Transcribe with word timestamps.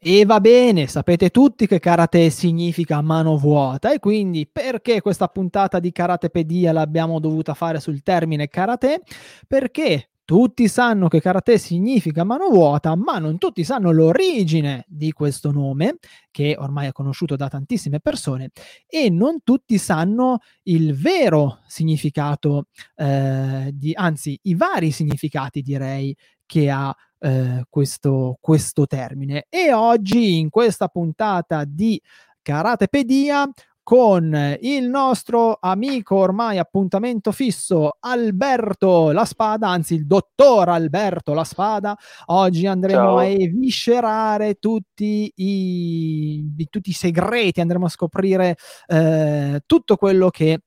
E 0.00 0.24
va 0.24 0.38
bene, 0.40 0.86
sapete 0.86 1.30
tutti 1.30 1.66
che 1.66 1.80
karate 1.80 2.30
significa 2.30 3.00
mano 3.00 3.36
vuota 3.36 3.92
e 3.92 3.98
quindi 3.98 4.46
perché 4.46 5.00
questa 5.00 5.26
puntata 5.26 5.80
di 5.80 5.90
karatepedia 5.90 6.70
l'abbiamo 6.70 7.18
dovuta 7.18 7.52
fare 7.54 7.80
sul 7.80 8.02
termine 8.04 8.46
karate? 8.46 9.02
Perché 9.48 10.10
tutti 10.24 10.68
sanno 10.68 11.08
che 11.08 11.20
karate 11.20 11.58
significa 11.58 12.22
mano 12.22 12.48
vuota, 12.48 12.94
ma 12.94 13.18
non 13.18 13.38
tutti 13.38 13.64
sanno 13.64 13.90
l'origine 13.90 14.84
di 14.86 15.10
questo 15.10 15.50
nome, 15.50 15.96
che 16.30 16.54
ormai 16.56 16.86
è 16.88 16.92
conosciuto 16.92 17.34
da 17.34 17.48
tantissime 17.48 17.98
persone, 17.98 18.50
e 18.86 19.10
non 19.10 19.42
tutti 19.42 19.78
sanno 19.78 20.38
il 20.64 20.94
vero 20.94 21.60
significato, 21.66 22.66
eh, 22.94 23.70
di, 23.72 23.92
anzi 23.94 24.38
i 24.42 24.54
vari 24.54 24.90
significati 24.92 25.62
direi 25.62 26.14
che 26.44 26.70
ha 26.70 26.94
eh, 27.20 27.64
questo, 27.68 28.36
questo 28.40 28.86
termine. 28.86 29.46
E 29.48 29.72
oggi 29.72 30.38
in 30.38 30.50
questa 30.50 30.88
puntata 30.88 31.64
di 31.64 32.00
Karatepedia 32.42 33.48
con 33.88 34.56
il 34.60 34.86
nostro 34.86 35.56
amico 35.58 36.16
ormai 36.16 36.58
appuntamento 36.58 37.32
fisso 37.32 37.96
Alberto 38.00 39.12
La 39.12 39.24
Spada, 39.24 39.70
anzi 39.70 39.94
il 39.94 40.06
dottor 40.06 40.68
Alberto 40.68 41.32
La 41.32 41.44
Spada. 41.44 41.96
Oggi 42.26 42.66
andremo 42.66 43.00
Ciao. 43.00 43.16
a 43.16 43.24
eviscerare 43.24 44.56
tutti 44.56 45.32
i, 45.34 46.66
tutti 46.68 46.90
i 46.90 46.92
segreti, 46.92 47.62
andremo 47.62 47.86
a 47.86 47.88
scoprire 47.88 48.56
eh, 48.88 49.62
tutto 49.64 49.96
quello 49.96 50.28
che 50.28 50.60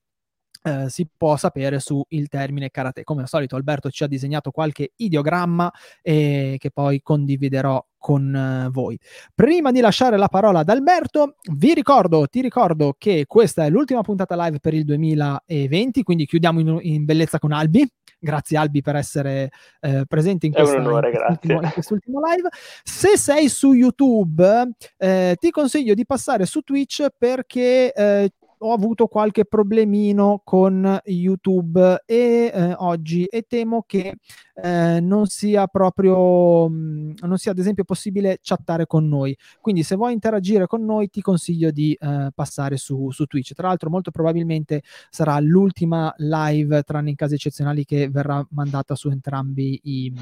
eh, 0.62 0.88
si 0.88 1.08
può 1.14 1.36
sapere 1.36 1.80
sul 1.80 2.04
termine 2.28 2.70
karate. 2.70 3.04
Come 3.04 3.22
al 3.22 3.28
solito 3.28 3.56
Alberto 3.56 3.90
ci 3.90 4.04
ha 4.04 4.06
disegnato 4.06 4.50
qualche 4.50 4.92
ideogramma 4.96 5.70
eh, 6.00 6.56
che 6.58 6.70
poi 6.70 7.02
condividerò 7.02 7.84
con 8.02 8.34
eh, 8.34 8.68
voi. 8.70 8.98
Prima 9.34 9.70
di 9.70 9.80
lasciare 9.80 10.16
la 10.16 10.28
parola 10.28 10.60
ad 10.60 10.68
Alberto, 10.68 11.36
vi 11.52 11.72
ricordo, 11.72 12.26
ti 12.26 12.40
ricordo 12.40 12.94
che 12.98 13.24
questa 13.26 13.64
è 13.64 13.70
l'ultima 13.70 14.02
puntata 14.02 14.34
live 14.44 14.58
per 14.58 14.74
il 14.74 14.84
2020, 14.84 16.02
quindi 16.02 16.26
chiudiamo 16.26 16.60
in, 16.60 16.78
in 16.82 17.04
bellezza 17.04 17.38
con 17.38 17.52
Albi. 17.52 17.88
Grazie 18.18 18.56
Albi 18.56 18.82
per 18.82 18.94
essere 18.94 19.50
eh, 19.80 20.04
presente 20.06 20.46
in, 20.46 20.52
questa, 20.52 20.76
onore, 20.76 21.10
in, 21.10 21.16
quest'ultimo, 21.16 21.60
in, 21.60 21.70
quest'ultimo, 21.72 22.20
live. 22.24 22.48
Se 22.84 23.16
sei 23.16 23.48
su 23.48 23.72
YouTube, 23.72 24.74
eh, 24.96 25.36
ti 25.40 25.50
consiglio 25.50 25.94
di 25.94 26.06
passare 26.06 26.46
su 26.46 26.60
Twitch 26.60 27.06
perché 27.18 27.92
eh, 27.92 28.30
ho 28.62 28.72
avuto 28.72 29.06
qualche 29.06 29.44
problemino 29.44 30.40
con 30.44 31.00
YouTube 31.04 32.02
e 32.06 32.50
eh, 32.52 32.74
oggi 32.78 33.24
e 33.24 33.42
temo 33.42 33.82
che 33.86 34.16
eh, 34.54 35.00
non 35.00 35.26
sia 35.26 35.66
proprio 35.66 36.68
mh, 36.68 36.74
mm, 36.74 37.10
non 37.22 37.38
sia 37.38 37.50
ad 37.52 37.58
esempio 37.58 37.84
possibile 37.84 38.38
chattare 38.40 38.86
con 38.86 39.08
noi 39.08 39.36
quindi 39.60 39.82
se 39.82 39.96
vuoi 39.96 40.12
interagire 40.12 40.66
con 40.66 40.84
noi 40.84 41.10
ti 41.10 41.20
consiglio 41.20 41.70
di 41.70 41.92
eh, 41.92 42.30
passare 42.34 42.76
su, 42.76 43.10
su 43.10 43.26
Twitch 43.26 43.52
tra 43.54 43.68
l'altro 43.68 43.90
molto 43.90 44.10
probabilmente 44.10 44.82
sarà 45.10 45.38
l'ultima 45.40 46.12
live 46.18 46.82
tranne 46.82 47.10
in 47.10 47.16
casi 47.16 47.34
eccezionali 47.34 47.84
che 47.84 48.08
verrà 48.08 48.46
mandata 48.50 48.94
su 48.94 49.08
entrambi 49.08 49.80
i 49.82 50.12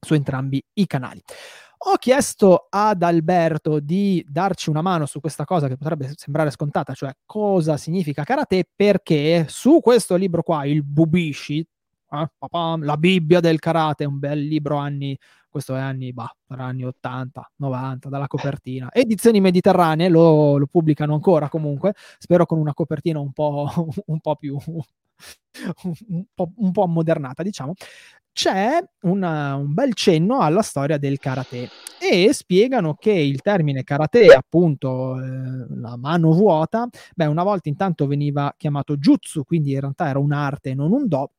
su 0.00 0.14
entrambi 0.14 0.62
i 0.74 0.86
canali. 0.86 1.22
Ho 1.80 1.96
chiesto 1.96 2.66
ad 2.70 3.02
Alberto 3.02 3.78
di 3.78 4.24
darci 4.28 4.68
una 4.68 4.82
mano 4.82 5.06
su 5.06 5.20
questa 5.20 5.44
cosa 5.44 5.68
che 5.68 5.76
potrebbe 5.76 6.12
sembrare 6.16 6.50
scontata, 6.50 6.92
cioè 6.92 7.14
cosa 7.24 7.76
significa 7.76 8.24
karate, 8.24 8.68
perché 8.74 9.46
su 9.48 9.78
questo 9.80 10.16
libro 10.16 10.42
qua, 10.42 10.64
il 10.64 10.82
Bubishi, 10.82 11.60
eh, 12.10 12.28
la 12.80 12.96
Bibbia 12.96 13.38
del 13.38 13.60
karate, 13.60 14.04
un 14.04 14.18
bel 14.18 14.40
libro 14.40 14.76
anni, 14.76 15.16
questo 15.48 15.76
è 15.76 15.78
anni, 15.78 16.12
bah, 16.12 16.34
anni 16.48 16.84
80, 16.84 17.52
90, 17.56 18.08
dalla 18.08 18.26
copertina. 18.26 18.90
Edizioni 18.92 19.40
mediterranee 19.40 20.08
lo, 20.08 20.56
lo, 20.56 20.66
pubblicano 20.66 21.14
ancora 21.14 21.48
comunque, 21.48 21.94
spero 22.18 22.44
con 22.44 22.58
una 22.58 22.74
copertina 22.74 23.20
un 23.20 23.32
po', 23.32 23.70
un 24.06 24.18
po' 24.20 24.34
più 24.34 24.58
un 25.84 26.24
po', 26.34 26.50
un 26.56 26.72
po' 26.72 26.82
ammodernata, 26.82 27.42
diciamo 27.44 27.74
c'è 28.38 28.78
una, 29.00 29.56
un 29.56 29.74
bel 29.74 29.94
cenno 29.94 30.38
alla 30.38 30.62
storia 30.62 30.96
del 30.96 31.18
karate 31.18 31.68
e 32.00 32.32
spiegano 32.32 32.94
che 32.94 33.10
il 33.10 33.40
termine 33.42 33.82
karate, 33.82 34.26
appunto 34.28 35.20
eh, 35.20 35.66
la 35.70 35.96
mano 35.96 36.30
vuota, 36.30 36.88
beh, 37.16 37.26
una 37.26 37.42
volta 37.42 37.68
intanto 37.68 38.06
veniva 38.06 38.54
chiamato 38.56 38.96
jutsu, 38.96 39.42
quindi 39.42 39.72
in 39.72 39.80
realtà 39.80 40.06
era 40.08 40.20
un'arte 40.20 40.70
e 40.70 40.74
non 40.76 40.92
un 40.92 41.08
do, 41.08 41.32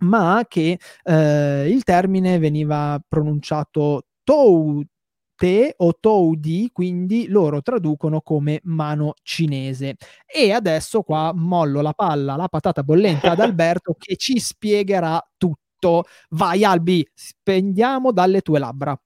ma 0.00 0.42
che 0.48 0.78
eh, 1.04 1.68
il 1.68 1.82
termine 1.84 2.38
veniva 2.38 2.98
pronunciato 3.06 4.06
tou 4.24 4.82
te 5.36 5.74
o 5.76 5.98
toudi, 6.00 6.70
quindi 6.72 7.26
loro 7.28 7.60
traducono 7.60 8.22
come 8.22 8.60
mano 8.64 9.14
cinese. 9.22 9.96
E 10.26 10.52
adesso 10.52 11.02
qua 11.02 11.32
mollo 11.34 11.82
la 11.82 11.92
palla, 11.92 12.36
la 12.36 12.48
patata 12.48 12.82
bollente 12.82 13.28
ad 13.28 13.40
Alberto 13.40 13.94
che 13.98 14.16
ci 14.16 14.38
spiegherà 14.38 15.20
tutto 15.36 15.61
tutto. 15.82 16.04
Vai 16.30 16.64
Albi, 16.64 17.06
spendiamo 17.12 18.12
dalle 18.12 18.40
tue 18.40 18.60
labbra. 18.60 18.96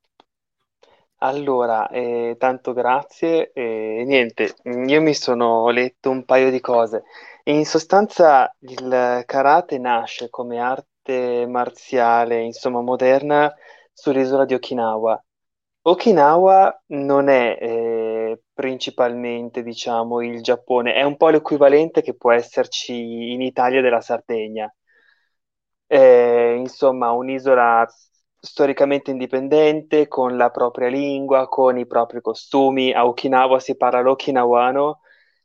Allora, 1.21 1.89
eh, 1.89 2.37
tanto 2.39 2.75
grazie. 2.75 3.51
Eh, 3.53 4.05
niente, 4.07 4.55
io 4.65 5.01
mi 5.01 5.15
sono 5.15 5.71
letto 5.71 6.11
un 6.11 6.25
paio 6.25 6.51
di 6.51 6.61
cose. 6.61 7.05
In 7.45 7.65
sostanza 7.65 8.55
il 8.61 9.23
karate 9.25 9.79
nasce 9.79 10.29
come 10.29 10.59
arte 10.59 11.47
marziale, 11.49 12.43
insomma, 12.43 12.83
moderna 12.83 13.53
sull'isola 13.93 14.45
di 14.45 14.55
Okinawa. 14.55 15.19
Okinawa 15.83 16.83
non 16.89 17.29
è 17.29 17.57
eh, 17.61 18.41
principalmente, 18.53 19.63
diciamo, 19.63 20.21
il 20.21 20.43
Giappone, 20.43 20.95
è 20.95 21.03
un 21.03 21.17
po' 21.17 21.29
l'equivalente 21.29 22.03
che 22.03 22.15
può 22.15 22.33
esserci 22.33 23.33
in 23.33 23.41
Italia 23.41 23.81
della 23.81 24.01
Sardegna 24.01 24.71
eh, 25.87 26.55
insomma 26.59 27.11
un'isola 27.11 27.87
storicamente 28.39 29.11
indipendente, 29.11 30.09
con 30.09 30.37
la 30.37 30.51
propria 30.51 30.89
lingua, 30.89 31.49
con 31.49 31.79
i 31.79 31.87
propri 31.87 32.21
costumi. 32.21 32.93
A 32.93 33.07
Okinawa 33.07 33.59
si 33.59 33.77
parla 33.77 34.01
l'okinawano, 34.01 35.01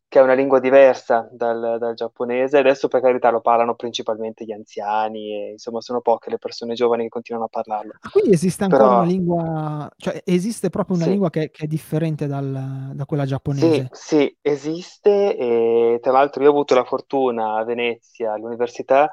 che 0.07 0.19
è 0.19 0.22
una 0.22 0.34
lingua 0.34 0.59
diversa 0.59 1.28
dal, 1.31 1.78
dal, 1.80 1.96
giapponese. 1.96 2.59
Adesso, 2.59 2.88
per 2.88 3.01
carità, 3.01 3.31
lo 3.31 3.41
parlano 3.41 3.75
principalmente 3.75 4.46
gli 4.46 4.51
anziani, 4.51 5.34
e 5.34 5.51
insomma, 5.51 5.81
sono 5.81 6.01
poche 6.01 6.30
le 6.30 6.38
persone 6.38 6.75
giovani 6.75 7.03
che 7.03 7.09
continuano 7.09 7.47
a 7.47 7.50
parlarlo. 7.50 7.94
Ah, 8.00 8.09
quindi 8.09 8.31
esiste 8.31 8.63
ancora 8.66 8.84
Però... 8.84 8.96
una 8.97 9.07
lingua, 9.07 9.91
cioè 9.97 10.22
esiste 10.24 10.69
proprio 10.69 10.96
una 10.96 11.06
sì. 11.06 11.12
lingua 11.12 11.30
che, 11.31 11.50
che, 11.50 11.66
è 11.66 11.68
differente 11.68 12.28
dal, 12.28 12.91
da 12.94 13.06
quella 13.06 13.25
giapponese? 13.25 13.90
Sì, 13.91 14.16
sì, 14.16 14.38
esiste. 14.41 15.35
E 15.35 16.00
tra 16.01 16.12
l'altro, 16.12 16.44
io 16.44 16.50
ho 16.50 16.51
avuto 16.51 16.75
la 16.75 16.84
fortuna 16.84 17.56
a 17.56 17.63
Venezia, 17.63 18.34
all'università 18.34 19.09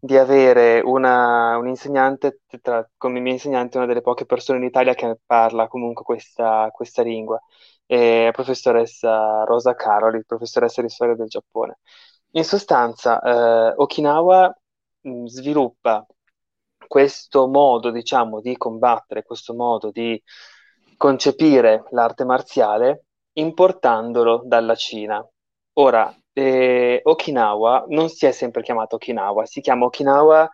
di 0.00 0.16
avere 0.16 0.80
una, 0.80 1.56
un 1.56 1.68
insegnante, 1.68 2.40
tra, 2.62 2.88
come 2.96 3.20
mia 3.20 3.32
insegnante, 3.32 3.78
una 3.78 3.86
delle 3.86 4.00
poche 4.00 4.26
persone 4.26 4.58
in 4.58 4.64
Italia 4.64 4.94
che 4.94 5.18
parla 5.26 5.68
comunque 5.68 6.04
questa, 6.04 6.68
questa 6.72 7.02
lingua, 7.02 7.40
la 7.86 8.30
professoressa 8.32 9.44
Rosa 9.44 9.74
Caroli, 9.74 10.24
professoressa 10.24 10.82
di 10.82 10.88
storia 10.88 11.14
del 11.14 11.28
Giappone. 11.28 11.78
In 12.32 12.44
sostanza, 12.44 13.20
eh, 13.20 13.74
Okinawa 13.76 14.54
mh, 15.00 15.10
mm, 15.10 15.24
sviluppa 15.26 16.06
questo 16.86 17.48
modo, 17.48 17.90
diciamo, 17.90 18.40
di 18.40 18.56
combattere, 18.56 19.22
questo 19.22 19.54
modo 19.54 19.90
di 19.90 20.20
concepire 20.96 21.84
l'arte 21.90 22.24
marziale 22.24 23.04
importandolo 23.34 24.42
dalla 24.44 24.74
Cina. 24.74 25.26
Ora, 25.74 26.12
eh, 26.38 27.00
Okinawa 27.02 27.86
non 27.88 28.08
si 28.08 28.26
è 28.26 28.30
sempre 28.30 28.62
chiamato 28.62 28.94
Okinawa, 28.94 29.44
si 29.44 29.60
chiama 29.60 29.86
Okinawa 29.86 30.48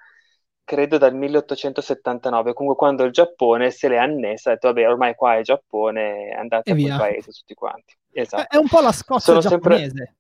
credo 0.64 0.96
dal 0.96 1.14
1879, 1.14 2.54
comunque 2.54 2.78
quando 2.78 3.04
il 3.04 3.12
Giappone 3.12 3.70
se 3.70 3.88
l'è 3.88 3.98
annessa, 3.98 4.50
ha 4.50 4.52
detto 4.54 4.68
vabbè 4.68 4.88
ormai 4.88 5.14
qua 5.14 5.36
è 5.36 5.42
Giappone, 5.42 6.30
andate 6.30 6.72
a 6.72 6.74
quel 6.74 6.96
paese 6.96 7.32
tutti 7.32 7.52
quanti. 7.52 7.94
Esatto. 8.12 8.48
È 8.48 8.56
un 8.56 8.66
po' 8.66 8.80
la 8.80 8.92
Scozia 8.92 9.34
Sono 9.34 9.40
giapponese. 9.40 9.88
Sempre... 9.88 10.14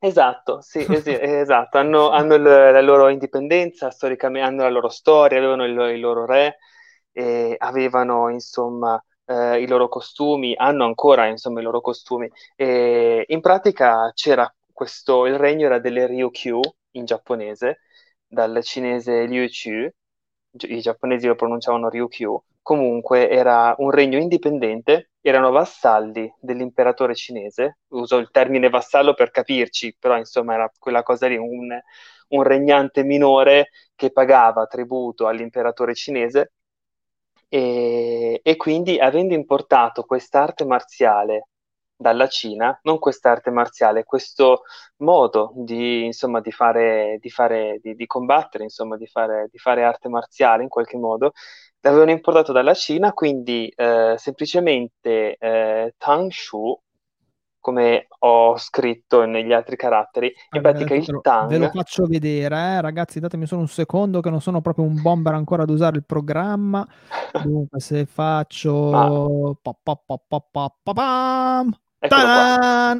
Esatto, 0.00 0.60
sì, 0.60 0.80
es- 0.84 1.06
esatto. 1.06 1.78
Hanno, 1.78 2.10
hanno 2.10 2.34
il, 2.34 2.42
la 2.42 2.82
loro 2.82 3.08
indipendenza, 3.08 3.90
storicamente 3.90 4.46
hanno 4.46 4.62
la 4.64 4.70
loro 4.70 4.90
storia, 4.90 5.38
avevano 5.38 5.64
il, 5.64 5.94
il 5.94 6.00
loro 6.00 6.26
re, 6.26 6.58
avevano 7.56 8.28
insomma 8.28 9.02
eh, 9.24 9.62
i 9.62 9.66
loro 9.66 9.88
costumi, 9.88 10.54
hanno 10.54 10.84
ancora 10.84 11.24
insomma 11.24 11.60
i 11.60 11.62
loro 11.62 11.80
costumi. 11.80 12.30
E 12.54 13.24
in 13.26 13.40
pratica 13.40 14.12
c'era 14.14 14.52
questo, 14.74 15.26
il 15.26 15.38
regno 15.38 15.66
era 15.66 15.78
delle 15.78 16.06
Ryukyu 16.06 16.60
in 16.92 17.06
giapponese, 17.06 17.80
dal 18.26 18.62
cinese 18.62 19.26
Chu, 19.26 19.90
i 20.68 20.80
giapponesi 20.80 21.26
lo 21.26 21.34
pronunciavano 21.34 21.88
Ryukyu, 21.88 22.42
comunque 22.62 23.30
era 23.30 23.74
un 23.78 23.90
regno 23.90 24.18
indipendente, 24.18 25.12
erano 25.20 25.50
vassalli 25.50 26.32
dell'imperatore 26.40 27.14
cinese, 27.14 27.78
uso 27.88 28.18
il 28.18 28.30
termine 28.30 28.68
vassallo 28.68 29.14
per 29.14 29.30
capirci, 29.30 29.96
però 29.98 30.16
insomma 30.18 30.54
era 30.54 30.70
quella 30.78 31.02
cosa 31.02 31.26
lì, 31.28 31.36
un, 31.36 31.78
un 32.28 32.42
regnante 32.42 33.02
minore 33.04 33.70
che 33.94 34.12
pagava 34.12 34.66
tributo 34.66 35.26
all'imperatore 35.26 35.94
cinese. 35.94 36.52
E, 37.48 38.40
e 38.42 38.56
quindi 38.56 38.98
avendo 38.98 39.34
importato 39.34 40.02
quest'arte 40.04 40.64
marziale 40.64 41.48
dalla 41.96 42.26
Cina, 42.28 42.78
non 42.82 42.98
quest'arte 42.98 43.50
marziale, 43.50 44.04
questo 44.04 44.62
modo 44.98 45.52
di, 45.56 46.04
insomma, 46.04 46.40
di 46.40 46.50
fare, 46.52 47.18
di, 47.20 47.30
fare 47.30 47.78
di, 47.82 47.94
di 47.94 48.06
combattere, 48.06 48.64
insomma, 48.64 48.96
di 48.96 49.06
fare, 49.06 49.48
di 49.50 49.58
fare 49.58 49.84
arte 49.84 50.08
marziale 50.08 50.62
in 50.62 50.68
qualche 50.68 50.96
modo, 50.96 51.32
l'avevano 51.80 52.10
importato 52.10 52.52
dalla 52.52 52.74
Cina, 52.74 53.12
quindi 53.12 53.68
eh, 53.74 54.14
semplicemente 54.18 55.36
eh, 55.36 55.94
Tang 55.98 56.30
Shu, 56.30 56.78
come 57.60 58.06
ho 58.20 58.56
scritto 58.58 59.24
negli 59.24 59.52
altri 59.52 59.76
caratteri, 59.76 60.26
in 60.26 60.60
Allora, 60.60 60.72
pratica 60.72 60.94
il 60.94 61.04
lo- 61.06 61.26
ve 61.40 61.58
lo 61.58 61.68
Tang, 61.68 61.70
faccio 61.70 62.06
vedere, 62.06 62.56
eh. 62.56 62.80
Ragazzi, 62.80 63.20
datemi 63.20 63.46
solo 63.46 63.62
un 63.62 63.68
secondo 63.68 64.20
che 64.20 64.30
non 64.30 64.40
sono 64.40 64.60
proprio 64.60 64.84
un 64.84 65.00
bomber 65.00 65.34
ancora 65.34 65.62
ad 65.62 65.70
usare 65.70 65.96
il 65.96 66.04
programma. 66.04 66.86
Dunque, 67.36 67.80
se 67.80 68.06
ma 68.90 69.00
faccio... 69.06 69.58
pa 69.62 69.74
pa 69.82 69.96
pa 69.96 70.70
pa 70.82 71.64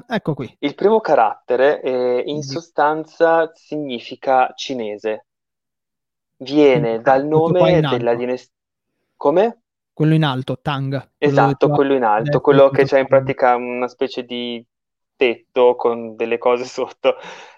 Ecco 0.09 0.35
qui. 0.35 0.57
Il 0.61 0.75
primo 0.75 1.01
carattere 1.01 1.81
eh, 1.83 2.23
in 2.27 2.43
sostanza 2.43 3.51
significa 3.55 4.53
cinese, 4.55 5.27
viene 6.39 7.01
dal 7.01 7.27
nome 7.27 7.81
della 7.81 8.15
dinastia... 8.15 8.53
Come? 9.17 9.59
quello 9.95 10.15
in 10.15 10.25
alto, 10.25 10.59
Tang, 10.61 10.91
quello 10.91 11.13
Esatto, 11.17 11.69
quello 11.71 11.95
in 11.95 12.03
alto, 12.03 12.23
adesso 12.23 12.41
quello 12.41 12.69
che 12.69 12.79
scritto 12.79 12.95
c'è 12.95 13.01
in 13.01 13.07
pratica 13.07 13.55
una 13.55 13.89
specie 13.89 14.25
di 14.25 14.63
tetto 15.17 15.77
con 15.77 16.17
delle 16.17 16.37
cose 16.37 16.65
sotto. 16.65 17.15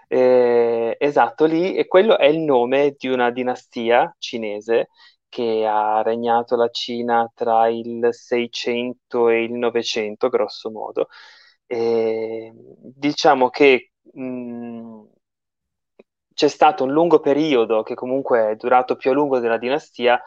Eh, 0.07 0.97
esatto, 1.01 1.47
lì, 1.47 1.75
e 1.75 1.87
quello 1.89 2.19
è 2.19 2.27
il 2.27 2.41
nome 2.41 2.95
di 2.97 3.09
una 3.09 3.31
dinastia 3.31 4.15
cinese 4.19 4.91
che 5.29 5.67
ha 5.67 6.03
regnato 6.03 6.57
la 6.57 6.69
Cina 6.69 7.29
tra 7.35 7.69
il 7.69 8.09
600 8.11 9.29
e 9.31 9.43
il 9.43 9.53
900, 9.53 10.29
grosso 10.29 10.71
modo. 10.71 11.09
E 11.69 12.53
diciamo 12.55 13.51
che 13.51 13.93
mh, 14.13 15.03
c'è 16.35 16.49
stato 16.49 16.85
un 16.85 16.93
lungo 16.93 17.21
periodo, 17.21 17.83
che 17.83 17.95
comunque 17.95 18.51
è 18.51 18.57
durato 18.57 18.97
più 18.97 19.11
a 19.11 19.15
lungo 19.15 19.39
della 19.39 19.57
dinastia, 19.59 20.21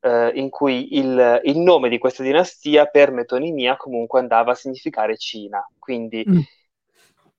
eh, 0.00 0.30
in 0.34 0.50
cui 0.50 0.96
il, 0.98 1.40
il 1.44 1.58
nome 1.58 1.88
di 1.88 1.98
questa 1.98 2.22
dinastia 2.22 2.86
per 2.86 3.10
metonimia 3.10 3.76
comunque 3.76 4.20
andava 4.20 4.52
a 4.52 4.54
significare 4.54 5.16
Cina. 5.16 5.66
Quindi 5.78 6.26
Mm. 6.26 6.44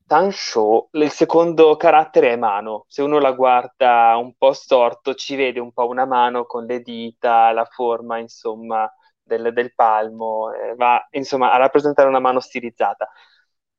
Tansho, 0.07 0.89
il 0.91 1.09
secondo 1.09 1.75
carattere 1.77 2.31
è 2.33 2.35
mano. 2.35 2.85
Se 2.87 3.01
uno 3.01 3.17
la 3.19 3.31
guarda 3.31 4.15
un 4.17 4.35
po' 4.37 4.53
storto, 4.53 5.15
ci 5.15 5.35
vede 5.35 5.59
un 5.59 5.71
po' 5.73 5.87
una 5.87 6.05
mano 6.05 6.45
con 6.45 6.65
le 6.65 6.81
dita, 6.81 7.51
la 7.51 7.65
forma, 7.65 8.19
insomma, 8.19 8.87
del, 9.23 9.51
del 9.51 9.73
palmo, 9.73 10.51
eh, 10.53 10.75
va, 10.75 11.05
insomma, 11.11 11.51
a 11.51 11.57
rappresentare 11.57 12.07
una 12.07 12.19
mano 12.19 12.39
stilizzata. 12.39 13.09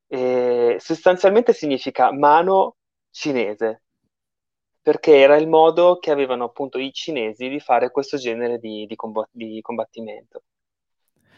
E 0.08 0.76
sostanzialmente 0.80 1.52
significa 1.52 2.12
mano 2.12 2.76
cinese, 3.10 3.82
perché 4.80 5.18
era 5.18 5.36
il 5.36 5.48
modo 5.48 5.98
che 5.98 6.10
avevano 6.10 6.44
appunto 6.44 6.78
i 6.78 6.92
cinesi 6.92 7.48
di 7.48 7.60
fare 7.60 7.90
questo 7.90 8.16
genere 8.16 8.58
di, 8.58 8.86
di 8.86 8.96
combo- 8.96 9.28
di 9.30 9.60
combattimento. 9.60 10.44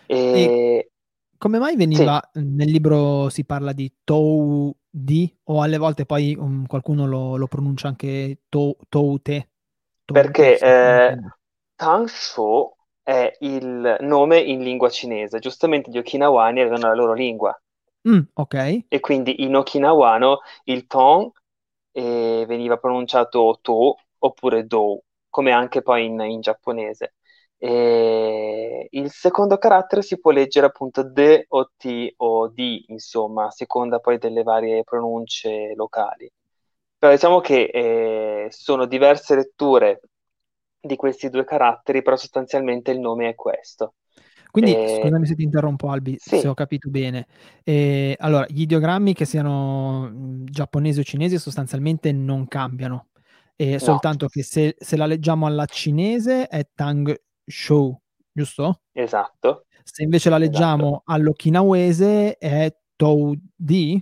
E 0.09 0.19
E 0.31 0.91
come 1.38 1.59
mai 1.59 1.76
sì, 1.91 2.05
veniva 2.05 2.20
nel 2.35 2.70
libro 2.70 3.29
si 3.31 3.44
parla 3.44 3.73
di 3.73 3.93
Tou 4.05 4.75
Di 4.88 5.32
o 5.44 5.62
alle 5.62 5.79
volte 5.79 6.05
poi 6.06 6.35
um, 6.37 6.67
qualcuno 6.67 7.06
lo, 7.06 7.37
lo 7.37 7.47
pronuncia 7.47 7.88
anche 7.88 8.43
Tou? 8.49 8.76
Toute, 8.88 9.50
perché 10.11 10.59
eh, 10.59 11.17
sbaglio. 11.17 11.38
Tangsho 11.76 12.76
è 13.03 13.37
il 13.41 13.97
nome 14.00 14.38
in 14.41 14.62
lingua 14.62 14.91
cinese. 14.91 15.38
Giustamente 15.38 15.91
gli 15.91 15.99
okinawani 15.99 16.61
avevano 16.61 16.88
la 16.88 16.94
loro 16.94 17.12
lingua 17.14 17.59
Mm, 18.05 18.23
ok. 18.35 18.55
e 18.89 19.00
quindi 19.00 19.43
in 19.43 19.55
okinawano 19.56 20.41
il 20.65 20.87
ton 20.87 21.31
eh, 21.93 22.45
veniva 22.47 22.77
pronunciato 22.79 23.59
to 23.62 23.97
oppure 24.19 24.67
do, 24.67 25.05
come 25.29 25.53
anche 25.53 25.83
poi 25.83 26.06
in, 26.06 26.21
in 26.21 26.41
giapponese. 26.41 27.15
E 27.61 28.87
il 28.91 29.11
secondo 29.11 29.59
carattere 29.59 30.03
si 30.03 30.19
può 30.21 30.31
leggere 30.31 30.67
appunto 30.67 31.03
de 31.03 31.47
o 31.49 31.71
ti 31.77 32.12
o 32.19 32.49
di, 32.49 32.85
insomma, 32.89 33.47
a 33.47 33.50
seconda 33.50 33.99
poi 33.99 34.19
delle 34.19 34.43
varie 34.43 34.85
pronunce 34.85 35.75
locali. 35.75 36.31
Però 36.99 37.12
diciamo 37.12 37.41
che 37.41 37.65
eh, 37.73 38.47
sono 38.50 38.87
diverse 38.87 39.35
letture 39.37 40.00
di 40.81 40.97
questi 40.97 41.29
due 41.31 41.45
caratteri, 41.45 42.03
però 42.03 42.17
sostanzialmente 42.17 42.91
il 42.93 43.00
nome 43.00 43.29
è 43.29 43.35
questo. 43.35 43.95
Quindi, 44.50 44.81
E- 44.81 44.85
scusami 44.85 45.27
se 45.27 45.35
ti 45.35 45.43
interrompo, 45.43 45.91
Albi, 45.91 46.19
sì, 46.19 46.39
se 46.39 46.49
ho 46.49 46.55
capito 46.55 46.89
bene. 46.91 47.27
Eh, 47.65 48.17
allora, 48.19 48.47
gli 48.49 48.62
ideogrammi 48.62 49.15
che 49.15 49.25
siano 49.25 50.09
mm, 50.11 50.45
giapponesi 50.47 51.00
o 51.00 51.05
cinesi 51.05 51.39
sostanzialmente 51.39 52.12
non 52.12 52.47
cambiano, 52.49 53.09
e 53.56 53.79
no, 53.81 53.99
soltanto 53.99 54.29
che 54.29 54.43
se, 54.43 54.77
se 54.79 54.97
la 54.97 55.06
leggiamo 55.06 55.47
alla 55.47 55.67
cinese 55.67 56.47
è 56.49 56.67
Tang 56.75 57.15
Shou, 57.45 57.99
giusto? 58.33 58.83
esatto, 58.93 59.65
Se 59.83 60.03
invece 60.05 60.31
la 60.31 60.39
esatto, 60.39 60.39
leggiamo 60.39 61.03
all'okinawese 61.06 62.37
è 62.39 62.73
Tou 62.97 63.35
Di? 63.56 64.00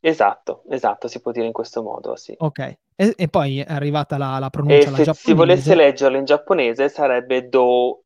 esatto, 0.00 0.62
esatto, 0.70 1.06
si 1.06 1.20
può 1.20 1.32
dire 1.32 1.44
in 1.44 1.52
questo 1.52 1.82
modo, 1.82 2.16
sì. 2.16 2.34
Ok. 2.38 2.58
E, 2.96 3.12
e 3.16 3.28
poi 3.28 3.58
è 3.60 3.66
arrivata 3.72 4.16
la, 4.16 4.38
la 4.38 4.50
E 4.64 4.86
pronuncia 4.88 4.88
alla 4.88 5.00
se 5.00 5.06
si 5.06 5.32
volesse 5.32 5.74
giapponese. 5.74 5.74
leggerlo 5.74 6.16
in 6.18 6.24
giapponese 6.24 6.88
sarebbe 6.88 7.48
do. 7.48 8.04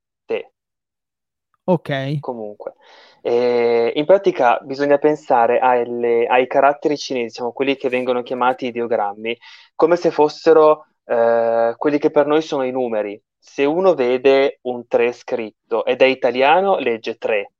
Ok. 1.70 1.90
Comunque, 2.20 2.74
Eh, 3.22 3.92
in 3.96 4.06
pratica 4.06 4.58
bisogna 4.62 4.96
pensare 4.96 5.58
alle- 5.58 6.26
ai 6.26 6.46
caratteri 6.46 6.96
cinesi, 6.96 7.26
diciamo 7.26 7.52
quelli 7.52 7.76
che 7.76 7.90
vengono 7.90 8.22
chiamati 8.22 8.66
ideogrammi, 8.66 9.36
come 9.74 9.96
se 9.96 10.10
fossero 10.10 10.86
eh, 11.04 11.74
quelli 11.76 11.98
che 11.98 12.10
per 12.10 12.26
noi 12.26 12.40
sono 12.40 12.62
i 12.62 12.70
numeri. 12.70 13.20
Se 13.36 13.64
uno 13.64 13.94
vede 13.94 14.58
un 14.62 14.86
3 14.86 15.12
scritto 15.12 15.84
ed 15.84 16.00
è 16.02 16.06
italiano, 16.06 16.78
legge 16.78 17.16
3. 17.16 17.52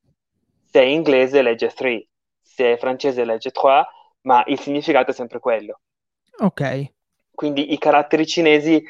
Se 0.64 0.80
è 0.80 0.84
inglese, 0.84 1.42
legge 1.42 1.68
3. 1.68 2.06
Se 2.40 2.72
è 2.74 2.76
francese, 2.78 3.24
legge 3.24 3.50
3, 3.50 3.86
ma 4.22 4.42
il 4.46 4.58
significato 4.60 5.10
è 5.10 5.14
sempre 5.14 5.40
quello. 5.40 5.80
Ok. 6.38 6.92
Quindi 7.34 7.72
i 7.72 7.78
caratteri 7.78 8.26
cinesi 8.26 8.82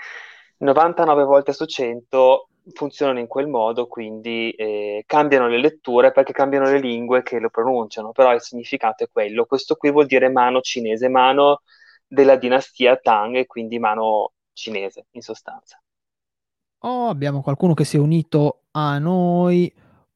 99 0.58 1.24
volte 1.24 1.52
su 1.52 1.64
100 1.64 2.48
funzionano 2.72 3.18
in 3.18 3.26
quel 3.26 3.46
modo, 3.46 3.86
quindi 3.86 4.50
eh, 4.50 5.04
cambiano 5.06 5.48
le 5.48 5.58
letture 5.58 6.12
perché 6.12 6.32
cambiano 6.32 6.66
le 6.70 6.78
lingue 6.78 7.22
che 7.22 7.38
lo 7.38 7.50
pronunciano, 7.50 8.12
però 8.12 8.32
il 8.34 8.40
significato 8.40 9.04
è 9.04 9.08
quello. 9.10 9.44
Questo 9.44 9.76
qui 9.76 9.90
vuol 9.90 10.06
dire 10.06 10.28
mano 10.28 10.60
cinese, 10.60 11.08
mano 11.08 11.62
della 12.06 12.36
dinastia 12.36 12.96
Tang 12.96 13.36
e 13.36 13.46
quindi 13.46 13.78
mano 13.78 14.32
cinese 14.52 15.06
in 15.12 15.22
sostanza. 15.22 15.80
Oh, 16.82 17.08
abbiamo 17.08 17.42
qualcuno 17.42 17.74
che 17.74 17.84
si 17.84 17.96
è 17.96 18.00
unito 18.00 18.62
a 18.72 18.98
noi. 18.98 19.72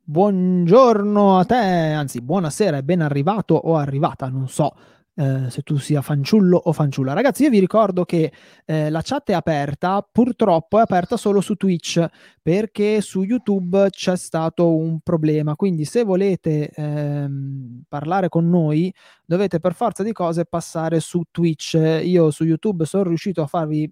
Buongiorno 0.06 1.38
a 1.38 1.44
te, 1.44 1.54
anzi, 1.54 2.20
buonasera 2.20 2.78
e 2.78 2.82
ben 2.82 3.00
arrivato 3.00 3.54
o 3.54 3.76
arrivata, 3.76 4.28
non 4.28 4.48
so 4.48 4.74
eh, 5.14 5.50
se 5.50 5.62
tu 5.62 5.76
sia 5.76 6.02
fanciullo 6.02 6.56
o 6.56 6.72
fanciulla. 6.72 7.12
Ragazzi, 7.12 7.44
io 7.44 7.50
vi 7.50 7.60
ricordo 7.60 8.04
che 8.04 8.32
eh, 8.64 8.90
la 8.90 9.00
chat 9.02 9.30
è 9.30 9.32
aperta, 9.32 10.06
purtroppo 10.10 10.78
è 10.78 10.82
aperta 10.82 11.16
solo 11.16 11.40
su 11.40 11.54
Twitch 11.54 12.04
perché 12.42 13.00
su 13.00 13.22
YouTube 13.22 13.88
c'è 13.90 14.16
stato 14.16 14.74
un 14.74 15.00
problema. 15.00 15.56
Quindi, 15.56 15.84
se 15.84 16.02
volete 16.04 16.68
ehm, 16.68 17.82
parlare 17.88 18.28
con 18.28 18.48
noi, 18.48 18.92
dovete 19.24 19.60
per 19.60 19.74
forza 19.74 20.02
di 20.02 20.12
cose 20.12 20.44
passare 20.44 21.00
su 21.00 21.22
Twitch. 21.30 21.74
Io 22.02 22.30
su 22.30 22.44
YouTube 22.44 22.84
sono 22.84 23.04
riuscito 23.04 23.42
a 23.42 23.46
farvi 23.46 23.90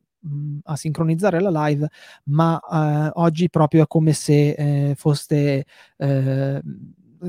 a 0.64 0.76
sincronizzare 0.76 1.41
la 1.41 1.67
live, 1.67 1.88
ma 2.25 2.61
eh, 2.61 3.11
oggi 3.14 3.50
proprio 3.50 3.83
è 3.85 3.87
come 3.87 4.12
se 4.12 4.50
eh, 4.50 4.95
foste 4.97 5.64
eh, 5.97 6.62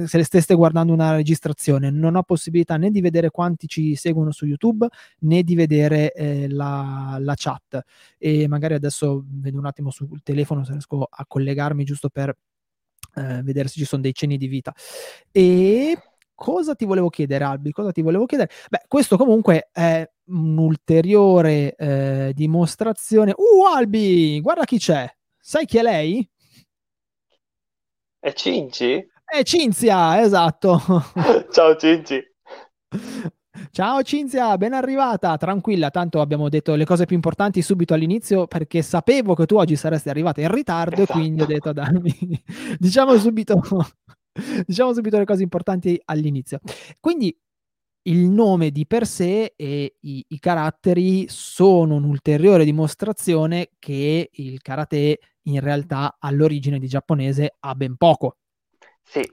se 0.06 0.18
le 0.18 0.24
steste 0.24 0.56
guardando 0.56 0.94
una 0.94 1.16
registrazione, 1.16 1.90
non 1.90 2.16
ho 2.16 2.24
possibilità 2.24 2.78
né 2.78 2.90
di 2.90 3.02
vedere 3.02 3.30
quanti 3.30 3.68
ci 3.68 3.96
seguono 3.96 4.32
su 4.32 4.46
YouTube 4.46 4.88
né 5.20 5.44
di 5.44 5.56
vedere 5.56 6.12
eh, 6.14 6.50
la, 6.50 7.18
la 7.20 7.34
chat. 7.36 7.82
E 8.18 8.48
magari 8.48 8.74
adesso 8.74 9.24
vedo 9.28 9.58
un 9.58 9.66
attimo 9.66 9.92
sul 9.92 10.22
telefono 10.24 10.64
se 10.64 10.72
riesco 10.72 11.08
a 11.10 11.26
collegarmi 11.26 11.84
giusto 11.84 12.10
per 12.10 12.36
eh, 13.16 13.42
vedere 13.44 13.68
se 13.68 13.80
ci 13.80 13.86
sono 13.86 14.02
dei 14.02 14.14
cenni 14.14 14.38
di 14.38 14.48
vita. 14.48 14.74
E 15.32 15.98
cosa 16.34 16.76
ti 16.76 16.86
volevo 16.86 17.10
chiedere, 17.10 17.44
Albi? 17.44 17.72
Cosa 17.72 17.92
ti 17.92 18.02
volevo 18.02 18.26
chiedere? 18.26 18.50
Beh, 18.70 18.84
questo 18.88 19.18
comunque 19.18 19.70
è 19.72 20.10
un'ulteriore 20.26 21.76
eh, 21.76 22.32
dimostrazione. 22.34 23.34
Uh, 23.36 23.66
Albi, 23.66 24.42
guarda 24.42 24.64
chi 24.64 24.78
c'è. 24.78 25.08
Sai 25.40 25.66
chi 25.66 25.78
è 25.78 25.82
lei? 25.82 26.28
È 28.20 28.32
Cinci? 28.32 29.12
È 29.34 29.42
Cinzia, 29.42 30.22
esatto. 30.22 30.80
Ciao 31.50 31.76
Cinci! 31.76 32.22
Ciao 33.72 34.04
Cinzia, 34.04 34.56
ben 34.60 34.74
arrivata. 34.74 35.36
Tranquilla, 35.38 35.90
tanto 35.90 36.22
abbiamo 36.22 36.50
detto 36.50 36.76
le 36.76 36.86
cose 36.86 37.06
più 37.06 37.16
importanti 37.16 37.64
subito 37.64 37.96
all'inizio 37.96 38.46
perché 38.46 38.84
sapevo 38.84 39.34
che 39.34 39.48
tu 39.48 39.56
oggi 39.56 39.76
saresti 39.76 40.10
arrivata 40.10 40.42
in 40.42 40.54
ritardo 40.54 41.02
esatto. 41.02 41.18
e 41.18 41.22
quindi 41.22 41.42
ho 41.42 41.48
detto 41.48 41.74
dammi, 41.74 42.14
diciamo 42.78 43.18
subito, 43.18 43.60
diciamo 44.68 44.94
subito 44.94 45.18
le 45.18 45.26
cose 45.26 45.42
importanti 45.42 46.00
all'inizio. 46.06 46.60
Quindi 47.00 47.36
il 48.04 48.30
nome 48.30 48.70
di 48.70 48.86
per 48.86 49.08
sé 49.08 49.56
e 49.56 49.96
i, 50.00 50.26
i 50.28 50.38
caratteri 50.38 51.26
sono 51.28 51.96
un'ulteriore 51.96 52.66
dimostrazione 52.66 53.70
che 53.80 54.30
il 54.32 54.62
karate 54.62 55.18
in 55.48 55.60
realtà 55.60 56.18
all'origine 56.20 56.78
di 56.78 56.88
giapponese 56.88 57.56
ha 57.62 57.74
ben 57.74 57.98
poco. 57.98 58.36
Sì, 59.04 59.30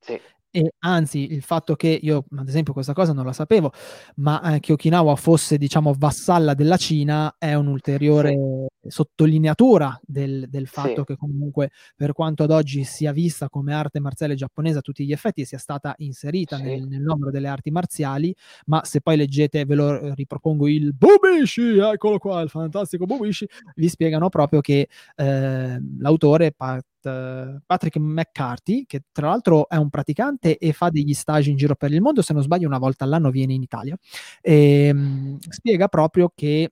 sì 0.00 0.20
e 0.50 0.72
anzi 0.78 1.32
il 1.32 1.42
fatto 1.42 1.76
che 1.76 1.98
io 2.00 2.24
ad 2.36 2.48
esempio 2.48 2.72
questa 2.72 2.94
cosa 2.94 3.12
non 3.12 3.26
la 3.26 3.34
sapevo 3.34 3.70
ma 4.16 4.54
eh, 4.54 4.60
che 4.60 4.72
Okinawa 4.72 5.14
fosse 5.14 5.58
diciamo 5.58 5.94
vassalla 5.96 6.54
della 6.54 6.78
Cina 6.78 7.34
è 7.36 7.52
un'ulteriore 7.52 8.30
sì. 8.30 8.88
sottolineatura 8.88 10.00
del, 10.02 10.48
del 10.48 10.66
fatto 10.66 11.00
sì. 11.00 11.04
che 11.04 11.16
comunque 11.16 11.70
per 11.94 12.12
quanto 12.12 12.44
ad 12.44 12.50
oggi 12.50 12.84
sia 12.84 13.12
vista 13.12 13.50
come 13.50 13.74
arte 13.74 14.00
marziale 14.00 14.34
giapponese 14.34 14.78
a 14.78 14.80
tutti 14.80 15.04
gli 15.04 15.12
effetti 15.12 15.44
sia 15.44 15.58
stata 15.58 15.94
inserita 15.98 16.56
sì. 16.56 16.62
nel, 16.62 16.86
nel 16.86 17.02
numero 17.02 17.30
delle 17.30 17.48
arti 17.48 17.70
marziali 17.70 18.34
ma 18.66 18.82
se 18.84 19.02
poi 19.02 19.18
leggete 19.18 19.66
ve 19.66 19.74
lo 19.74 20.14
ripropongo 20.14 20.66
il 20.66 20.94
Bubishi 20.94 21.76
eccolo 21.76 22.18
qua 22.18 22.40
il 22.40 22.48
fantastico 22.48 23.04
Bubishi 23.04 23.46
vi 23.74 23.88
spiegano 23.88 24.30
proprio 24.30 24.62
che 24.62 24.88
eh, 25.14 25.78
l'autore 25.98 26.52
pa- 26.52 26.80
Patrick 27.00 27.96
McCarthy, 27.96 28.84
che 28.86 29.02
tra 29.12 29.28
l'altro 29.28 29.68
è 29.68 29.76
un 29.76 29.90
praticante 29.90 30.58
e 30.58 30.72
fa 30.72 30.90
degli 30.90 31.14
stage 31.14 31.50
in 31.50 31.56
giro 31.56 31.74
per 31.74 31.92
il 31.92 32.00
mondo, 32.00 32.22
se 32.22 32.32
non 32.32 32.42
sbaglio 32.42 32.66
una 32.66 32.78
volta 32.78 33.04
all'anno 33.04 33.30
viene 33.30 33.52
in 33.54 33.62
Italia, 33.62 33.96
e, 34.40 34.90
um, 34.92 35.38
spiega 35.40 35.88
proprio 35.88 36.32
che 36.34 36.70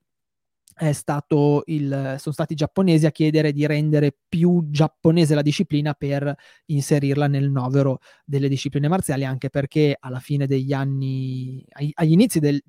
il, 1.67 2.17
sono 2.19 2.35
stati 2.35 2.53
i 2.53 2.57
giapponesi 2.57 3.07
a 3.07 3.11
chiedere 3.11 3.53
di 3.53 3.67
rendere 3.67 4.15
più 4.29 4.67
giapponese 4.69 5.35
la 5.35 5.41
disciplina 5.43 5.95
per 5.95 6.35
inserirla 6.67 7.29
nel 7.29 7.51
novero 7.51 8.01
delle 8.25 8.49
discipline 8.49 8.89
marziali, 8.89 9.25
anche 9.25 9.49
perché 9.49 9.97
alla 9.99 10.21
fine 10.21 10.47
degli 10.47 10.73
anni, 10.75 11.65
ai, 11.71 11.91
agli 11.95 12.13
inizi 12.13 12.41
del 12.41 12.63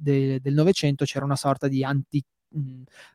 Novecento 0.43 1.03
c'era 1.03 1.25
una 1.25 1.35
sorta 1.35 1.67
di 1.67 1.83
anti 1.83 2.23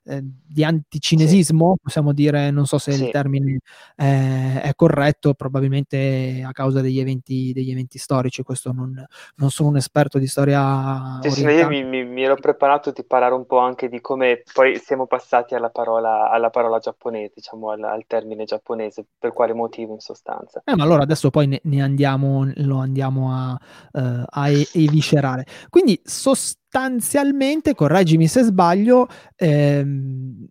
eh, 0.05 0.23
di 0.23 0.65
anticinesismo, 0.65 1.75
sì. 1.75 1.83
possiamo 1.83 2.13
dire, 2.13 2.51
non 2.51 2.67
so 2.67 2.79
se 2.79 2.93
sì. 2.93 3.05
il 3.05 3.11
termine 3.11 3.59
eh, 3.97 4.61
è 4.61 4.75
corretto, 4.75 5.35
probabilmente 5.35 6.45
a 6.47 6.53
causa 6.53 6.81
degli 6.81 6.99
eventi, 6.99 7.53
degli 7.53 7.71
eventi 7.71 7.99
storici, 7.99 8.43
questo 8.43 8.73
non, 8.73 8.93
non, 9.37 9.51
sono 9.51 9.71
un 9.71 9.77
esperto 9.77 10.19
di 10.19 10.27
storia. 10.27 11.19
Sì, 11.23 11.31
sì 11.31 11.45
io 11.45 11.69
mi, 11.69 11.85
mi, 11.85 12.05
mi, 12.05 12.23
ero 12.23 12.37
preparato 12.37 12.91
di 12.91 13.05
parlare 13.05 13.35
un 13.35 13.47
po' 13.47 13.59
anche 13.59 13.89
di 13.89 14.01
come 14.01 14.43
poi 14.53 14.79
siamo 14.79 15.07
passati 15.07 15.55
alla 15.55 15.71
parola, 15.71 16.31
alla 16.31 16.51
parola 16.51 16.79
giapponese, 16.79 17.33
diciamo 17.37 17.71
al, 17.71 17.83
al, 17.83 18.05
termine 18.07 18.45
giapponese, 18.45 19.05
per 19.19 19.33
quale 19.33 19.55
motivo 19.55 19.95
in 19.95 20.01
sostanza. 20.01 20.63
Eh, 20.65 20.77
ma 20.77 20.85
allora 20.85 21.03
adesso 21.03 21.31
poi 21.31 21.47
ne, 21.47 21.61
ne 21.65 21.83
andiamo, 21.83 22.51
lo 22.57 22.79
andiamo 22.79 23.33
a, 23.33 23.59
uh, 23.93 24.25
a 24.27 24.49
eviscerare. 24.51 25.47
Quindi 25.71 26.01
sostanzialmente 26.05 26.61
sostanzialmente, 26.73 27.75
correggimi 27.75 28.27
se 28.27 28.43
sbaglio, 28.43 29.07
ehm, 29.37 30.47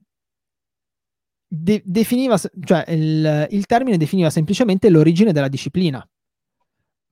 de- 1.48 1.82
definiva, 1.84 2.38
cioè 2.38 2.86
il, 2.90 3.48
il, 3.50 3.66
termine 3.66 3.98
definiva 3.98 4.30
semplicemente 4.30 4.90
l'origine 4.90 5.34
della 5.34 5.48
disciplina. 5.48 6.08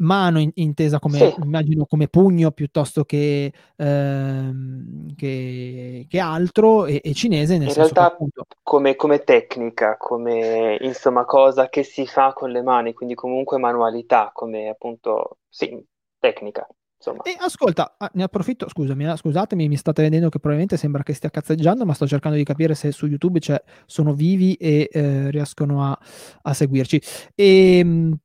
Mano 0.01 0.39
in- 0.39 0.51
intesa 0.53 0.99
come, 0.99 1.17
sì. 1.17 1.41
immagino, 1.41 1.85
come 1.85 2.07
pugno 2.07 2.51
piuttosto 2.51 3.03
che, 3.03 3.51
ehm, 3.75 5.15
che, 5.15 6.05
che 6.07 6.19
altro, 6.19 6.85
e, 6.85 7.01
e, 7.03 7.13
cinese 7.13 7.57
nel 7.57 7.67
in 7.67 7.73
senso 7.73 7.93
realtà 7.95 8.13
appunto... 8.13 8.45
come, 8.61 8.95
come, 8.95 9.23
tecnica, 9.23 9.97
come 9.97 10.77
insomma 10.81 11.25
cosa 11.25 11.67
che 11.67 11.83
si 11.83 12.05
fa 12.05 12.31
con 12.33 12.51
le 12.51 12.61
mani, 12.61 12.93
quindi 12.93 13.15
comunque 13.15 13.57
manualità, 13.57 14.29
come 14.33 14.69
appunto, 14.69 15.39
sì, 15.49 15.83
tecnica. 16.19 16.65
Insomma. 16.99 17.21
E 17.23 17.37
ascolta, 17.39 17.95
ah, 17.97 18.11
ne 18.13 18.23
approfitto, 18.23 18.67
scusami, 18.67 19.05
eh, 19.05 19.15
scusatemi, 19.15 19.69
mi 19.69 19.77
state 19.77 20.01
vedendo 20.01 20.27
che 20.27 20.37
probabilmente 20.39 20.75
sembra 20.75 21.01
che 21.01 21.13
stia 21.13 21.29
cazzeggiando, 21.29 21.85
ma 21.85 21.93
sto 21.93 22.05
cercando 22.05 22.35
di 22.35 22.43
capire 22.43 22.75
se 22.75 22.91
su 22.91 23.05
YouTube 23.07 23.39
sono 23.85 24.13
vivi 24.13 24.55
e 24.55 24.89
eh, 24.91 25.31
riescono 25.31 25.85
a, 25.85 25.97
a 26.41 26.53
seguirci. 26.53 27.01
E, 27.35 27.77
ehm, 27.79 28.17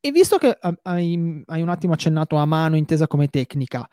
e, 0.00 0.10
visto 0.10 0.38
che 0.38 0.58
hai, 0.82 1.44
hai, 1.46 1.62
un 1.62 1.68
attimo 1.68 1.92
accennato 1.92 2.36
a 2.36 2.46
mano 2.46 2.76
intesa 2.76 3.06
come 3.06 3.28
tecnica, 3.28 3.86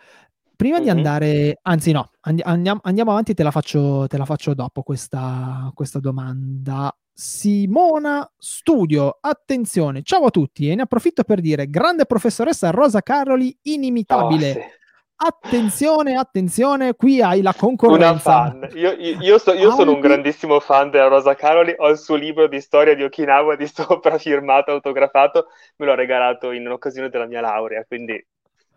prima 0.60 0.76
mm-hmm. 0.76 0.84
di 0.84 0.90
andare, 0.90 1.60
anzi 1.62 1.94
no, 1.94 2.10
andiamo, 2.20 2.82
andiamo 2.84 3.12
avanti, 3.12 3.34
te 3.34 3.44
la 3.44 3.52
faccio, 3.52 4.08
te 4.08 4.18
la 4.18 4.26
faccio 4.26 4.54
dopo 4.54 4.84
questa, 4.84 5.72
questa 5.74 6.00
domanda. 6.00 6.94
Simona 7.14 8.30
Studio. 8.38 9.20
Attenzione, 9.22 10.02
ciao 10.04 10.26
a 10.26 10.30
tutti 10.30 10.70
e 10.70 10.76
ne 10.76 10.82
approfitto 10.82 11.24
per 11.24 11.40
dire 11.40 11.70
grande 11.70 12.06
professoressa 12.06 12.72
Rosa 12.72 13.02
Caroli, 13.02 13.58
inimitabile. 13.64 14.50
Oh, 14.50 14.54
sì. 14.54 14.78
Attenzione, 15.22 16.18
attenzione, 16.18 16.94
qui 16.94 17.22
hai 17.22 17.42
la 17.42 17.54
concorrenza. 17.54 18.54
Io, 18.74 18.92
io, 18.92 19.18
io, 19.18 19.38
so, 19.38 19.54
io 19.54 19.72
sono 19.72 19.94
un 19.94 20.02
grandissimo 20.02 20.60
fan 20.60 20.90
della 20.90 21.08
Rosa 21.08 21.36
Caroli, 21.36 21.74
ho 21.78 21.88
il 21.88 21.98
suo 21.98 22.16
libro 22.16 22.50
di 22.50 22.60
storia 22.60 22.96
di 22.96 23.04
Okinawa 23.04 23.56
di 23.56 23.68
sopra 23.74 24.18
firmato, 24.18 24.72
autografato, 24.72 25.48
me 25.78 25.86
l'ho 25.86 25.96
regalato 25.96 26.52
in 26.52 26.68
occasione 26.68 27.08
della 27.08 27.28
mia 27.28 27.40
laurea, 27.40 27.86
quindi 27.86 28.22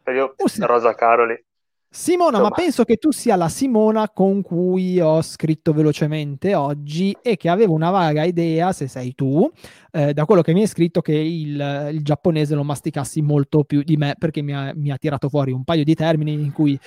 io, 0.06 0.34
oh, 0.36 0.46
sì. 0.46 0.64
Rosa 0.64 0.94
Caroli. 0.94 1.44
Simona, 1.94 2.38
Insomma. 2.38 2.49
ma 2.49 2.54
penso 2.54 2.84
che 2.84 2.96
tu 2.96 3.11
sia 3.12 3.37
la 3.37 3.50
Simona 3.50 4.08
con 4.08 4.40
cui 4.40 4.99
ho 4.99 5.20
scritto 5.20 5.75
velocemente 5.75 6.54
oggi 6.54 7.14
e 7.20 7.37
che 7.37 7.50
avevo 7.50 7.75
una 7.75 7.90
vaga 7.90 8.25
idea, 8.25 8.72
se 8.72 8.88
sei 8.88 9.14
tu, 9.14 9.46
eh, 9.90 10.14
da 10.14 10.25
quello 10.25 10.40
che 10.40 10.54
mi 10.54 10.62
hai 10.62 10.66
scritto, 10.66 11.02
che 11.02 11.12
il, 11.12 11.90
il, 11.92 12.02
giapponese 12.02 12.54
lo 12.54 12.64
masticassi 12.64 13.20
molto 13.20 13.64
più 13.64 13.82
di 13.82 13.99
me 13.99 14.14
perché 14.18 14.40
mi 14.40 14.54
ha, 14.54 14.72
mi 14.75 14.90
ha 14.90 14.96
tirato 14.96 15.28
fuori 15.28 15.52
un 15.52 15.64
paio 15.64 15.84
di 15.84 15.94
termini 15.94 16.32
in 16.32 16.50
cui 16.50 16.80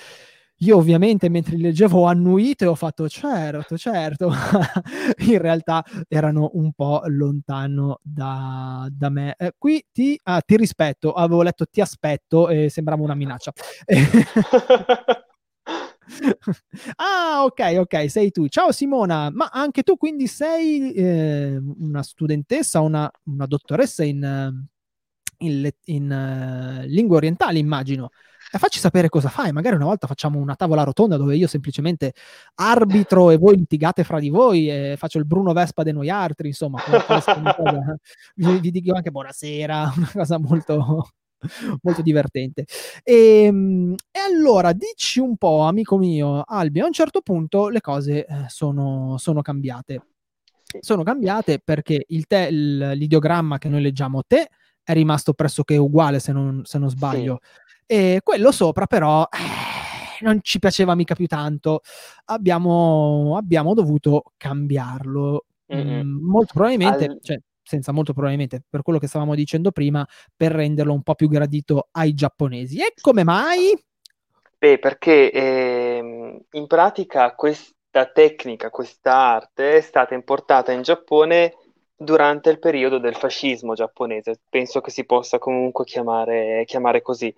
io 0.59 0.77
ovviamente 0.77 1.27
mentre 1.27 1.57
li 1.57 1.63
leggevo 1.63 2.01
ho 2.01 2.05
annuito 2.05 2.63
e 2.63 2.67
ho 2.67 2.75
fatto 2.75 3.09
certo, 3.09 3.77
certo, 3.77 4.31
in 5.27 5.37
realtà 5.37 5.83
erano 6.07 6.51
un 6.53 6.71
po' 6.71 7.01
lontano 7.07 7.99
da, 8.01 8.87
da 8.89 9.09
me. 9.09 9.35
Eh, 9.37 9.53
qui 9.57 9.85
ti, 9.91 10.17
ah, 10.23 10.41
ti 10.41 10.55
rispetto, 10.55 11.11
avevo 11.11 11.41
letto 11.41 11.65
ti 11.65 11.81
aspetto 11.81 12.47
e 12.47 12.69
sembrava 12.69 13.03
una 13.03 13.15
minaccia. 13.15 13.51
ah, 16.95 17.43
ok, 17.43 17.75
ok, 17.79 18.09
sei 18.09 18.31
tu. 18.31 18.47
Ciao 18.47 18.71
Simona, 18.71 19.29
ma 19.31 19.49
anche 19.51 19.83
tu 19.83 19.97
quindi 19.97 20.27
sei 20.27 20.93
eh, 20.93 21.57
una 21.79 22.01
studentessa, 22.01 22.79
una, 22.79 23.11
una 23.25 23.45
dottoressa 23.45 24.05
in, 24.05 24.65
in, 25.39 25.69
in 25.85 26.81
uh, 26.81 26.85
lingue 26.87 27.17
orientali, 27.17 27.59
immagino 27.59 28.09
e 28.55 28.57
facci 28.57 28.79
sapere 28.79 29.09
cosa 29.09 29.27
fai. 29.27 29.51
Magari 29.51 29.75
una 29.75 29.83
volta 29.83 30.07
facciamo 30.07 30.39
una 30.39 30.55
tavola 30.55 30.83
rotonda 30.83 31.17
dove 31.17 31.35
io 31.35 31.45
semplicemente 31.45 32.13
arbitro 32.55 33.29
e 33.29 33.37
voi 33.37 33.57
litigate 33.57 34.05
fra 34.05 34.17
di 34.17 34.29
voi 34.29 34.69
e 34.69 34.95
faccio 34.97 35.17
il 35.17 35.25
Bruno 35.25 35.51
Vespa 35.51 35.83
di 35.83 35.91
noi 35.91 36.09
altri, 36.09 36.47
insomma, 36.47 36.79
vi, 38.35 38.59
vi, 38.61 38.71
dico 38.71 38.95
anche 38.95 39.11
buonasera, 39.11 39.91
una 39.97 40.09
cosa 40.13 40.39
molto, 40.39 41.09
molto 41.81 42.01
divertente. 42.01 42.63
E, 43.03 43.43
ehm, 43.43 43.95
e, 44.09 44.19
allora, 44.19 44.71
dici 44.71 45.19
un 45.19 45.35
po', 45.35 45.63
amico 45.63 45.97
mio, 45.97 46.41
Albi, 46.45 46.79
a 46.79 46.85
un 46.85 46.93
certo 46.93 47.19
punto 47.19 47.67
le 47.67 47.81
cose 47.81 48.25
eh, 48.25 48.45
sono, 48.47 49.17
sono 49.17 49.41
cambiate. 49.41 50.01
Sono 50.79 51.03
cambiate 51.03 51.59
perché 51.59 52.05
il 52.07 52.25
te, 52.25 52.49
l'ideogramma 52.49 53.57
che 53.57 53.67
noi 53.67 53.81
leggiamo 53.81 54.23
te 54.25 54.47
è 54.81 54.93
rimasto 54.93 55.33
pressoché 55.33 55.75
uguale, 55.75 56.19
se 56.19 56.31
non, 56.31 56.61
se 56.63 56.77
non 56.77 56.89
sbaglio. 56.89 57.39
Sì 57.41 57.63
e 57.85 58.21
quello 58.23 58.51
sopra 58.51 58.87
però 58.87 59.23
eh, 59.23 60.23
non 60.23 60.39
ci 60.41 60.59
piaceva 60.59 60.95
mica 60.95 61.15
più 61.15 61.27
tanto. 61.27 61.81
Abbiamo, 62.25 63.35
abbiamo 63.37 63.73
dovuto 63.73 64.23
cambiarlo. 64.37 65.45
Mm, 65.73 66.23
molto 66.23 66.53
probabilmente, 66.53 67.05
Al... 67.05 67.19
cioè, 67.21 67.37
senza 67.61 67.91
molto 67.91 68.13
probabilmente, 68.13 68.61
per 68.69 68.81
quello 68.81 68.99
che 68.99 69.07
stavamo 69.07 69.35
dicendo 69.35 69.71
prima, 69.71 70.05
per 70.35 70.51
renderlo 70.51 70.93
un 70.93 71.01
po' 71.01 71.15
più 71.15 71.27
gradito 71.27 71.89
ai 71.91 72.13
giapponesi. 72.13 72.79
E 72.79 72.93
come 72.99 73.23
mai? 73.23 73.77
Beh, 74.57 74.79
perché 74.79 75.31
eh, 75.31 76.43
in 76.51 76.67
pratica 76.67 77.33
questa 77.35 78.05
tecnica, 78.13 78.69
questa 78.69 79.13
arte 79.13 79.77
è 79.77 79.81
stata 79.81 80.13
importata 80.13 80.71
in 80.71 80.81
Giappone 80.81 81.55
durante 81.95 82.49
il 82.49 82.59
periodo 82.59 82.97
del 82.99 83.15
fascismo 83.15 83.73
giapponese, 83.73 84.41
penso 84.49 84.81
che 84.81 84.91
si 84.91 85.05
possa 85.05 85.39
comunque 85.39 85.85
chiamare, 85.85 86.63
chiamare 86.65 87.01
così. 87.01 87.33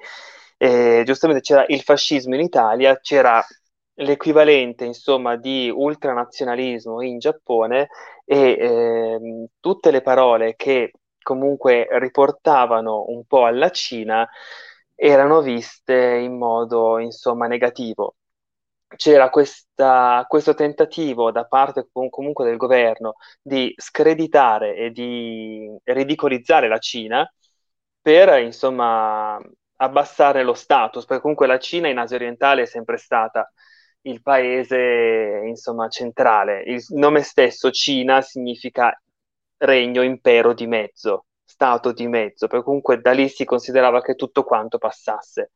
E, 0.58 1.04
giustamente 1.06 1.42
c'era 1.42 1.66
il 1.68 1.82
fascismo 1.82 2.36
in 2.36 2.42
Italia, 2.42 3.00
c'era 3.00 3.44
l'equivalente 4.00 4.86
insomma 4.86 5.36
di 5.36 5.72
ultranazionalismo 5.74 7.02
in 7.02 7.18
Giappone 7.20 7.90
e 8.26 8.58
ehm, 8.60 9.46
tutte 9.60 9.92
le 9.92 10.02
parole 10.02 10.56
che 10.56 10.92
comunque 11.22 11.88
riportavano 12.00 13.06
un 13.08 13.26
po' 13.26 13.46
alla 13.46 13.70
Cina 13.72 14.28
erano 14.96 15.42
viste 15.42 15.94
in 15.96 16.38
modo, 16.38 16.98
insomma, 17.00 17.48
negativo. 17.48 18.16
C'era 18.96 19.30
questa, 19.30 20.26
questo 20.28 20.54
tentativo 20.54 21.32
da 21.32 21.46
parte 21.46 21.90
comunque 21.92 22.46
del 22.46 22.56
governo 22.58 23.16
di 23.42 23.74
screditare 23.78 24.76
e 24.76 24.92
di 24.92 25.70
ridicolizzare 25.84 26.68
la 26.70 26.78
Cina 26.80 27.30
per, 28.02 28.40
insomma, 28.42 29.38
abbassare 29.78 30.44
lo 30.44 30.54
status, 30.54 31.06
perché 31.06 31.22
comunque 31.22 31.48
la 31.48 31.60
Cina 31.60 31.88
in 31.88 31.98
Asia 31.98 32.16
orientale 32.16 32.64
è 32.64 32.66
sempre 32.66 32.98
stata 32.98 33.52
il 34.02 34.22
paese, 34.22 35.42
insomma, 35.46 35.90
centrale. 35.90 36.62
Il 36.64 36.84
nome 36.90 37.22
stesso 37.22 37.72
Cina 37.72 38.22
significa 38.22 39.00
regno, 39.58 40.02
impero 40.02 40.54
di 40.54 40.68
mezzo, 40.68 41.26
stato 41.44 41.92
di 41.92 42.08
mezzo, 42.08 42.48
perché 42.48 42.66
comunque 42.66 43.02
da 43.02 43.12
lì 43.12 43.28
si 43.30 43.46
considerava 43.46 44.02
che 44.02 44.16
tutto 44.16 44.44
quanto 44.44 44.78
passasse. 44.78 45.52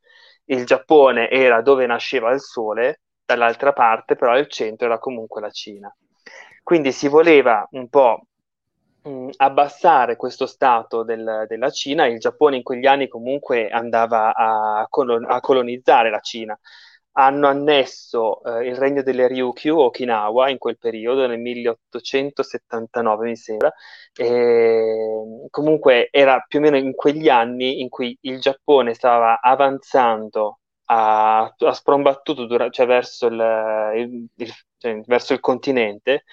Il 0.45 0.65
Giappone 0.65 1.29
era 1.29 1.61
dove 1.61 1.85
nasceva 1.85 2.31
il 2.31 2.41
sole, 2.41 3.01
dall'altra 3.25 3.73
parte 3.73 4.15
però 4.15 4.37
il 4.37 4.47
centro 4.47 4.87
era 4.87 4.99
comunque 4.99 5.41
la 5.41 5.51
Cina. 5.51 5.93
Quindi 6.63 6.91
si 6.91 7.07
voleva 7.07 7.65
un 7.71 7.89
po' 7.89 8.25
mh, 9.03 9.29
abbassare 9.37 10.15
questo 10.15 10.45
stato 10.45 11.03
del, 11.03 11.45
della 11.47 11.69
Cina, 11.69 12.05
il 12.07 12.19
Giappone 12.19 12.57
in 12.57 12.63
quegli 12.63 12.85
anni 12.85 13.07
comunque 13.07 13.69
andava 13.69 14.33
a, 14.33 14.85
colon- 14.89 15.25
a 15.29 15.39
colonizzare 15.39 16.09
la 16.09 16.19
Cina, 16.19 16.57
hanno 17.13 17.47
annesso 17.47 18.41
eh, 18.43 18.67
il 18.67 18.75
regno 18.75 19.01
delle 19.03 19.27
Ryukyu, 19.27 19.77
Okinawa, 19.77 20.49
in 20.49 20.57
quel 20.57 20.77
periodo, 20.77 21.27
nel 21.27 21.39
1879 21.39 23.27
mi 23.27 23.35
sembra, 23.35 23.71
e 24.15 25.47
comunque 25.49 26.07
era 26.11 26.43
più 26.47 26.59
o 26.59 26.61
meno 26.61 26.77
in 26.77 26.93
quegli 26.95 27.27
anni 27.29 27.81
in 27.81 27.89
cui 27.89 28.17
il 28.21 28.39
Giappone 28.39 28.93
stava 28.93 29.39
avanzando 29.41 30.59
a, 30.85 31.43
a 31.43 31.73
sprombattuto 31.73 32.45
dura- 32.45 32.69
cioè 32.69 32.85
verso, 32.85 33.27
il, 33.27 34.29
il, 34.35 34.51
cioè 34.77 35.01
verso 35.05 35.33
il 35.33 35.39
continente 35.39 36.23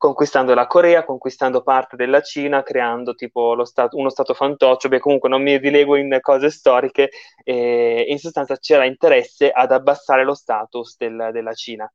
conquistando 0.00 0.54
la 0.54 0.66
Corea, 0.66 1.04
conquistando 1.04 1.62
parte 1.62 1.94
della 1.94 2.22
Cina, 2.22 2.62
creando 2.62 3.14
tipo 3.14 3.62
stato, 3.66 3.98
uno 3.98 4.08
stato 4.08 4.32
fantoccio, 4.32 4.88
beh 4.88 4.98
comunque 4.98 5.28
non 5.28 5.42
mi 5.42 5.60
dilego 5.60 5.94
in 5.96 6.16
cose 6.22 6.48
storiche, 6.48 7.10
eh, 7.44 8.06
in 8.08 8.18
sostanza 8.18 8.56
c'era 8.56 8.86
interesse 8.86 9.50
ad 9.50 9.72
abbassare 9.72 10.24
lo 10.24 10.32
status 10.32 10.96
del, 10.96 11.28
della 11.34 11.52
Cina. 11.52 11.92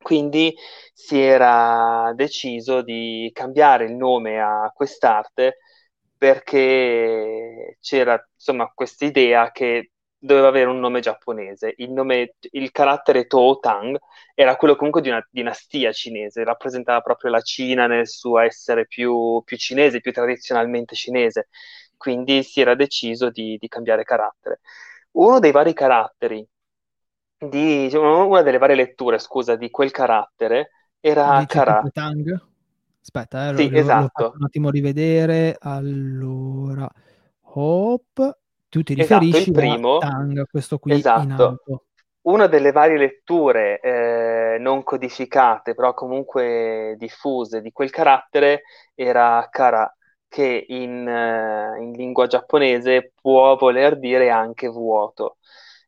Quindi 0.00 0.54
si 0.94 1.20
era 1.20 2.12
deciso 2.14 2.80
di 2.80 3.30
cambiare 3.34 3.84
il 3.84 3.94
nome 3.94 4.40
a 4.40 4.72
quest'arte 4.74 5.58
perché 6.16 7.76
c'era 7.80 8.26
insomma 8.34 8.72
questa 8.74 9.04
idea 9.04 9.50
che 9.50 9.90
doveva 10.18 10.48
avere 10.48 10.68
un 10.68 10.80
nome 10.80 11.00
giapponese. 11.00 11.74
Il, 11.76 11.92
nome, 11.92 12.34
il 12.40 12.70
carattere 12.72 13.26
Tou 13.26 13.58
Tang 13.58 13.96
era 14.34 14.56
quello 14.56 14.76
comunque 14.76 15.00
di 15.00 15.08
una 15.08 15.26
dinastia 15.30 15.92
cinese, 15.92 16.44
rappresentava 16.44 17.00
proprio 17.00 17.30
la 17.30 17.40
Cina 17.40 17.86
nel 17.86 18.08
suo 18.08 18.38
essere 18.38 18.86
più, 18.86 19.42
più 19.44 19.56
cinese, 19.56 20.00
più 20.00 20.12
tradizionalmente 20.12 20.94
cinese. 20.94 21.48
Quindi 21.96 22.42
si 22.42 22.60
era 22.60 22.74
deciso 22.74 23.30
di, 23.30 23.56
di 23.58 23.68
cambiare 23.68 24.04
carattere. 24.04 24.60
Uno 25.12 25.38
dei 25.38 25.50
vari 25.52 25.72
caratteri, 25.72 26.46
di, 27.38 27.82
diciamo, 27.84 28.26
una 28.26 28.42
delle 28.42 28.58
varie 28.58 28.76
letture, 28.76 29.18
scusa, 29.18 29.56
di 29.56 29.70
quel 29.70 29.90
carattere 29.90 30.70
era 31.00 31.44
Kara. 31.46 31.82
Tang? 31.92 32.46
Aspetta, 33.00 33.50
eh, 33.50 33.56
sì, 33.56 33.70
lo, 33.70 33.78
esatto. 33.78 34.22
lo 34.22 34.32
un 34.36 34.44
attimo 34.44 34.70
rivedere. 34.70 35.56
Allora, 35.58 36.88
Hope 37.40 38.38
tu 38.68 38.82
ti 38.82 38.94
riferisci 38.94 39.50
esatto, 39.50 39.50
il 39.50 39.70
primo, 39.70 39.96
a 39.96 39.98
Tang, 40.00 40.46
questo 40.50 40.78
qui 40.78 40.92
esatto. 40.92 41.62
Una 42.22 42.46
delle 42.46 42.72
varie 42.72 42.98
letture 42.98 43.80
eh, 43.80 44.58
non 44.58 44.82
codificate, 44.82 45.74
però 45.74 45.94
comunque 45.94 46.94
diffuse 46.98 47.62
di 47.62 47.72
quel 47.72 47.90
carattere 47.90 48.62
era 48.94 49.46
Kara, 49.50 49.90
che 50.28 50.66
in, 50.68 51.06
uh, 51.06 51.80
in 51.80 51.92
lingua 51.92 52.26
giapponese 52.26 53.12
può 53.18 53.56
voler 53.56 53.98
dire 53.98 54.28
anche 54.28 54.68
vuoto. 54.68 55.38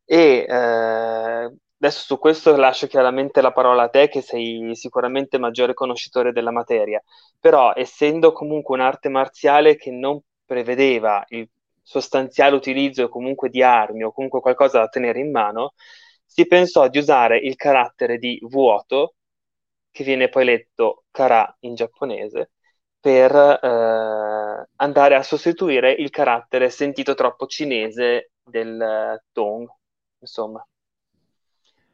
E 0.05 0.47
eh, 0.49 1.55
adesso 1.79 2.05
su 2.05 2.19
questo 2.19 2.57
lascio 2.57 2.87
chiaramente 2.87 3.41
la 3.43 3.53
parola 3.53 3.85
a 3.85 3.89
te, 3.89 4.09
che 4.09 4.23
sei 4.23 4.75
sicuramente 4.75 5.39
maggiore 5.39 5.75
conoscitore 5.75 6.33
della 6.33 6.51
materia, 6.51 7.03
però 7.39 7.73
essendo 7.75 8.33
comunque 8.33 8.75
un'arte 8.77 9.09
marziale 9.09 9.77
che 9.77 9.91
non 9.91 10.19
prevedeva 10.45 11.23
il 11.29 11.49
sostanziale 11.91 12.55
utilizzo 12.55 13.09
comunque 13.09 13.49
di 13.49 13.65
armi 13.65 14.05
o 14.05 14.13
comunque 14.13 14.41
qualcosa 14.41 14.79
da 14.79 14.89
tenere 14.89 15.19
in 15.19 15.33
mano, 15.33 15.73
si 16.25 16.47
pensò 16.47 16.89
di 16.89 16.99
usare 16.99 17.37
il 17.39 17.57
carattere 17.57 18.17
di 18.17 18.39
vuoto, 18.49 19.17
che 19.91 20.05
viene 20.05 20.29
poi 20.29 20.45
letto 20.45 21.07
kara 21.11 21.53
in 21.61 21.75
giapponese, 21.75 22.53
per 23.01 23.35
eh, 23.35 24.69
andare 24.77 25.15
a 25.17 25.23
sostituire 25.25 25.91
il 25.91 26.11
carattere 26.11 26.71
sentito 26.71 27.15
troppo 27.15 27.47
cinese 27.47 28.31
del 28.41 29.21
Tong, 29.33 29.69
insomma. 30.21 30.65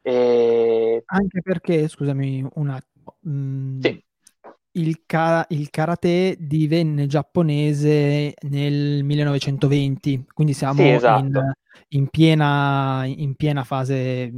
E... 0.03 1.01
Anche 1.05 1.41
perché, 1.41 1.87
scusami 1.87 2.47
un 2.53 2.69
attimo, 2.69 3.17
mh, 3.21 3.31
mm, 3.31 3.79
sì 3.81 4.06
il, 4.77 5.01
ka- 5.05 5.45
il, 5.49 5.69
karate 5.69 6.35
divenne 6.39 7.07
giapponese 7.07 8.33
nel 8.49 9.03
1920, 9.03 10.25
quindi 10.33 10.53
siamo 10.53 10.81
sì, 10.81 10.89
esatto. 10.89 11.23
in, 11.23 11.53
in, 11.89 12.07
piena, 12.09 13.03
in, 13.05 13.35
piena, 13.35 13.63
fase 13.63 14.31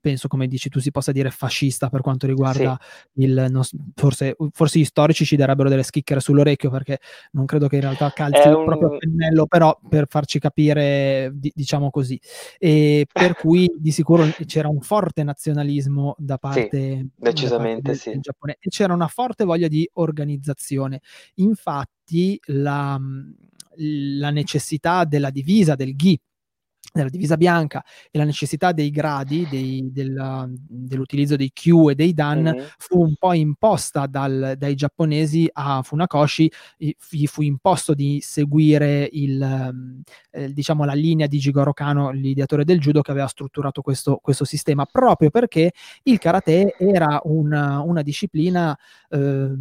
penso, 0.00 0.28
come 0.28 0.46
dici 0.46 0.68
tu, 0.68 0.80
si 0.80 0.90
possa 0.90 1.12
dire 1.12 1.30
fascista 1.30 1.90
per 1.90 2.00
quanto 2.00 2.26
riguarda 2.26 2.78
sì. 3.12 3.22
il... 3.22 3.46
No, 3.50 3.62
forse, 3.94 4.36
forse, 4.52 4.78
gli 4.78 4.84
storici 4.84 5.24
ci 5.24 5.36
darebbero 5.36 5.68
delle 5.68 5.82
schicchere 5.82 6.20
sull'orecchio 6.20 6.70
perché 6.70 6.98
non 7.32 7.44
credo 7.44 7.68
che 7.68 7.76
in 7.76 7.82
realtà 7.82 8.10
calzi 8.10 8.48
un... 8.48 8.64
proprio 8.64 8.96
pennello, 8.96 9.46
però 9.46 9.78
per 9.88 10.06
farci 10.08 10.38
capire, 10.38 11.30
di, 11.34 11.52
diciamo 11.54 11.90
così. 11.90 12.18
E 12.58 13.06
per 13.12 13.34
cui 13.34 13.70
di 13.76 13.92
sicuro 13.92 14.26
c'era 14.46 14.68
un 14.68 14.80
forte 14.80 15.22
nazionalismo 15.22 16.14
da 16.18 16.38
parte, 16.38 16.68
sì, 16.70 17.10
decisamente 17.16 17.80
da 17.82 17.88
parte 17.88 17.90
del, 17.90 17.98
sì. 17.98 18.10
del 18.10 18.20
Giappone 18.20 18.56
e 18.58 18.68
c'era 18.70 18.94
una 18.94 19.08
forte 19.08 19.44
voglia 19.44 19.68
di 19.68 19.88
organizzazione. 19.94 21.00
Infatti 21.34 22.40
la, 22.46 22.98
la 23.76 24.30
necessità 24.30 25.04
della 25.04 25.30
divisa, 25.30 25.74
del 25.74 25.94
gi, 25.94 26.18
della 26.92 27.08
divisa 27.08 27.36
bianca 27.36 27.84
e 28.10 28.18
la 28.18 28.24
necessità 28.24 28.72
dei 28.72 28.90
gradi, 28.90 29.46
dei, 29.48 29.90
della, 29.92 30.48
dell'utilizzo 30.50 31.36
dei 31.36 31.52
Q 31.52 31.90
e 31.90 31.94
dei 31.94 32.12
Dan 32.12 32.42
mm-hmm. 32.42 32.66
fu 32.78 33.00
un 33.00 33.14
po' 33.16 33.32
imposta 33.32 34.06
dal, 34.06 34.54
dai 34.56 34.74
giapponesi 34.74 35.48
a 35.52 35.82
Funakoshi, 35.82 36.50
gli 36.76 37.26
fu 37.26 37.42
imposto 37.42 37.94
di 37.94 38.20
seguire 38.22 39.08
il, 39.12 40.02
eh, 40.30 40.52
diciamo 40.52 40.84
la 40.84 40.94
linea 40.94 41.26
di 41.26 41.38
Jigoro 41.38 41.72
Kano, 41.72 42.10
l'ideatore 42.10 42.64
del 42.64 42.80
judo 42.80 43.02
che 43.02 43.10
aveva 43.12 43.28
strutturato 43.28 43.82
questo, 43.82 44.18
questo 44.20 44.44
sistema, 44.44 44.84
proprio 44.84 45.30
perché 45.30 45.72
il 46.04 46.18
karate 46.18 46.74
era 46.76 47.20
una, 47.24 47.80
una 47.82 48.02
disciplina 48.02 48.76
eh, 49.10 49.52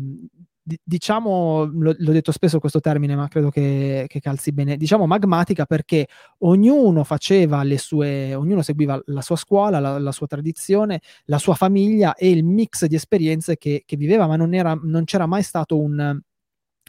diciamo, 0.84 1.65
l'ho, 1.65 1.95
l'ho, 1.97 2.12
detto 2.12 2.32
spesso 2.32 2.60
questo 2.60 2.79
termine, 2.79 3.15
ma 3.15 3.27
credo 3.27 3.49
che, 3.49 4.05
che, 4.08 4.19
calzi 4.19 4.51
bene, 4.51 4.77
diciamo 4.77 5.05
magmatica 5.05 5.65
perché 5.65 6.08
ognuno 6.39 7.03
faceva 7.03 7.63
le 7.63 7.77
sue, 7.77 8.34
ognuno 8.36 8.62
seguiva 8.62 9.01
la 9.05 9.21
sua 9.21 9.36
scuola, 9.36 9.79
la, 9.79 9.97
la 9.99 10.12
sua 10.12 10.27
tradizione, 10.27 11.01
la 11.25 11.38
sua 11.38 11.55
famiglia 11.55 12.15
e 12.15 12.29
il 12.29 12.43
mix 12.43 12.86
di 12.86 12.95
esperienze 12.95 13.58
che, 13.58 13.84
che 13.86 13.95
viveva, 13.95 14.27
ma 14.27 14.36
non, 14.36 14.53
era, 14.53 14.77
non 14.82 15.03
c'era 15.05 15.25
mai 15.25 15.43
stato 15.43 15.79
un, 15.79 16.21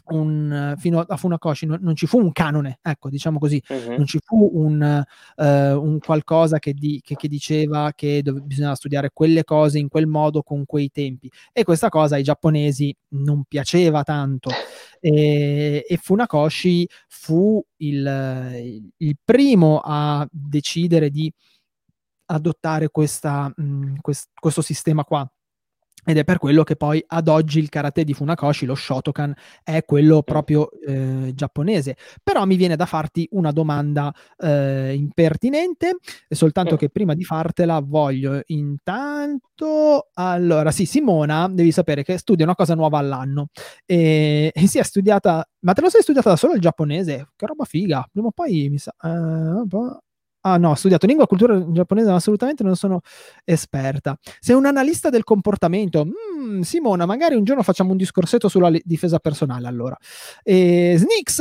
un, 0.05 0.75
fino 0.77 0.99
a 0.99 1.17
Funakoshi 1.17 1.65
non, 1.65 1.79
non, 1.81 1.95
ci 1.95 2.07
fu 2.07 2.19
un 2.19 2.31
canone, 2.31 2.79
ecco, 2.81 3.09
diciamo 3.09 3.39
così, 3.39 3.61
uh-huh. 3.67 3.95
non 3.97 4.05
ci 4.05 4.19
fu 4.23 4.49
un, 4.53 5.05
uh, 5.35 5.43
un 5.43 5.99
qualcosa 5.99 6.59
che, 6.59 6.73
di, 6.73 7.01
che, 7.03 7.15
che, 7.15 7.27
diceva 7.27 7.91
che 7.95 8.21
dove, 8.21 8.41
bisognava 8.41 8.75
studiare 8.75 9.11
quelle 9.13 9.43
cose 9.43 9.79
in 9.79 9.87
quel 9.87 10.07
modo 10.07 10.43
con 10.43 10.65
quei 10.65 10.89
tempi. 10.91 11.29
E 11.51 11.63
questa 11.63 11.89
cosa 11.89 12.15
ai 12.15 12.23
giapponesi 12.23 12.95
non 13.09 13.43
piaceva 13.47 14.03
tanto. 14.03 14.49
E, 15.03 15.83
e 15.87 15.97
Funakoshi 15.97 16.87
fu 17.07 17.59
il, 17.77 18.83
il, 18.97 19.17
primo 19.25 19.81
a 19.83 20.27
decidere 20.29 21.09
di 21.09 21.33
adottare 22.25 22.89
questa, 22.89 23.51
mh, 23.55 23.95
quest, 23.99 24.29
questo 24.39 24.61
sistema 24.61 25.03
qua 25.03 25.27
ed 26.03 26.17
è 26.17 26.23
per 26.23 26.37
quello 26.37 26.63
che 26.63 26.75
poi 26.75 27.03
ad 27.05 27.27
oggi 27.27 27.59
il 27.59 27.69
karate 27.69 28.03
di 28.03 28.13
Funakoshi, 28.13 28.65
lo 28.65 28.75
Shotokan, 28.75 29.33
è 29.63 29.83
quello 29.85 30.23
proprio 30.23 30.69
eh, 30.85 31.31
giapponese. 31.33 31.95
Però 32.23 32.45
mi 32.45 32.55
viene 32.55 32.75
da 32.75 32.85
farti 32.85 33.27
una 33.31 33.51
domanda 33.51 34.13
eh, 34.37 34.93
impertinente, 34.95 35.97
soltanto 36.27 36.75
che 36.75 36.89
prima 36.89 37.13
di 37.13 37.23
fartela 37.23 37.79
voglio 37.79 38.41
intanto... 38.47 40.09
Allora, 40.13 40.71
sì, 40.71 40.85
Simona, 40.85 41.47
devi 41.47 41.71
sapere 41.71 42.03
che 42.03 42.17
studia 42.17 42.45
una 42.45 42.55
cosa 42.55 42.73
nuova 42.73 42.97
all'anno 42.97 43.49
e, 43.85 44.51
e 44.53 44.67
si 44.67 44.79
è 44.79 44.83
studiata... 44.83 45.45
Ma 45.59 45.73
te 45.73 45.81
lo 45.81 45.89
sei 45.89 46.01
studiata 46.01 46.29
da 46.29 46.35
solo 46.35 46.53
il 46.53 46.61
giapponese? 46.61 47.29
Che 47.35 47.45
roba 47.45 47.65
figa! 47.65 48.07
Prima 48.11 48.27
o 48.27 48.31
poi 48.31 48.69
mi 48.69 48.77
sa... 48.79 48.93
Uh, 49.01 49.67
Ah 50.43 50.57
no, 50.57 50.71
ho 50.71 50.73
studiato 50.73 51.05
lingua 51.05 51.25
e 51.25 51.27
cultura 51.27 51.71
giapponese, 51.71 52.09
ma 52.09 52.15
assolutamente 52.15 52.63
non 52.63 52.75
sono 52.75 53.01
esperta. 53.43 54.17
Sei 54.39 54.55
un 54.55 54.65
analista 54.65 55.09
del 55.09 55.23
comportamento. 55.23 56.03
Mm, 56.03 56.61
Simona, 56.61 57.05
magari 57.05 57.35
un 57.35 57.43
giorno 57.43 57.61
facciamo 57.61 57.91
un 57.91 57.97
discorsetto 57.97 58.47
sulla 58.47 58.69
li- 58.69 58.81
difesa 58.83 59.19
personale 59.19 59.67
allora. 59.67 59.95
E 60.41 60.95
Snix, 60.97 61.37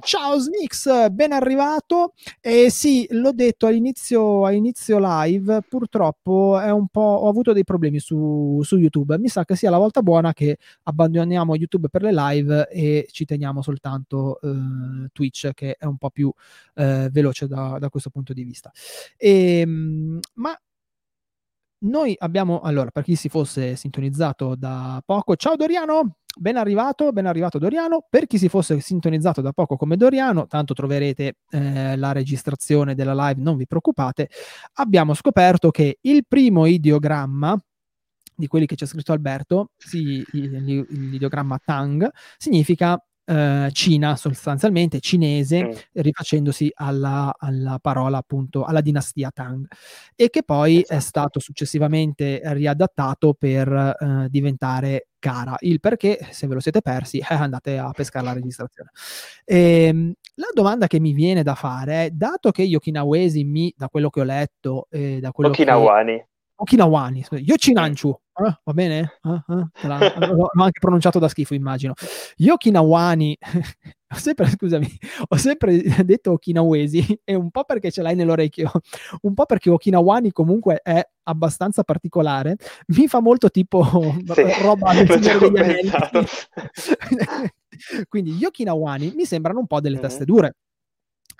ciao 0.00 0.38
Snix, 0.38 1.08
ben 1.08 1.32
arrivato. 1.32 2.12
E 2.42 2.68
sì, 2.68 3.06
l'ho 3.12 3.32
detto 3.32 3.66
all'inizio, 3.66 4.44
all'inizio 4.44 4.98
live, 5.00 5.62
purtroppo 5.66 6.60
ho 6.92 7.28
avuto 7.28 7.54
dei 7.54 7.64
problemi 7.64 7.98
su, 7.98 8.60
su 8.62 8.76
YouTube. 8.76 9.16
Mi 9.18 9.28
sa 9.28 9.46
che 9.46 9.56
sia 9.56 9.70
la 9.70 9.78
volta 9.78 10.02
buona 10.02 10.34
che 10.34 10.58
abbandoniamo 10.82 11.54
YouTube 11.56 11.88
per 11.88 12.02
le 12.02 12.12
live 12.12 12.68
e 12.68 13.08
ci 13.10 13.24
teniamo 13.24 13.62
soltanto 13.62 14.38
eh, 14.42 15.08
Twitch, 15.12 15.50
che 15.54 15.76
è 15.78 15.86
un 15.86 15.96
po' 15.96 16.10
più 16.10 16.30
eh, 16.74 17.08
veloce 17.10 17.46
da, 17.46 17.78
da 17.78 17.88
questo 17.88 18.10
punto 18.10 18.32
di 18.32 18.32
vista. 18.32 18.33
E, 19.16 19.60
ehm, 19.60 20.20
ma 20.34 20.58
noi 21.84 22.14
abbiamo, 22.18 22.60
allora, 22.60 22.90
per 22.90 23.02
chi 23.02 23.14
si 23.14 23.28
fosse 23.28 23.76
sintonizzato 23.76 24.54
da 24.54 25.02
poco, 25.04 25.36
ciao 25.36 25.54
Doriano, 25.54 26.16
ben 26.38 26.56
arrivato, 26.56 27.12
ben 27.12 27.26
arrivato 27.26 27.58
Doriano. 27.58 28.06
Per 28.08 28.26
chi 28.26 28.38
si 28.38 28.48
fosse 28.48 28.80
sintonizzato 28.80 29.40
da 29.42 29.52
poco 29.52 29.76
come 29.76 29.96
Doriano, 29.96 30.46
tanto 30.46 30.72
troverete 30.72 31.36
eh, 31.50 31.96
la 31.96 32.12
registrazione 32.12 32.94
della 32.94 33.14
live, 33.14 33.42
non 33.42 33.56
vi 33.56 33.66
preoccupate. 33.66 34.30
Abbiamo 34.74 35.14
scoperto 35.14 35.70
che 35.70 35.98
il 36.00 36.24
primo 36.26 36.64
ideogramma 36.66 37.58
di 38.36 38.46
quelli 38.46 38.66
che 38.66 38.74
c'è 38.74 38.86
scritto 38.86 39.12
Alberto, 39.12 39.70
sì, 39.76 40.24
l'ideogramma 40.32 41.60
Tang, 41.62 42.10
significa 42.36 42.98
eh, 43.24 43.68
Cina 43.72 44.16
sostanzialmente, 44.16 45.00
cinese, 45.00 45.64
mm. 45.64 45.70
rifacendosi 45.92 46.70
alla, 46.74 47.34
alla, 47.38 47.78
parola 47.80 48.18
appunto, 48.18 48.64
alla 48.64 48.80
dinastia 48.80 49.30
Tang, 49.32 49.66
e 50.14 50.30
che 50.30 50.42
poi 50.42 50.80
esatto. 50.80 50.94
è 50.94 51.00
stato 51.00 51.40
successivamente 51.40 52.40
riadattato 52.44 53.34
per 53.34 53.68
eh, 53.68 54.26
diventare 54.28 55.08
Kara. 55.18 55.56
Il 55.60 55.80
perché, 55.80 56.18
se 56.30 56.46
ve 56.46 56.54
lo 56.54 56.60
siete 56.60 56.82
persi, 56.82 57.18
eh, 57.18 57.24
andate 57.34 57.78
a 57.78 57.90
pescare 57.92 58.26
la 58.26 58.32
registrazione. 58.32 58.90
Ehm, 59.44 60.12
la 60.34 60.48
domanda 60.52 60.86
che 60.86 61.00
mi 61.00 61.12
viene 61.12 61.42
da 61.42 61.54
fare 61.54 62.06
è, 62.06 62.10
dato 62.10 62.50
che 62.50 62.66
gli 62.66 62.74
okinawesi, 62.74 63.44
mi, 63.44 63.72
da 63.76 63.88
quello 63.88 64.10
che 64.10 64.20
ho 64.20 64.24
letto, 64.24 64.88
eh, 64.90 65.20
da 65.20 65.30
quello 65.30 65.50
Okinawani. 65.50 66.16
Che, 66.16 66.28
Okinawani, 66.56 67.26
Yochinanchu, 67.30 68.16
eh, 68.36 68.58
va 68.64 68.72
bene? 68.72 69.18
Eh, 69.22 69.42
eh, 69.48 69.68
l'ho 70.32 70.50
anche 70.54 70.78
pronunciato 70.80 71.18
da 71.18 71.28
schifo, 71.28 71.54
immagino. 71.54 71.94
Gli 72.34 72.48
Okinawani, 72.48 73.36
ho 74.12 74.16
sempre, 74.16 74.48
scusami, 74.48 74.86
ho 75.28 75.36
sempre 75.36 75.82
detto 76.04 76.32
Okinawesi, 76.32 77.20
e 77.24 77.34
un 77.34 77.50
po' 77.50 77.64
perché 77.64 77.90
ce 77.90 78.02
l'hai 78.02 78.14
nell'orecchio, 78.14 78.70
un 79.22 79.34
po' 79.34 79.46
perché 79.46 79.70
Okinawani 79.70 80.32
comunque 80.32 80.80
è 80.82 81.00
abbastanza 81.24 81.82
particolare, 81.84 82.56
mi 82.88 83.06
fa 83.08 83.20
molto 83.20 83.50
tipo 83.50 83.84
sì, 84.32 84.62
roba. 84.62 84.92
Quindi 88.08 88.32
gli 88.32 88.44
Okinawani 88.44 89.12
mi 89.14 89.24
sembrano 89.24 89.60
un 89.60 89.66
po' 89.66 89.80
delle 89.80 89.96
mm-hmm. 89.96 90.04
teste 90.04 90.24
dure 90.24 90.56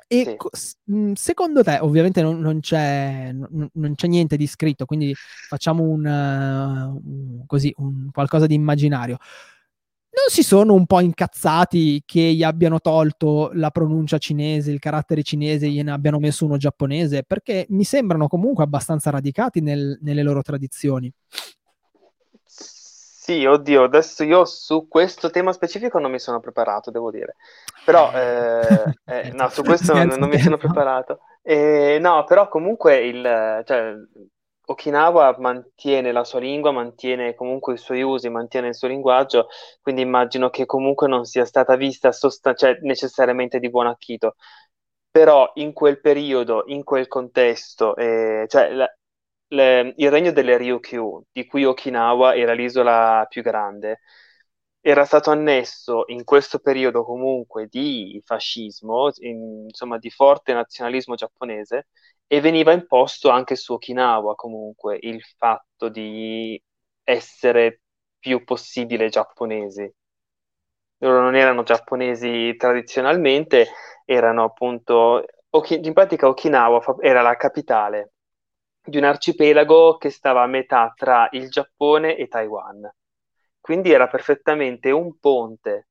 e 0.06 0.36
sì. 0.52 0.74
Mhmm, 0.84 1.12
secondo 1.14 1.62
te, 1.62 1.78
ovviamente 1.80 2.22
non, 2.22 2.40
non, 2.40 2.60
c'è, 2.60 3.30
non, 3.32 3.68
non, 3.72 3.94
c'è, 3.94 4.06
niente 4.06 4.36
di 4.36 4.46
scritto, 4.46 4.84
quindi 4.84 5.14
facciamo 5.48 5.82
un, 5.84 6.04
uh, 6.04 7.46
così, 7.46 7.72
un 7.78 8.10
qualcosa 8.12 8.46
di 8.46 8.54
immaginario. 8.54 9.18
Non 10.14 10.26
si 10.28 10.44
sono 10.44 10.74
un 10.74 10.86
po' 10.86 11.00
incazzati 11.00 12.02
che 12.06 12.20
gli 12.20 12.44
abbiano 12.44 12.80
tolto 12.80 13.50
la 13.54 13.70
pronuncia 13.70 14.18
cinese, 14.18 14.70
il 14.70 14.78
carattere 14.78 15.24
cinese, 15.24 15.68
gliene 15.68 15.90
abbiano 15.90 16.20
messo 16.20 16.44
uno 16.44 16.56
giapponese? 16.56 17.24
Perché 17.24 17.66
mi 17.70 17.82
sembrano 17.82 18.28
comunque 18.28 18.62
abbastanza 18.62 19.10
radicati 19.10 19.60
nel, 19.60 19.98
nelle 20.02 20.22
loro 20.22 20.40
tradizioni. 20.42 21.12
Sì, 23.24 23.46
oddio, 23.46 23.84
adesso 23.84 24.22
io 24.22 24.44
su 24.44 24.86
questo 24.86 25.30
tema 25.30 25.54
specifico 25.54 25.98
non 25.98 26.10
mi 26.10 26.18
sono 26.18 26.40
preparato, 26.40 26.90
devo 26.90 27.10
dire. 27.10 27.36
Però, 27.82 28.12
eh, 28.12 28.84
eh, 29.06 29.30
no, 29.32 29.48
su 29.48 29.62
questo 29.62 29.94
non, 29.94 30.08
non 30.18 30.28
mi 30.28 30.38
sono 30.38 30.58
preparato. 30.58 31.20
Eh, 31.40 31.96
no, 32.02 32.24
però 32.24 32.48
comunque 32.48 32.98
il, 32.98 33.22
cioè, 33.64 33.94
Okinawa 34.66 35.36
mantiene 35.38 36.12
la 36.12 36.22
sua 36.22 36.38
lingua, 36.40 36.70
mantiene 36.70 37.34
comunque 37.34 37.72
i 37.72 37.78
suoi 37.78 38.02
usi, 38.02 38.28
mantiene 38.28 38.68
il 38.68 38.74
suo 38.74 38.88
linguaggio, 38.88 39.48
quindi 39.80 40.02
immagino 40.02 40.50
che 40.50 40.66
comunque 40.66 41.08
non 41.08 41.24
sia 41.24 41.46
stata 41.46 41.76
vista 41.76 42.12
sostan- 42.12 42.54
cioè, 42.54 42.76
necessariamente 42.82 43.58
di 43.58 43.70
buon 43.70 43.86
acchito. 43.86 44.34
Però 45.10 45.50
in 45.54 45.72
quel 45.72 45.98
periodo, 45.98 46.64
in 46.66 46.84
quel 46.84 47.08
contesto, 47.08 47.96
eh, 47.96 48.44
cioè, 48.48 48.70
la, 48.70 48.86
le, 49.54 49.94
il 49.96 50.10
regno 50.10 50.32
delle 50.32 50.56
Ryukyu, 50.58 51.24
di 51.32 51.46
cui 51.46 51.64
Okinawa 51.64 52.34
era 52.34 52.52
l'isola 52.52 53.26
più 53.28 53.42
grande, 53.42 54.00
era 54.80 55.04
stato 55.04 55.30
annesso 55.30 56.04
in 56.08 56.24
questo 56.24 56.58
periodo 56.58 57.04
comunque 57.04 57.66
di 57.68 58.20
fascismo, 58.24 59.10
in, 59.20 59.64
insomma 59.68 59.98
di 59.98 60.10
forte 60.10 60.52
nazionalismo 60.52 61.14
giapponese, 61.14 61.88
e 62.26 62.40
veniva 62.40 62.72
imposto 62.72 63.30
anche 63.30 63.56
su 63.56 63.74
Okinawa 63.74 64.34
comunque 64.34 64.98
il 65.00 65.22
fatto 65.22 65.88
di 65.88 66.60
essere 67.04 67.80
più 68.18 68.44
possibile 68.44 69.08
giapponesi. 69.08 69.90
Loro 70.98 71.20
non 71.20 71.36
erano 71.36 71.62
giapponesi 71.62 72.54
tradizionalmente, 72.56 73.68
erano 74.04 74.44
appunto, 74.44 75.24
in 75.68 75.92
pratica 75.92 76.28
Okinawa 76.28 76.82
era 77.00 77.22
la 77.22 77.36
capitale 77.36 78.13
di 78.84 78.98
un 78.98 79.04
arcipelago 79.04 79.96
che 79.96 80.10
stava 80.10 80.42
a 80.42 80.46
metà 80.46 80.92
tra 80.96 81.28
il 81.32 81.48
Giappone 81.50 82.16
e 82.16 82.28
Taiwan. 82.28 82.88
Quindi 83.60 83.90
era 83.92 84.08
perfettamente 84.08 84.90
un 84.90 85.18
ponte 85.18 85.88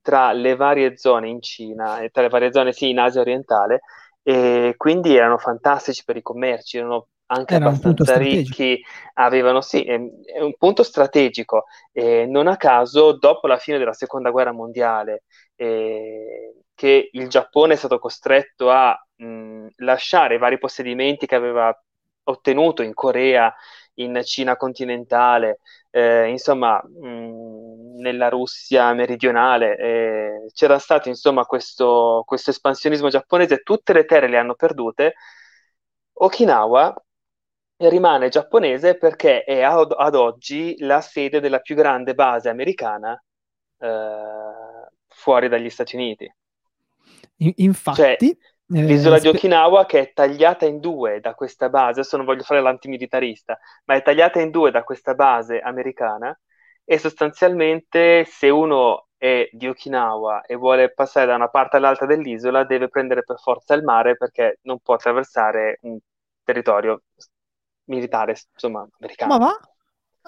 tra 0.00 0.32
le 0.32 0.54
varie 0.56 0.96
zone 0.96 1.28
in 1.28 1.42
Cina 1.42 2.00
e 2.00 2.10
tra 2.10 2.22
le 2.22 2.28
varie 2.28 2.52
zone 2.52 2.72
sì 2.72 2.90
in 2.90 2.98
Asia 2.98 3.20
orientale 3.20 3.80
e 4.22 4.74
quindi 4.76 5.16
erano 5.16 5.38
fantastici 5.38 6.04
per 6.04 6.16
i 6.16 6.22
commerci, 6.22 6.78
erano 6.78 7.08
anche 7.30 7.54
era 7.54 7.56
abbastanza 7.56 8.16
ricchi, 8.16 8.80
avevano 9.14 9.60
sì, 9.60 9.82
è, 9.84 9.94
è 10.24 10.40
un 10.40 10.54
punto 10.56 10.82
strategico 10.82 11.64
e 11.92 12.24
non 12.26 12.46
a 12.46 12.56
caso 12.56 13.12
dopo 13.18 13.46
la 13.46 13.58
fine 13.58 13.76
della 13.78 13.92
seconda 13.92 14.30
guerra 14.30 14.52
mondiale 14.52 15.24
eh, 15.56 16.54
che 16.74 17.10
il 17.12 17.28
Giappone 17.28 17.74
è 17.74 17.76
stato 17.76 17.98
costretto 17.98 18.70
a 18.70 18.96
mh, 19.16 19.66
lasciare 19.78 20.36
i 20.36 20.38
vari 20.38 20.58
possedimenti 20.58 21.26
che 21.26 21.34
aveva 21.34 21.74
ottenuto 22.28 22.82
in 22.82 22.94
Corea, 22.94 23.52
in 23.94 24.20
Cina 24.24 24.56
continentale, 24.56 25.58
eh, 25.90 26.28
insomma, 26.28 26.80
mh, 26.82 28.00
nella 28.00 28.28
Russia 28.28 28.92
meridionale. 28.92 29.76
Eh, 29.76 30.50
c'era 30.52 30.78
stato 30.78 31.08
insomma 31.08 31.44
questo, 31.44 32.22
questo 32.26 32.50
espansionismo 32.50 33.08
giapponese, 33.08 33.62
tutte 33.62 33.92
le 33.92 34.04
terre 34.04 34.28
le 34.28 34.38
hanno 34.38 34.54
perdute. 34.54 35.14
Okinawa 36.20 36.94
rimane 37.80 38.28
giapponese 38.28 38.96
perché 38.96 39.44
è 39.44 39.62
ad, 39.62 39.94
ad 39.96 40.14
oggi 40.14 40.76
la 40.80 41.00
sede 41.00 41.40
della 41.40 41.60
più 41.60 41.76
grande 41.76 42.14
base 42.14 42.48
americana 42.48 43.20
eh, 43.78 44.88
fuori 45.06 45.48
dagli 45.48 45.70
Stati 45.70 45.96
Uniti. 45.96 46.32
Infatti, 47.36 48.36
cioè, 48.36 48.36
eh, 48.70 48.82
L'isola 48.82 49.18
di 49.18 49.28
Okinawa 49.28 49.86
che 49.86 50.00
è 50.00 50.12
tagliata 50.12 50.66
in 50.66 50.78
due 50.80 51.20
da 51.20 51.34
questa 51.34 51.68
base, 51.68 52.00
adesso 52.00 52.16
non 52.16 52.26
voglio 52.26 52.42
fare 52.42 52.60
l'antimilitarista, 52.60 53.58
ma 53.84 53.94
è 53.94 54.02
tagliata 54.02 54.40
in 54.40 54.50
due 54.50 54.70
da 54.70 54.84
questa 54.84 55.14
base 55.14 55.58
americana 55.60 56.38
e 56.84 56.98
sostanzialmente 56.98 58.24
se 58.24 58.48
uno 58.48 59.08
è 59.16 59.48
di 59.52 59.66
Okinawa 59.66 60.42
e 60.42 60.54
vuole 60.54 60.92
passare 60.92 61.26
da 61.26 61.34
una 61.34 61.48
parte 61.48 61.76
all'altra 61.76 62.06
dell'isola 62.06 62.64
deve 62.64 62.88
prendere 62.88 63.24
per 63.24 63.38
forza 63.38 63.74
il 63.74 63.82
mare 63.82 64.16
perché 64.16 64.58
non 64.62 64.78
può 64.80 64.94
attraversare 64.94 65.78
un 65.82 65.98
territorio 66.44 67.02
militare, 67.84 68.36
insomma, 68.52 68.86
americano. 68.98 69.38
Ma 69.38 69.46
va? 69.46 69.60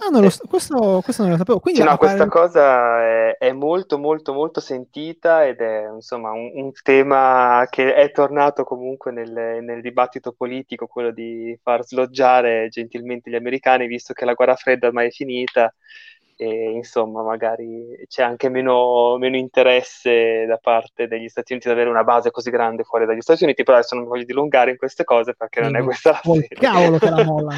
Ah, 0.03 0.09
non 0.09 0.23
lo, 0.23 0.31
questo, 0.49 1.01
questo, 1.03 1.23
non 1.23 1.33
lo 1.33 1.37
sapevo. 1.37 1.61
Quindi 1.61 1.81
sì, 1.81 1.87
no, 1.87 1.97
questa 1.99 2.27
cosa 2.27 3.03
è, 3.03 3.37
è, 3.37 3.53
molto, 3.53 3.99
molto, 3.99 4.33
molto 4.33 4.59
sentita 4.61 5.47
ed 5.47 5.61
è 5.61 5.89
insomma 5.93 6.31
un, 6.31 6.51
un 6.55 6.73
tema 6.83 7.67
che 7.69 7.95
è 7.95 8.11
tornato 8.11 8.65
comunque 8.65 9.13
nel, 9.13 9.31
nel, 9.63 9.83
dibattito 9.83 10.33
politico, 10.33 10.87
quello 10.87 11.11
di 11.11 11.59
far 11.63 11.85
sloggiare 11.85 12.69
gentilmente 12.71 13.29
gli 13.29 13.35
americani, 13.35 13.87
visto 13.87 14.15
che 14.15 14.25
la 14.25 14.33
guerra 14.33 14.55
fredda 14.55 14.87
ormai 14.87 15.09
è 15.09 15.11
finita 15.11 15.73
e 16.43 16.71
insomma 16.71 17.23
magari 17.23 18.03
c'è 18.09 18.23
anche 18.23 18.49
meno, 18.49 19.19
meno 19.19 19.37
interesse 19.37 20.47
da 20.47 20.57
parte 20.57 21.07
degli 21.07 21.29
Stati 21.29 21.53
Uniti 21.53 21.69
ad 21.69 21.75
avere 21.75 21.91
una 21.91 22.05
base 22.05 22.31
così 22.31 22.49
grande 22.49 22.83
fuori 22.83 23.05
dagli 23.05 23.21
Stati 23.21 23.45
Uniti, 23.45 23.63
però 23.63 23.77
adesso 23.77 23.95
non 23.95 24.07
voglio 24.07 24.25
dilungare 24.25 24.71
in 24.71 24.79
queste 24.79 25.05
cose 25.05 25.35
perché 25.35 25.61
non 25.61 25.77
è 25.77 25.83
questa 25.83 26.13
la 26.13 26.21
Col 26.23 26.47
cavolo 26.49 26.97
che 26.97 27.11
la 27.11 27.25
molla. 27.29 27.55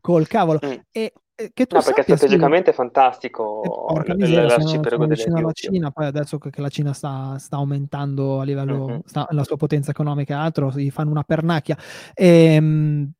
Col 0.00 0.28
cavolo. 0.28 0.60
Mm. 0.64 0.74
E 0.92 1.12
che 1.52 1.66
tu 1.66 1.76
no, 1.76 1.82
perché 1.82 2.02
strategicamente 2.02 2.70
è 2.70 2.74
fantastico 2.74 3.88
E 4.04 4.12
l- 4.12 4.16
miseria, 4.16 4.46
l'arcipelago 4.46 5.06
delle 5.06 5.24
alla. 5.24 5.52
Cina, 5.52 5.90
poi 5.90 6.06
adesso 6.06 6.38
che, 6.38 6.50
che 6.50 6.60
la 6.60 6.68
Cina 6.68 6.92
sta, 6.92 7.36
sta 7.38 7.56
aumentando 7.56 8.40
a 8.40 8.44
livello, 8.44 8.86
Mhm. 8.88 9.00
sta- 9.04 9.26
la 9.30 9.44
sua 9.44 9.56
potenza 9.56 9.90
economica 9.90 10.34
e 10.34 10.36
altro, 10.38 10.70
si 10.70 10.90
fanno 10.90 11.10
una 11.10 11.24
pernacchia. 11.24 11.76
Ehm, 12.14 13.10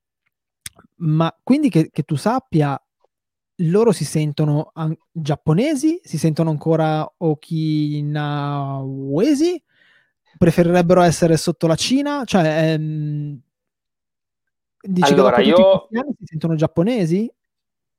ma 0.96 1.34
quindi 1.42 1.68
che, 1.68 1.90
che 1.90 2.02
tu 2.04 2.14
sappia, 2.16 2.80
loro 3.56 3.92
si 3.92 4.04
sentono 4.04 4.70
an- 4.74 4.96
giapponesi, 5.10 6.00
si 6.02 6.18
sentono 6.18 6.50
ancora 6.50 7.10
okinawesi, 7.18 8.40
preferirebbero 10.38 11.02
essere 11.02 11.36
sotto 11.36 11.66
la 11.66 11.74
Cina, 11.76 12.24
cioè 12.24 12.72
ehm, 12.72 13.40
dici 14.84 15.08
che 15.08 15.14
Allora, 15.14 15.36
dopo 15.36 15.52
tutti 15.52 15.60
io, 15.60 15.88
si 16.18 16.24
sentono 16.26 16.54
giapponesi? 16.54 17.30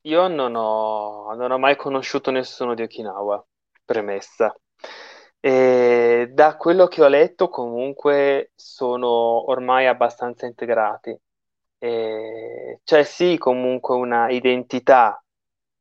Io 0.04 0.28
non 0.28 0.56
ho, 0.56 1.34
non 1.36 1.52
ho 1.52 1.58
mai 1.58 1.76
conosciuto 1.76 2.32
nessuno 2.32 2.74
di 2.74 2.82
Okinawa, 2.82 3.46
premessa. 3.86 4.54
E 5.40 6.30
da 6.32 6.56
quello 6.58 6.88
che 6.88 7.04
ho 7.04 7.08
letto, 7.08 7.50
comunque, 7.50 8.52
sono 8.56 9.50
ormai 9.50 9.88
abbastanza 9.88 10.46
integrati. 10.46 11.18
E 11.78 12.80
c'è 12.84 13.04
sì 13.04 13.38
comunque 13.38 13.96
una 13.96 14.30
identità 14.30 15.22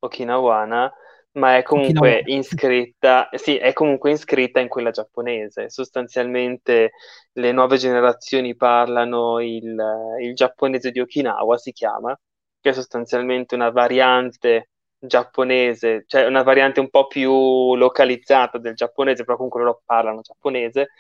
okinawana, 0.00 0.92
ma 1.32 1.56
è 1.56 1.58
Okinawa. 1.58 1.62
comunque 1.62 2.22
iscritta, 2.26 3.28
sì, 3.32 3.56
è 3.56 3.72
comunque 3.72 4.12
iscritta 4.12 4.61
in 4.61 4.68
quella 4.68 4.90
giapponese. 4.90 5.70
Sostanzialmente 5.70 6.92
le 7.32 7.52
nuove 7.52 7.76
generazioni 7.76 8.56
parlano 8.56 9.40
il, 9.40 9.80
il 10.20 10.35
giapponese 10.35 10.90
di 10.90 11.00
Okinawa, 11.00 11.56
si 11.56 11.72
chiama, 11.72 12.16
che 12.62 12.70
è 12.70 12.75
sostanzialmente 12.75 13.55
una 13.57 13.70
variante 13.70 14.70
giapponese, 14.98 16.05
cioè 16.07 16.27
una 16.27 16.42
variante 16.44 16.81
un 16.81 16.90
po' 16.90 17.09
più 17.09 17.75
localizzata 17.77 18.59
del 18.59 18.75
giapponese, 18.75 19.25
però 19.25 19.37
comunque 19.37 19.61
loro 19.62 19.83
parlano 19.85 20.22
giapponese. 20.22 20.90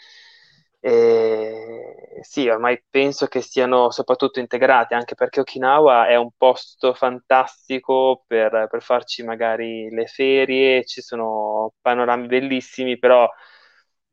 E 0.84 2.18
sì, 2.22 2.48
ormai 2.48 2.82
penso 2.90 3.26
che 3.28 3.40
siano 3.40 3.90
soprattutto 3.92 4.40
integrati, 4.40 4.94
anche 4.94 5.14
perché 5.14 5.38
Okinawa 5.40 6.08
è 6.08 6.16
un 6.16 6.30
posto 6.36 6.92
fantastico 6.94 8.24
per, 8.26 8.66
per 8.68 8.82
farci 8.82 9.22
magari 9.22 9.88
le 9.90 10.06
ferie, 10.06 10.84
ci 10.84 11.00
sono 11.00 11.74
panorami 11.80 12.26
bellissimi, 12.26 12.98
però 12.98 13.28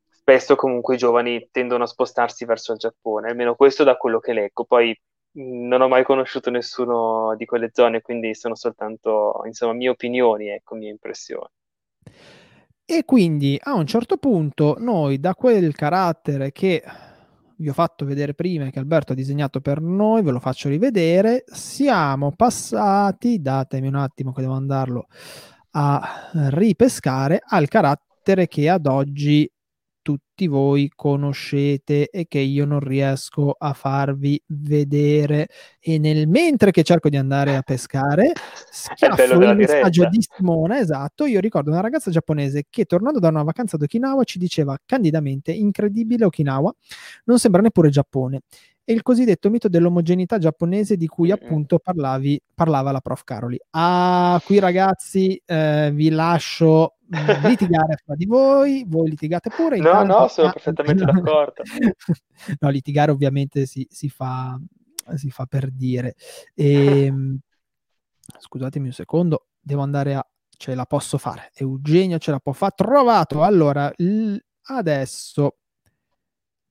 spesso 0.08 0.54
comunque 0.56 0.94
i 0.94 0.98
giovani 0.98 1.48
tendono 1.50 1.84
a 1.84 1.86
spostarsi 1.86 2.44
verso 2.44 2.72
il 2.72 2.78
Giappone, 2.78 3.30
almeno 3.30 3.54
questo 3.54 3.84
da 3.84 3.96
quello 3.96 4.20
che 4.20 4.32
leggo. 4.32 4.64
Poi 4.64 4.96
non 5.32 5.80
ho 5.80 5.88
mai 5.88 6.04
conosciuto 6.04 6.50
nessuno 6.50 7.34
di 7.36 7.44
quelle 7.44 7.70
zone, 7.72 8.00
quindi 8.00 8.34
sono 8.34 8.54
soltanto, 8.54 9.42
insomma, 9.46 9.72
mie 9.72 9.90
opinioni, 9.90 10.48
ecco, 10.48 10.74
mie 10.74 10.90
impressioni. 10.90 11.48
E 12.84 13.04
quindi 13.04 13.58
a 13.62 13.74
un 13.74 13.86
certo 13.86 14.16
punto 14.16 14.74
noi 14.78 15.20
da 15.20 15.34
quel 15.34 15.74
carattere 15.76 16.50
che 16.50 16.82
vi 17.56 17.68
ho 17.68 17.72
fatto 17.72 18.04
vedere 18.04 18.34
prima 18.34 18.70
che 18.70 18.78
Alberto 18.78 19.12
ha 19.12 19.14
disegnato 19.14 19.60
per 19.60 19.80
noi, 19.80 20.22
ve 20.22 20.32
lo 20.32 20.40
faccio 20.40 20.68
rivedere, 20.68 21.44
siamo 21.46 22.32
passati, 22.34 23.40
datemi 23.40 23.86
un 23.86 23.96
attimo 23.96 24.32
che 24.32 24.40
devo 24.40 24.54
andarlo 24.54 25.06
a 25.72 26.30
ripescare, 26.48 27.40
al 27.46 27.68
carattere 27.68 28.48
che 28.48 28.68
ad 28.68 28.86
oggi 28.86 29.48
tutti 30.02 30.46
voi 30.46 30.90
conoscete 30.94 32.08
e 32.08 32.26
che 32.26 32.38
io 32.38 32.64
non 32.64 32.80
riesco 32.80 33.54
a 33.58 33.72
farvi 33.72 34.42
vedere. 34.46 35.48
E 35.78 35.98
nel 35.98 36.28
mentre 36.28 36.70
che 36.70 36.82
cerco 36.82 37.08
di 37.08 37.16
andare 37.16 37.56
a 37.56 37.62
pescare, 37.62 38.32
schiaffo 38.70 39.22
il, 39.22 39.56
messaggio 39.56 40.08
di 40.08 40.18
Simona, 40.20 40.78
esatto, 40.78 41.26
io 41.26 41.40
ricordo 41.40 41.70
una 41.70 41.80
ragazza 41.80 42.10
giapponese 42.10 42.64
che 42.68 42.84
tornando 42.84 43.18
da 43.18 43.28
una 43.28 43.42
vacanza 43.42 43.76
ad 43.76 43.82
Okinawa 43.82 44.24
ci 44.24 44.38
diceva 44.38 44.78
candidamente, 44.84 45.52
incredibile 45.52 46.24
Okinawa, 46.24 46.74
non 47.24 47.38
sembra 47.38 47.60
neppure 47.60 47.90
Giappone. 47.90 48.40
E 48.90 48.92
il 48.92 49.02
cosiddetto 49.02 49.50
mito 49.50 49.68
dell'omogeneità 49.68 50.38
giapponese 50.38 50.96
di 50.96 51.06
cui 51.06 51.30
appunto 51.30 51.78
parlavi, 51.78 52.42
parlava 52.52 52.90
la 52.90 53.00
prof 53.00 53.22
Caroli. 53.22 53.56
Ah, 53.70 54.42
qui 54.44 54.58
ragazzi 54.58 55.40
eh, 55.46 55.92
vi 55.94 56.08
lascio 56.10 56.96
litigare 57.06 57.98
fra 58.04 58.16
di 58.16 58.26
voi, 58.26 58.84
voi 58.88 59.10
litigate 59.10 59.48
pure. 59.48 59.76
No, 59.76 59.90
intanto... 59.90 60.18
no, 60.18 60.26
sono 60.26 60.50
perfettamente 60.50 61.04
d'accordo. 61.06 61.62
no, 62.58 62.68
litigare 62.68 63.12
ovviamente 63.12 63.64
si, 63.64 63.86
si, 63.88 64.08
fa, 64.08 64.58
si 65.14 65.30
fa 65.30 65.46
per 65.46 65.70
dire. 65.70 66.16
E, 66.52 67.14
scusatemi 68.38 68.86
un 68.86 68.92
secondo, 68.92 69.50
devo 69.60 69.82
andare 69.82 70.16
a... 70.16 70.26
ce 70.48 70.74
la 70.74 70.84
posso 70.84 71.16
fare. 71.16 71.52
Eugenio 71.54 72.18
ce 72.18 72.32
la 72.32 72.40
può 72.40 72.50
fare. 72.50 72.72
Trovato. 72.74 73.44
Allora, 73.44 73.88
l... 73.98 74.34
adesso 74.62 75.58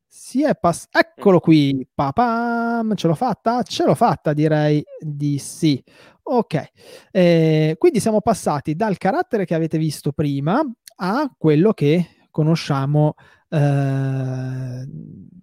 si 0.10 0.44
è 0.44 0.56
passato. 0.60 0.98
Eccolo 0.98 1.40
qui. 1.40 1.88
Papam, 1.94 2.96
ce 2.96 3.08
l'ho 3.08 3.16
fatta? 3.16 3.62
Ce 3.64 3.86
l'ho 3.86 3.96
fatta, 3.96 4.34
direi 4.34 4.84
di 5.00 5.38
sì. 5.38 5.82
Ok, 6.24 6.64
eh, 7.12 7.76
quindi 7.80 8.00
siamo 8.00 8.22
passati 8.22 8.76
dal 8.76 8.98
carattere 8.98 9.46
che 9.46 9.56
avete 9.56 9.80
visto 9.80 10.12
prima 10.12 10.62
a 10.98 11.34
quello 11.36 11.74
che 11.74 12.28
conosciamo, 12.30 13.16
eh, 13.50 14.88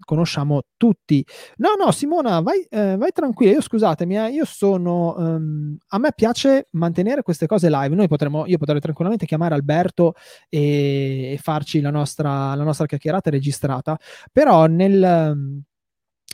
conosciamo 0.07 0.63
tutti. 0.77 1.25
No, 1.57 1.75
no, 1.79 1.91
Simona, 1.91 2.41
vai, 2.41 2.65
eh, 2.71 2.97
vai 2.97 3.11
tranquilla. 3.13 3.53
Io 3.53 3.61
scusatemi, 3.61 4.17
eh, 4.17 4.31
io 4.31 4.45
sono. 4.45 5.15
Um, 5.19 5.77
a 5.89 5.99
me 5.99 6.11
piace 6.15 6.69
mantenere 6.73 7.23
queste 7.23 7.47
cose 7.47 7.69
live. 7.69 7.95
Noi 7.95 8.09
potremmo, 8.09 8.47
io 8.47 8.59
potrei 8.59 8.81
tranquillamente 8.81 9.27
chiamare 9.27 9.55
Alberto 9.55 10.15
e, 10.49 11.33
e 11.33 11.39
farci 11.43 11.81
la 11.81 11.91
nostra, 11.91 12.55
la 12.55 12.65
nostra 12.65 12.87
chiacchierata 12.87 13.31
registrata, 13.31 13.99
però 14.33 14.67
nel. 14.67 15.65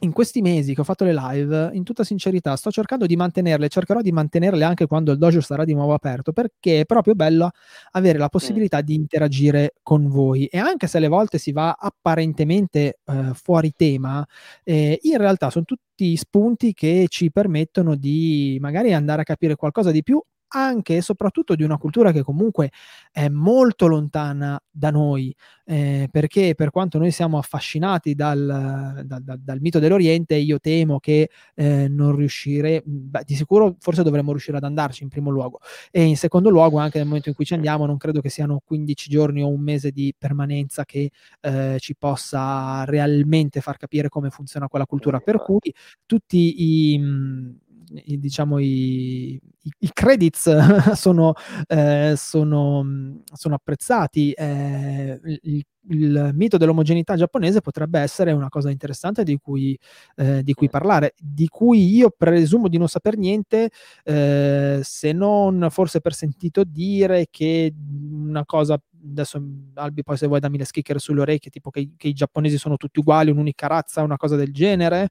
In 0.04 0.10
questi 0.10 0.42
mesi 0.42 0.74
che 0.74 0.80
ho 0.80 0.84
fatto 0.84 1.04
le 1.04 1.14
live, 1.14 1.70
in 1.74 1.84
tutta 1.84 2.02
sincerità, 2.02 2.56
sto 2.56 2.72
cercando 2.72 3.06
di 3.06 3.14
mantenerle, 3.14 3.68
cercherò 3.68 4.00
di 4.00 4.10
mantenerle 4.10 4.64
anche 4.64 4.88
quando 4.88 5.12
il 5.12 5.18
dojo 5.18 5.40
sarà 5.40 5.64
di 5.64 5.74
nuovo 5.74 5.94
aperto, 5.94 6.32
perché 6.32 6.80
è 6.80 6.84
proprio 6.84 7.14
bello 7.14 7.50
avere 7.92 8.18
la 8.18 8.28
possibilità 8.28 8.78
mm. 8.78 8.80
di 8.80 8.94
interagire 8.96 9.74
con 9.80 10.08
voi. 10.08 10.46
E 10.46 10.58
anche 10.58 10.88
se 10.88 10.96
alle 10.96 11.06
volte 11.06 11.38
si 11.38 11.52
va 11.52 11.76
apparentemente 11.78 12.98
eh, 13.04 13.30
fuori 13.34 13.74
tema, 13.76 14.26
eh, 14.64 14.98
in 15.02 15.18
realtà 15.18 15.50
sono 15.50 15.64
tutti 15.64 16.16
spunti 16.16 16.72
che 16.74 17.06
ci 17.08 17.30
permettono 17.30 17.94
di 17.94 18.58
magari 18.60 18.92
andare 18.92 19.20
a 19.20 19.24
capire 19.24 19.54
qualcosa 19.54 19.92
di 19.92 20.02
più 20.02 20.20
anche 20.52 20.96
e 20.96 21.02
soprattutto 21.02 21.54
di 21.54 21.62
una 21.62 21.78
cultura 21.78 22.12
che 22.12 22.22
comunque 22.22 22.70
è 23.10 23.28
molto 23.28 23.86
lontana 23.86 24.60
da 24.70 24.90
noi, 24.90 25.34
eh, 25.64 26.08
perché 26.10 26.54
per 26.54 26.70
quanto 26.70 26.98
noi 26.98 27.10
siamo 27.10 27.38
affascinati 27.38 28.14
dal, 28.14 29.02
dal, 29.04 29.22
dal, 29.22 29.38
dal 29.40 29.60
mito 29.60 29.78
dell'Oriente, 29.78 30.34
io 30.34 30.58
temo 30.60 30.98
che 30.98 31.30
eh, 31.54 31.88
non 31.88 32.14
riuscire, 32.16 32.82
beh, 32.84 33.22
di 33.24 33.34
sicuro 33.34 33.76
forse 33.78 34.02
dovremmo 34.02 34.30
riuscire 34.30 34.56
ad 34.56 34.64
andarci 34.64 35.02
in 35.02 35.08
primo 35.08 35.30
luogo. 35.30 35.60
E 35.90 36.02
in 36.02 36.16
secondo 36.16 36.50
luogo 36.50 36.78
anche 36.78 36.98
nel 36.98 37.06
momento 37.06 37.28
in 37.28 37.34
cui 37.34 37.44
ci 37.44 37.54
andiamo 37.54 37.86
non 37.86 37.96
credo 37.96 38.20
che 38.20 38.28
siano 38.28 38.60
15 38.64 39.10
giorni 39.10 39.42
o 39.42 39.48
un 39.48 39.60
mese 39.60 39.90
di 39.90 40.14
permanenza 40.16 40.84
che 40.84 41.10
eh, 41.40 41.76
ci 41.78 41.96
possa 41.96 42.84
realmente 42.84 43.60
far 43.60 43.76
capire 43.76 44.08
come 44.08 44.30
funziona 44.30 44.68
quella 44.68 44.86
cultura, 44.86 45.20
per 45.20 45.42
cui 45.42 45.72
tutti 46.06 46.92
i 46.92 47.60
i, 48.04 48.18
diciamo 48.18 48.58
i, 48.58 49.40
i, 49.78 49.90
credits 49.92 50.50
sono, 50.94 51.34
eh, 51.66 52.14
sono, 52.16 53.22
sono, 53.32 53.54
apprezzati. 53.54 54.32
Eh, 54.32 55.20
il, 55.42 55.64
il, 55.88 56.30
mito 56.34 56.56
dell'omogeneità 56.56 57.16
giapponese 57.16 57.60
potrebbe 57.60 58.00
essere 58.00 58.32
una 58.32 58.48
cosa 58.48 58.70
interessante 58.70 59.24
di 59.24 59.36
cui, 59.38 59.78
eh, 60.16 60.42
di 60.42 60.54
cui 60.54 60.68
parlare, 60.68 61.14
di 61.18 61.48
cui 61.48 61.94
io 61.94 62.10
presumo 62.10 62.68
di 62.68 62.78
non 62.78 62.88
saper 62.88 63.16
niente, 63.16 63.70
eh, 64.04 64.80
se 64.82 65.12
non 65.12 65.68
forse 65.70 66.00
per 66.00 66.14
sentito 66.14 66.64
dire 66.64 67.26
che 67.30 67.72
una 68.10 68.44
cosa 68.44 68.80
adesso 69.04 69.42
Albi 69.74 70.02
poi 70.02 70.16
se 70.16 70.26
vuoi 70.26 70.40
dammi 70.40 70.58
le 70.58 70.64
schicchere 70.64 70.98
sulle 70.98 71.22
orecchie 71.22 71.50
tipo 71.50 71.70
che, 71.70 71.90
che 71.96 72.08
i 72.08 72.12
giapponesi 72.12 72.56
sono 72.56 72.76
tutti 72.76 73.00
uguali 73.00 73.30
un'unica 73.30 73.66
razza 73.66 74.02
una 74.02 74.16
cosa 74.16 74.36
del 74.36 74.52
genere 74.52 75.08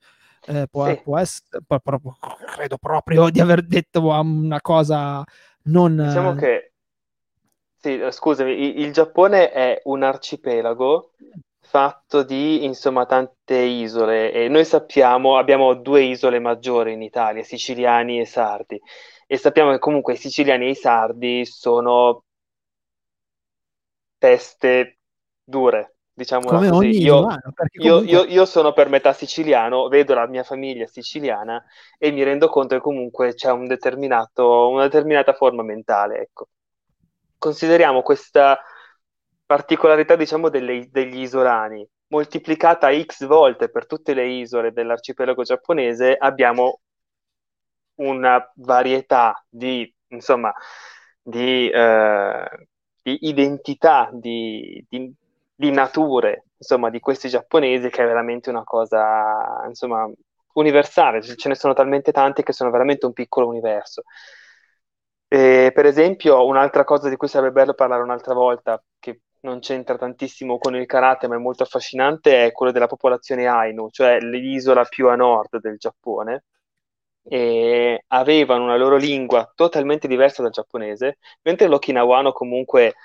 eh, 0.48 0.68
può, 0.70 0.88
sì. 0.88 1.02
può, 1.04 1.18
essere, 1.18 1.60
può, 1.66 1.80
proprio, 1.80 2.18
credo 2.54 2.78
proprio 2.78 3.30
di 3.30 3.40
aver 3.40 3.66
detto 3.66 4.08
una 4.08 4.62
cosa 4.62 5.24
non... 5.64 5.96
Diciamo 5.96 6.34
che, 6.36 6.74
sì, 7.78 8.00
scusami, 8.10 8.52
il, 8.52 8.80
il 8.82 8.94
Giappone 8.94 9.52
è 9.52 9.82
un 9.86 10.04
arcipelago 10.04 11.12
fatto 11.60 12.24
di, 12.24 12.66
insomma, 12.66 13.06
tante 13.06 13.58
isole 13.58 14.32
e 14.34 14.50
noi 14.50 14.66
sappiamo, 14.66 15.38
abbiamo 15.38 15.74
due 15.74 16.04
isole 16.04 16.40
maggiori 16.40 16.94
in 16.94 17.02
Italia, 17.02 17.44
siciliani 17.44 18.20
e 18.20 18.26
sardi, 18.26 18.82
e 19.26 19.38
sappiamo 19.38 19.72
che 19.72 19.80
comunque 19.80 20.14
i 20.14 20.18
siciliani 20.18 20.66
e 20.66 20.70
i 20.72 20.76
sardi 20.76 21.46
sono 21.46 22.24
teste 24.18 24.98
dure, 25.44 25.96
diciamo 26.22 26.48
così. 26.50 27.02
Io, 27.02 27.26
perché 27.54 27.82
io, 27.82 27.94
comunque... 27.96 28.12
io, 28.12 28.24
io 28.26 28.46
sono 28.46 28.74
per 28.74 28.90
metà 28.90 29.12
siciliano, 29.12 29.88
vedo 29.88 30.14
la 30.14 30.28
mia 30.28 30.44
famiglia 30.44 30.86
siciliana 30.86 31.64
e 31.98 32.12
mi 32.12 32.24
rendo 32.24 32.48
conto 32.48 32.76
che 32.76 32.82
comunque 32.82 33.34
c'è 33.34 33.52
un 33.52 33.68
determinato, 33.68 34.70
una 34.70 34.84
determinata 34.84 35.34
forma 35.34 35.64
mentale, 35.64 36.20
ecco. 36.20 36.48
Consideriamo 37.38 38.04
questa 38.04 38.60
particolarità, 39.46 40.16
diciamo, 40.16 40.50
delle- 40.50 40.88
degli 40.90 41.22
isolani 41.22 41.88
moltiplicata 42.12 42.90
x 42.92 43.26
volte 43.26 43.70
per 43.70 43.88
tutte 43.88 44.14
le 44.14 44.28
isole 44.28 44.72
dell'arcipelago 44.72 45.44
giapponese, 45.44 46.16
abbiamo 46.16 46.82
una 47.96 48.52
varietà 48.56 49.44
di, 49.50 49.92
insomma, 50.10 50.54
di, 51.22 51.70
eh, 51.70 52.68
di 53.02 53.18
identità, 53.22 54.10
di, 54.12 54.86
di- 54.90 55.14
di 55.62 55.72
nature, 55.72 56.46
insomma, 56.58 56.90
di 56.90 57.00
questi 57.00 57.30
giapponesi 57.30 57.90
che 57.90 58.02
è 58.04 58.06
veramente 58.08 58.50
una 58.50 58.64
cosa, 58.64 59.64
insomma, 59.68 60.10
universale. 60.54 61.22
Ce 61.22 61.48
ne 61.48 61.56
sono 61.56 61.74
talmente 61.74 62.12
tanti 62.12 62.42
che 62.42 62.52
sono 62.52 62.72
veramente 62.72 63.06
un 63.06 63.14
piccolo 63.14 63.48
universo. 63.48 64.02
E, 65.28 65.72
per 65.74 65.86
esempio, 65.86 66.44
un'altra 66.46 66.84
cosa 66.84 67.10
di 67.10 67.16
cui 67.16 67.28
sarebbe 67.28 67.52
bello 67.54 67.74
parlare 67.76 68.02
un'altra 68.02 68.34
volta, 68.34 68.84
che 69.00 69.22
non 69.42 69.60
c'entra 69.60 69.98
tantissimo 69.98 70.58
con 70.58 70.76
il 70.76 70.86
karate, 70.88 71.28
ma 71.28 71.36
è 71.36 71.38
molto 71.38 71.64
affascinante, 71.64 72.46
è 72.46 72.52
quello 72.52 72.72
della 72.72 72.88
popolazione 72.88 73.46
Ainu, 73.48 73.90
cioè 73.92 74.20
l'isola 74.20 74.84
più 74.86 75.10
a 75.10 75.16
nord 75.16 75.60
del 75.60 75.78
Giappone. 75.78 76.46
E 77.24 78.04
avevano 78.08 78.64
una 78.64 78.78
loro 78.78 78.98
lingua 78.98 79.52
totalmente 79.56 80.08
diversa 80.08 80.42
dal 80.42 80.52
giapponese, 80.52 81.20
mentre 81.44 81.68
l'okinawano 81.68 82.32
comunque 82.32 82.96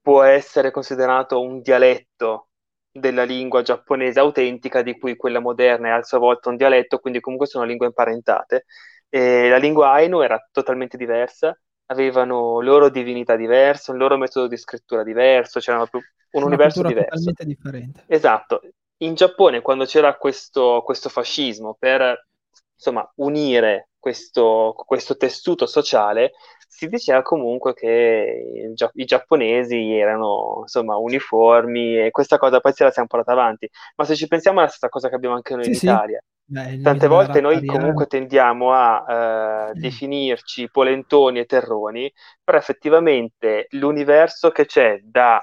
può 0.00 0.22
essere 0.22 0.70
considerato 0.70 1.40
un 1.40 1.60
dialetto 1.60 2.48
della 2.90 3.24
lingua 3.24 3.62
giapponese 3.62 4.18
autentica, 4.20 4.82
di 4.82 4.98
cui 4.98 5.16
quella 5.16 5.40
moderna 5.40 5.88
è 5.88 5.90
a 5.92 6.02
sua 6.02 6.18
volta 6.18 6.48
un 6.48 6.56
dialetto, 6.56 6.98
quindi 6.98 7.20
comunque 7.20 7.46
sono 7.46 7.64
lingue 7.64 7.86
imparentate. 7.86 8.64
E 9.08 9.48
la 9.48 9.56
lingua 9.58 9.90
Ainu 9.92 10.20
era 10.20 10.38
totalmente 10.52 10.96
diversa, 10.96 11.58
avevano 11.86 12.60
loro 12.60 12.88
divinità 12.88 13.36
diverse, 13.36 13.90
un 13.90 13.98
loro 13.98 14.16
metodo 14.16 14.46
di 14.46 14.56
scrittura 14.56 15.02
diverso, 15.02 15.60
c'era 15.60 15.78
un 15.78 15.88
Una 16.32 16.46
universo 16.46 16.82
diverso. 16.82 17.32
totalmente 17.32 17.44
differente. 17.44 18.04
Esatto. 18.06 18.60
In 18.98 19.14
Giappone, 19.14 19.62
quando 19.62 19.84
c'era 19.84 20.16
questo, 20.16 20.82
questo 20.84 21.08
fascismo 21.08 21.74
per 21.78 22.26
insomma, 22.74 23.10
unire 23.16 23.90
questo, 23.98 24.74
questo 24.86 25.16
tessuto 25.16 25.66
sociale, 25.66 26.32
si 26.70 26.86
diceva 26.88 27.22
comunque 27.22 27.74
che 27.74 28.70
gia- 28.74 28.90
i 28.94 29.04
giapponesi 29.04 29.92
erano 29.92 30.58
insomma 30.62 30.96
uniformi 30.96 31.98
e 32.06 32.10
questa 32.12 32.38
cosa 32.38 32.60
poi 32.60 32.72
se 32.72 32.84
la 32.84 32.90
siamo 32.92 33.08
portata 33.08 33.32
avanti. 33.32 33.68
Ma 33.96 34.04
se 34.04 34.14
ci 34.16 34.26
pensiamo 34.28 34.60
è 34.60 34.62
la 34.62 34.68
stessa 34.68 34.88
cosa 34.88 35.08
che 35.08 35.16
abbiamo 35.16 35.34
anche 35.34 35.54
noi 35.56 35.66
Sì, 35.66 35.70
in 35.70 35.74
sì. 35.74 35.86
Italia. 35.88 36.22
Beh, 36.46 36.78
Tante 36.82 37.08
volte 37.08 37.40
noi 37.42 37.62
comunque 37.64 38.06
tendiamo 38.06 38.72
a 38.72 39.68
eh, 39.70 39.74
Sì. 39.74 39.80
definirci 39.80 40.70
polentoni 40.70 41.40
e 41.40 41.44
terroni, 41.44 42.10
però 42.42 42.56
effettivamente 42.58 43.66
l'universo 43.70 44.50
che 44.50 44.64
c'è 44.66 44.98
da 45.02 45.42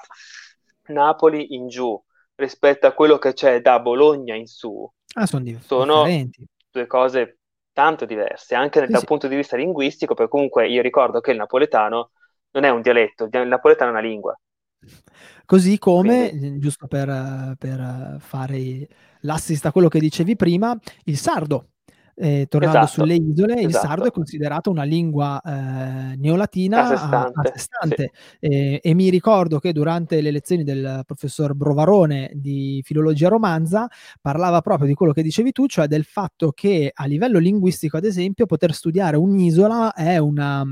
Napoli 0.87 1.53
in 1.55 1.67
giù 1.67 2.01
rispetto 2.35 2.87
a 2.87 2.93
quello 2.93 3.17
che 3.17 3.33
c'è 3.33 3.61
da 3.61 3.79
Bologna 3.79 4.35
in 4.35 4.47
su 4.47 4.89
Ah, 5.15 5.25
sono 5.27 5.43
sono 5.55 6.07
due 6.71 6.87
cose 6.87 7.36
tanto 7.77 8.05
diverse, 8.05 8.55
anche 8.55 8.87
dal 8.87 9.01
sì. 9.01 9.05
punto 9.05 9.27
di 9.27 9.35
vista 9.35 9.55
linguistico, 9.55 10.15
perché 10.15 10.31
comunque 10.31 10.67
io 10.67 10.81
ricordo 10.81 11.19
che 11.19 11.29
il 11.29 11.37
napoletano 11.37 12.09
non 12.53 12.63
è 12.63 12.69
un 12.69 12.81
dialetto, 12.81 13.25
il 13.31 13.47
napoletano 13.47 13.91
è 13.91 13.93
una 13.93 14.01
lingua. 14.01 14.35
Così 15.45 15.77
come, 15.77 16.29
Quindi- 16.29 16.55
eh, 16.55 16.57
giusto 16.57 16.87
per, 16.87 17.55
per, 17.59 18.17
fare 18.19 18.87
l'assist 19.19 19.67
a 19.67 19.71
quello 19.71 19.89
che 19.89 19.99
dicevi 19.99 20.35
prima, 20.35 20.75
il 21.03 21.17
sardo. 21.17 21.73
Eh, 22.19 22.47
tornando 22.49 22.77
Esatto, 22.79 23.01
sulle 23.01 23.13
isole, 23.13 23.61
il 23.61 23.67
esatto. 23.67 23.85
sardo 23.85 24.05
è 24.05 24.11
considerato 24.11 24.71
una 24.71 24.81
lingua 24.81 25.39
eh, 25.39 26.15
neolatina 26.17 26.79
A 26.79 26.81
a, 26.81 26.87
sé 26.87 26.93
a 26.95 26.97
stante, 26.97 27.51
sé 27.53 27.59
stante. 27.59 28.11
Eh, 28.39 28.79
e 28.81 28.93
mi 28.95 29.09
ricordo 29.09 29.59
che 29.59 29.71
durante 29.71 30.19
le 30.21 30.31
lezioni 30.31 30.63
del 30.63 31.03
professor 31.05 31.53
Brovarone 31.53 32.31
di 32.33 32.81
filologia 32.83 33.27
romanza 33.29 33.87
parlava 34.19 34.61
proprio 34.61 34.87
di 34.87 34.95
quello 34.95 35.13
che 35.13 35.21
dicevi 35.21 35.51
tu, 35.51 35.67
cioè 35.67 35.85
del 35.85 36.05
fatto 36.05 36.51
che 36.53 36.89
a 36.91 37.05
livello 37.05 37.37
linguistico, 37.37 37.97
ad 37.97 38.05
esempio, 38.05 38.47
poter 38.47 38.73
studiare 38.73 39.15
un'isola 39.15 39.93
è 39.93 40.17
una, 40.17 40.63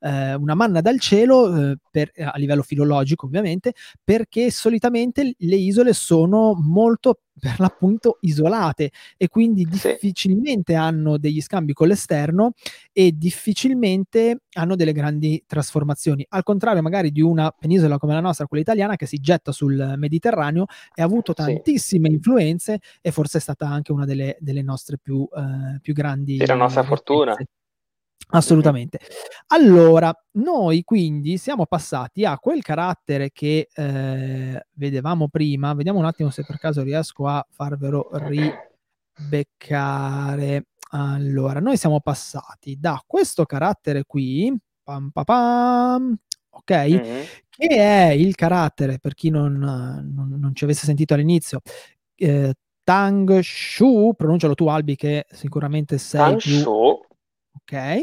eh, 0.00 0.34
una 0.34 0.54
manna 0.54 0.82
dal 0.82 1.00
cielo 1.00 1.70
eh, 1.70 1.76
per- 1.90 2.12
a 2.16 2.36
livello 2.36 2.62
filologico, 2.62 3.24
ovviamente, 3.24 3.72
perché 4.04 4.50
solitamente 4.50 5.34
le 5.38 5.56
isole 5.56 5.94
sono 5.94 6.52
molto 6.54 7.20
per 7.38 7.58
l'appunto 7.60 8.18
isolate 8.20 8.90
e 9.16 9.28
quindi 9.28 9.66
Sì. 9.70 9.88
difficilmente 9.92 10.74
hanno 10.74 11.18
degli 11.18 11.40
scambi 11.40 11.72
con 11.72 11.88
l'esterno 11.88 12.52
e 12.92 13.12
difficilmente 13.16 14.42
hanno 14.54 14.76
delle 14.76 14.92
grandi 14.92 15.42
trasformazioni. 15.46 16.24
Al 16.30 16.42
contrario, 16.42 16.82
magari 16.82 17.10
di 17.10 17.20
una 17.20 17.50
penisola 17.50 17.98
come 17.98 18.12
la 18.14 18.20
nostra, 18.20 18.46
quella 18.46 18.62
italiana, 18.62 18.96
che 18.96 19.06
si 19.06 19.18
getta 19.18 19.52
sul 19.52 19.94
Mediterraneo 19.96 20.66
e 20.94 21.02
ha 21.02 21.04
avuto 21.04 21.32
Sì. 21.36 21.42
tantissime 21.44 22.08
influenze 22.08 22.80
e 23.00 23.10
forse 23.10 23.38
è 23.38 23.40
stata 23.40 23.66
anche 23.68 23.92
una 23.92 24.04
delle, 24.04 24.36
delle 24.40 24.62
nostre 24.62 24.98
più, 24.98 25.26
eh, 25.34 25.78
più 25.80 25.94
grandi 25.94 26.36
Sì, 26.38 26.46
la 26.46 26.54
nostra 26.54 26.82
fortuna. 26.82 27.34
Assolutamente. 28.28 29.00
Allora, 29.48 30.12
noi 30.32 30.84
quindi 30.84 31.36
siamo 31.36 31.66
passati 31.66 32.24
a 32.24 32.38
quel 32.38 32.62
carattere 32.62 33.30
che 33.32 33.68
eh, 33.74 34.66
vedevamo 34.72 35.28
prima. 35.28 35.74
Vediamo 35.74 35.98
un 35.98 36.06
attimo 36.06 36.30
se 36.30 36.44
per 36.44 36.58
caso 36.58 36.82
riesco 36.82 37.26
a 37.26 37.46
farvelo 37.50 38.08
ribeccare. 39.18 40.66
Allora, 40.94 41.60
noi 41.60 41.76
siamo 41.76 42.00
passati 42.00 42.78
da 42.78 43.02
questo 43.06 43.44
carattere 43.44 44.04
qui, 44.04 44.54
pam, 44.82 45.10
pa, 45.10 45.24
pam, 45.24 46.16
ok? 46.50 46.70
Mhm. 46.70 47.22
Che 47.48 47.66
è 47.68 48.10
il 48.12 48.34
carattere, 48.34 48.98
per 48.98 49.14
chi 49.14 49.28
non, 49.30 49.52
non- 49.54 50.36
non 50.38 50.54
ci 50.54 50.64
avesse 50.64 50.84
sentito 50.86 51.14
all'inizio, 51.14 51.60
eh, 52.16 52.54
Tang 52.84 53.38
Shu, 53.40 54.12
pronuncialo 54.16 54.54
tu 54.54 54.66
Albi 54.66 54.96
che 54.96 55.26
sicuramente 55.30 55.98
sei 55.98 56.36
più 56.36 56.52
Tanshu, 56.54 57.01
ok? 57.62 58.02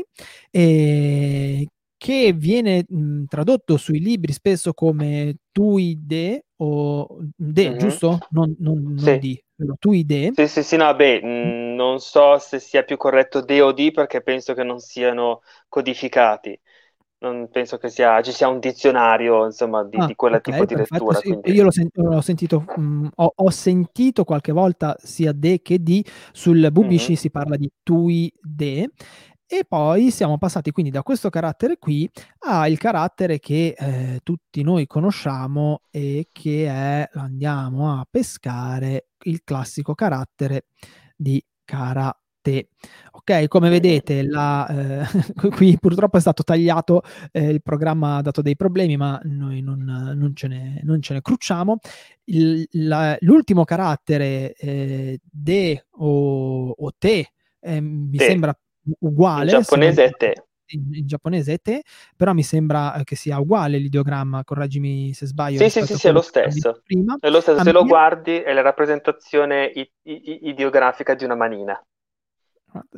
E 0.51 1.67
che 1.97 2.31
viene 2.33 2.85
mh, 2.87 3.25
tradotto 3.25 3.75
sui 3.77 3.99
libri 3.99 4.31
spesso 4.33 4.73
come 4.73 5.35
tuide 5.51 6.45
o 6.57 7.19
de, 7.35 7.73
Mhm. 7.73 7.75
giusto? 7.75 8.19
Non, 8.31 8.55
non, 8.59 8.81
non 8.97 9.17
Sì. 9.17 9.19
di, 9.19 9.37
tuide. 9.79 10.31
Sì, 10.31 10.47
sì, 10.47 10.63
sì, 10.63 10.77
no, 10.77 10.95
beh, 10.95 11.21
mh, 11.21 11.75
non 11.75 11.99
so 11.99 12.37
se 12.39 12.59
sia 12.59 12.83
più 12.83 12.95
corretto 12.97 13.41
de 13.41 13.61
o 13.61 13.71
di 13.73 13.91
perché 13.91 14.21
penso 14.21 14.53
che 14.53 14.63
non 14.63 14.79
siano 14.79 15.41
codificati. 15.67 16.59
Non 17.19 17.49
penso 17.49 17.77
che 17.77 17.89
sia, 17.89 18.21
ci 18.21 18.31
sia 18.31 18.47
un 18.47 18.59
dizionario, 18.59 19.45
insomma, 19.45 19.83
di, 19.83 20.01
Ah, 20.01 20.05
di 20.05 20.15
quel 20.15 20.41
ok, 20.41 20.43
tipo 20.43 20.65
di 20.65 20.75
perfetto. 20.75 21.13
lettura, 21.15 21.21
Sì, 21.21 21.23
quindi... 21.23 21.53
io 21.53 21.63
l'ho, 21.63 21.71
sen- 21.71 21.89
l'ho 21.93 22.21
sentito, 22.21 22.69
mh, 22.75 23.07
ho, 23.15 23.31
ho 23.35 23.49
sentito 23.49 24.23
qualche 24.23 24.51
volta 24.51 24.95
sia 24.99 25.31
de 25.33 25.61
che 25.61 25.81
di, 25.81 26.05
sul 26.31 26.69
Bubishi 26.71 27.15
Mhm. 27.15 27.17
si 27.17 27.31
parla 27.31 27.57
di 27.57 27.69
tuide. 27.81 28.91
E 29.51 29.65
poi 29.67 30.11
siamo 30.11 30.37
passati 30.37 30.69
quindi 30.69 30.91
da 30.91 31.01
questo 31.01 31.29
carattere 31.31 31.77
qui 31.79 32.07
al 32.45 32.77
carattere 32.77 33.39
che 33.39 33.73
eh, 33.75 34.19
tutti 34.21 34.61
noi 34.61 34.85
conosciamo 34.85 35.81
e 35.89 36.27
che 36.31 36.67
è, 36.67 37.09
andiamo 37.13 37.99
a 37.99 38.05
pescare, 38.07 39.07
il 39.23 39.41
classico 39.43 39.95
carattere 39.95 40.65
di 41.15 41.43
karate. 41.65 42.69
Ok, 43.11 43.47
come 43.47 43.69
vedete, 43.69 44.21
la, 44.23 44.67
eh, 44.67 45.05
qui 45.49 45.77
purtroppo 45.79 46.17
è 46.17 46.21
stato 46.21 46.43
tagliato, 46.43 47.01
eh, 47.31 47.49
il 47.49 47.63
programma 47.63 48.17
ha 48.17 48.21
dato 48.21 48.43
dei 48.43 48.55
problemi, 48.55 48.97
ma 48.97 49.19
noi 49.23 49.61
non, 49.61 49.79
non 50.15 50.35
ce, 50.35 50.47
ne, 50.47 50.79
non 50.83 51.01
ce 51.01 51.13
ne 51.15 51.21
crucciamo. 51.21 51.79
Il- 52.25 52.67
la- 52.73 53.17
l'ultimo 53.21 53.63
carattere, 53.63 54.53
eh, 54.53 55.19
de 55.23 55.85
o, 55.97 56.69
o 56.69 56.91
te, 56.99 57.31
eh, 57.59 57.81
mi 57.81 58.15
Te. 58.17 58.25
sembra 58.25 58.55
uguale. 58.99 59.51
In 59.51 59.57
giapponese 59.59 59.93
se 59.93 60.05
è 60.05 60.11
te. 60.11 60.43
in, 60.71 60.93
in 60.93 61.07
giapponese 61.07 61.53
è 61.53 61.59
te, 61.59 61.81
però 62.15 62.33
mi 62.33 62.43
sembra 62.43 62.95
eh, 62.95 63.03
che 63.03 63.15
sia 63.15 63.39
uguale 63.39 63.77
l'ideogramma, 63.77 64.43
correggimi 64.43 65.13
se 65.13 65.25
sbaglio. 65.25 65.59
Sì, 65.59 65.69
sì, 65.69 65.85
sì, 65.85 65.95
sì, 65.95 66.07
è 66.07 66.11
lo 66.11 66.21
stesso. 66.21 66.81
Prima. 66.83 67.17
È 67.19 67.29
lo 67.29 67.41
stesso, 67.41 67.63
se 67.63 67.71
lo 67.71 67.85
guardi 67.85 68.37
è 68.37 68.53
la 68.53 68.61
rappresentazione 68.61 69.65
i- 69.65 69.91
i- 70.03 70.47
ideografica 70.47 71.15
di 71.15 71.23
una 71.23 71.35
manina. 71.35 71.81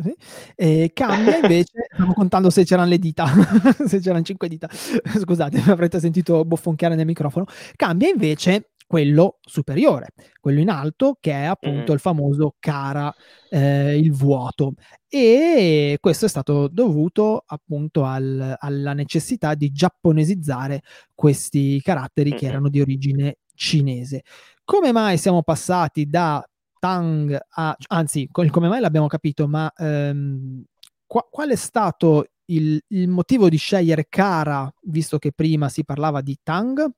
Sì. 0.04 0.14
E 0.56 0.92
cambia 0.94 1.38
invece, 1.38 1.72
stavo 1.94 2.14
contando 2.14 2.50
se 2.50 2.66
c'erano 2.66 2.90
le 2.90 3.00
dita, 3.00 3.26
se 3.88 4.00
c'erano 4.00 4.22
cinque 4.24 4.50
dita, 4.50 4.68
scusate, 4.70 5.60
avrete 5.72 6.00
sentito 6.00 6.44
bofonchiare 6.44 6.96
nel 6.96 7.06
microfono. 7.06 7.46
Cambia 7.78 8.10
invece 8.10 8.70
quello 8.92 9.38
superiore, 9.39 10.10
quello 10.42 10.60
in 10.60 10.70
alto, 10.70 11.16
che 11.22 11.32
è 11.32 11.46
appunto 11.46 11.94
il 11.94 12.02
famoso 12.02 12.56
cara, 12.60 13.10
eh, 13.50 13.98
il 13.98 14.12
vuoto. 14.12 14.74
E 15.08 15.98
questo 16.02 16.26
è 16.26 16.28
stato 16.28 16.68
dovuto 16.68 17.42
appunto 17.48 18.04
al- 18.04 18.54
alla 18.60 18.92
necessità 18.92 19.56
di 19.56 19.72
giapponesizzare 19.72 20.82
questi 21.16 21.80
caratteri 21.82 22.36
che 22.36 22.48
erano 22.48 22.68
di 22.68 22.82
origine 22.82 23.38
cinese. 23.54 24.24
Come 24.66 24.92
mai 24.92 25.18
siamo 25.18 25.42
passati 25.42 26.10
da 26.10 26.46
Tang 26.78 27.39
a... 27.48 27.74
anzi, 27.88 28.28
come 28.30 28.68
mai 28.68 28.82
l'abbiamo 28.82 29.08
capito, 29.08 29.48
ma 29.48 29.72
ehm, 29.74 30.66
qua, 31.06 31.26
qual 31.32 31.50
è 31.52 31.56
stato 31.56 32.26
il, 32.48 32.78
il, 32.88 33.08
motivo 33.08 33.48
di 33.48 33.56
scegliere 33.56 34.08
Kara, 34.10 34.70
visto 34.82 35.18
che 35.18 35.32
prima 35.32 35.70
si 35.70 35.86
parlava 35.86 36.20
di 36.20 36.38
Tang? 36.44 36.92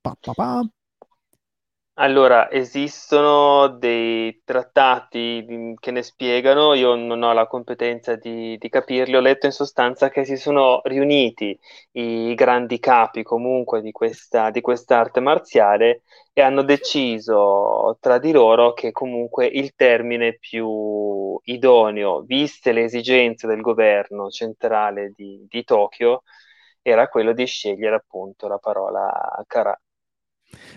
Pa, 0.00 0.16
pa, 0.20 0.32
pa. 0.32 0.70
Allora, 1.98 2.50
esistono 2.50 3.68
dei 3.68 4.42
trattati 4.44 5.74
che 5.80 5.90
ne 5.90 6.02
spiegano, 6.02 6.74
io 6.74 6.94
non 6.94 7.22
ho 7.22 7.32
la 7.32 7.46
competenza 7.46 8.16
di, 8.16 8.58
di 8.58 8.68
capirli, 8.68 9.16
ho 9.16 9.20
letto 9.20 9.46
in 9.46 9.52
sostanza 9.52 10.10
che 10.10 10.24
si 10.26 10.36
sono 10.36 10.80
riuniti 10.84 11.58
i 11.92 12.34
grandi 12.34 12.78
capi 12.80 13.22
comunque 13.22 13.80
di 13.80 13.92
questa, 13.92 14.50
di 14.50 14.60
quest'arte 14.60 15.20
marziale 15.20 16.02
e 16.34 16.42
hanno 16.42 16.62
deciso 16.62 17.96
tra 17.98 18.18
di 18.18 18.30
loro 18.30 18.74
che 18.74 18.92
comunque 18.92 19.46
il 19.46 19.74
termine 19.74 20.36
più 20.38 21.38
idoneo, 21.44 22.20
viste 22.22 22.72
le 22.72 22.84
esigenze 22.84 23.46
del 23.46 23.62
governo 23.62 24.28
centrale 24.28 25.12
di, 25.16 25.46
di 25.48 25.64
Tokyo, 25.64 26.22
era 26.82 27.08
quello 27.08 27.32
di 27.32 27.46
scegliere 27.46 27.96
appunto 27.96 28.48
la 28.48 28.58
parola 28.58 29.10
kara. 29.46 29.74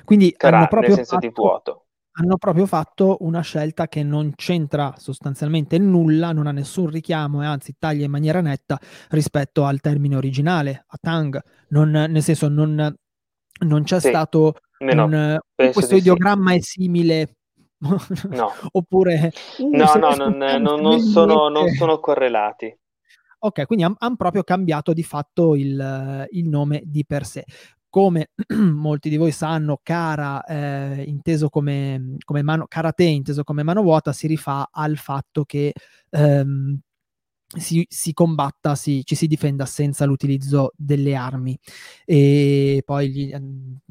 Quindi 0.04 0.34
Carà, 0.36 0.58
hanno 0.58 0.68
proprio 0.68 0.96
nel 0.96 0.98
senso 1.06 1.16
fatto, 1.16 1.28
di 1.28 1.34
vuoto. 1.34 1.86
Hanno 2.12 2.38
proprio 2.38 2.66
fatto 2.66 3.18
una 3.22 3.42
scelta 3.42 3.88
che 3.88 4.04
non 4.04 4.34
c'entra 4.36 4.94
sostanzialmente 4.98 5.78
nulla, 5.78 6.32
non 6.32 6.48
ha 6.48 6.52
nessun 6.52 6.90
richiamo 6.90 7.42
e 7.42 7.46
anzi 7.46 7.76
taglia 7.78 8.06
in 8.06 8.12
maniera 8.12 8.42
netta 8.42 8.80
rispetto 9.10 9.64
al 9.64 9.80
termine 9.80 10.16
originale, 10.16 10.86
a 10.88 10.98
Tang. 11.00 11.42
Non, 11.70 11.90
nel 11.92 12.24
senso, 12.24 12.50
non, 12.50 12.94
non 13.66 13.84
c'è 13.84 14.00
sì, 14.00 14.08
stato 14.08 14.56
un, 14.80 15.40
questo 15.56 15.96
ideogramma 15.96 16.52
sì. 16.52 16.58
è 16.58 16.62
simile 16.62 17.36
no. 17.80 18.52
oppure 18.72 19.32
uh, 19.58 19.70
no, 19.70 19.94
no, 19.96 20.16
non, 20.16 20.38
non, 20.38 20.82
non, 20.82 21.00
sono, 21.00 21.48
non, 21.48 21.70
sono, 21.70 22.00
correlati. 22.00 22.78
Ok, 23.42 23.66
quindi 23.66 23.86
hanno 23.86 23.96
han 24.00 24.18
proprio 24.18 24.44
cambiato 24.44 24.92
di 24.92 25.04
fatto 25.04 25.56
il, 25.56 26.28
il, 26.32 26.50
nome 26.50 26.82
di 26.84 27.06
per 27.06 27.26
sé 27.26 27.46
come 27.90 28.32
molti 28.56 29.10
di 29.10 29.18
voi 29.18 29.32
sanno, 29.32 29.80
Kara, 29.82 30.44
eh, 30.46 31.04
inteso 31.08 31.50
come, 31.50 32.16
come 32.24 32.42
mano, 32.42 32.66
karate 32.68 33.04
inteso 33.04 33.44
come 33.44 33.64
mano 33.64 33.82
vuota, 33.82 34.14
si 34.14 34.28
rifà 34.28 34.70
al 34.72 34.98
fatto 34.98 35.44
che 35.44 35.74
ehm, 36.10 36.80
si, 37.58 37.84
si, 37.90 38.14
combatta, 38.14 38.76
si, 38.76 39.02
ci 39.04 39.16
si 39.16 39.26
difenda 39.26 39.66
senza 39.66 40.06
l'utilizzo 40.06 40.74
delle 40.76 41.16
armi. 41.16 41.58
E 42.06 42.84
poi 42.86 43.10
gli, 43.10 43.32
eh, 43.34 43.42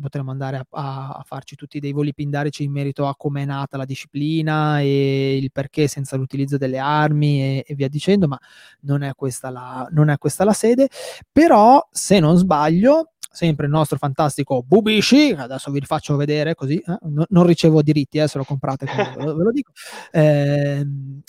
potremmo 0.00 0.30
andare 0.30 0.58
a, 0.58 0.66
a, 0.70 1.08
a, 1.10 1.22
farci 1.26 1.56
tutti 1.56 1.80
dei 1.80 1.92
voli 1.92 2.14
pindarici 2.14 2.62
in 2.62 2.70
merito 2.70 3.06
a 3.08 3.16
come 3.16 3.42
è 3.42 3.44
nata 3.44 3.76
la 3.76 3.84
disciplina 3.84 4.80
e 4.80 5.36
il 5.36 5.50
perché 5.50 5.88
senza 5.88 6.16
l'utilizzo 6.16 6.56
delle 6.56 6.78
armi 6.78 7.42
e, 7.42 7.64
e 7.66 7.74
via 7.74 7.88
dicendo, 7.88 8.28
ma 8.28 8.38
non 8.82 9.02
è, 9.02 9.12
la, 9.50 9.88
non 9.90 10.08
è 10.10 10.18
questa 10.18 10.44
la 10.44 10.52
sede. 10.52 10.88
Però, 11.32 11.86
se 11.90 12.20
non 12.20 12.36
sbaglio, 12.36 13.14
sempre 13.30 13.66
il 13.66 13.72
nostro 13.72 13.98
fantastico 13.98 14.62
Bubishi, 14.62 15.34
adesso 15.36 15.70
vi 15.70 15.80
faccio 15.80 16.16
vedere 16.16 16.54
così, 16.54 16.76
eh? 16.76 16.98
no, 17.02 17.24
non 17.28 17.46
ricevo 17.46 17.82
diritti 17.82 18.18
eh, 18.18 18.28
se 18.28 18.38
lo 18.38 18.44
comprate, 18.44 18.86
ve, 18.86 19.24
lo, 19.24 19.36
ve 19.36 19.42
lo 19.44 19.52
dico. 19.52 19.72
Eh, 20.10 20.84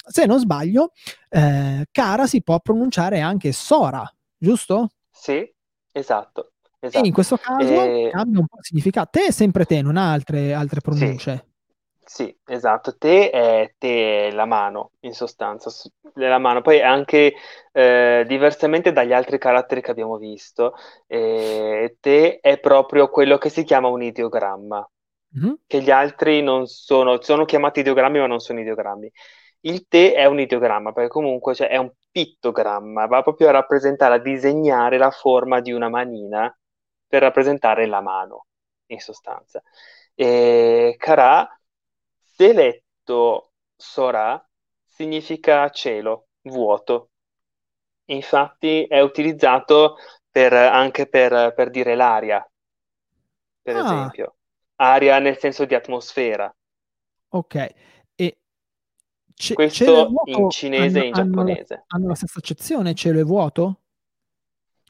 se 0.08 0.26
non 0.26 0.40
sbaglio, 0.40 0.92
eh, 1.30 1.86
Cara 1.92 2.28
si 2.28 2.42
può 2.42 2.60
pronunciare 2.60 3.20
anche 3.20 3.52
Sora, 3.52 4.10
giusto? 4.38 4.92
Sì, 5.12 5.48
esatto. 5.92 6.54
esatto. 6.80 7.04
E 7.04 7.08
in 7.08 7.14
questo 7.14 7.38
caso 7.38 7.62
e... 7.64 8.10
cambia 8.12 8.40
un 8.40 8.48
po' 8.48 8.58
il 8.58 8.66
significato. 8.66 9.10
Te 9.12 9.28
è 9.28 9.32
sempre 9.32 9.66
te, 9.66 9.82
non 9.82 9.98
ha 9.98 10.12
altre, 10.12 10.54
altre 10.54 10.80
pronunce. 10.80 11.36
Sì. 11.36 11.49
Sì, 12.12 12.36
esatto, 12.46 12.98
te 12.98 13.30
è, 13.30 13.76
te 13.78 14.30
è 14.30 14.32
la 14.32 14.46
mano, 14.46 14.94
in 15.02 15.14
sostanza, 15.14 15.70
è 16.16 16.28
la 16.28 16.40
mano. 16.40 16.62
Poi 16.62 16.82
anche 16.82 17.36
eh, 17.72 18.24
diversamente 18.28 18.92
dagli 18.92 19.14
altri 19.14 19.38
caratteri 19.38 19.80
che 19.82 19.92
abbiamo 19.92 20.18
visto, 20.18 20.74
eh, 21.06 21.98
te 22.00 22.40
è 22.40 22.60
proprio 22.60 23.10
quello 23.10 23.38
che 23.38 23.50
si 23.50 23.64
chiama 23.64 23.90
un 23.90 24.02
ideogramma, 24.02 24.90
mm-hmm. 25.38 25.54
che 25.68 25.82
gli 25.84 25.92
altri 25.92 26.42
non 26.42 26.66
sono, 26.66 27.22
sono 27.22 27.46
chiamati 27.46 27.82
ideogrammi 27.82 28.18
ma 28.18 28.26
non 28.26 28.40
sono 28.40 28.60
ideogrammi. 28.60 29.12
Il 29.62 29.88
te 29.88 30.14
è 30.14 30.26
un 30.26 30.40
ideogramma, 30.40 30.92
perché 30.92 31.10
comunque 31.10 31.54
cioè, 31.54 31.68
è 31.68 31.78
un 31.78 31.92
pittogramma, 32.10 33.06
va 33.06 33.22
proprio 33.22 33.50
a 33.50 33.52
rappresentare, 33.52 34.16
a 34.16 34.20
disegnare 34.20 34.98
la 34.98 35.12
forma 35.12 35.60
di 35.62 35.72
una 35.72 35.90
manina 35.90 36.52
per 37.08 37.22
rappresentare 37.22 37.86
la 37.86 38.02
mano, 38.02 38.48
in 38.88 39.00
sostanza. 39.00 39.62
E 40.16 40.96
Kara 40.98 41.48
se 42.40 42.54
letto 42.54 43.52
Sora 43.76 44.42
significa 44.86 45.70
cielo, 45.72 46.28
vuoto. 46.44 47.10
Infatti 48.06 48.86
è 48.86 49.02
utilizzato 49.02 49.98
per, 50.32 50.54
anche 50.54 51.08
per, 51.08 51.54
per, 51.54 51.70
dire 51.70 51.96
l'aria, 51.96 52.50
per 53.62 53.76
ah. 53.76 53.84
esempio. 53.84 54.36
Aria 54.76 55.20
nel 55.20 55.38
senso 55.38 55.66
di 55.66 55.76
atmosfera. 55.76 56.54
Ok. 57.32 57.74
E 58.16 58.38
c- 59.34 59.54
Questo 59.54 60.10
in 60.24 60.50
cinese 60.50 60.98
hanno, 60.98 61.04
e 61.04 61.08
in 61.08 61.14
giapponese. 61.14 61.74
Hanno 61.74 61.84
la, 61.88 61.96
hanno 61.98 62.08
la 62.08 62.16
stessa 62.16 62.40
accezione, 62.40 62.96
cielo 62.96 63.20
e 63.20 63.24
vuoto? 63.24 63.79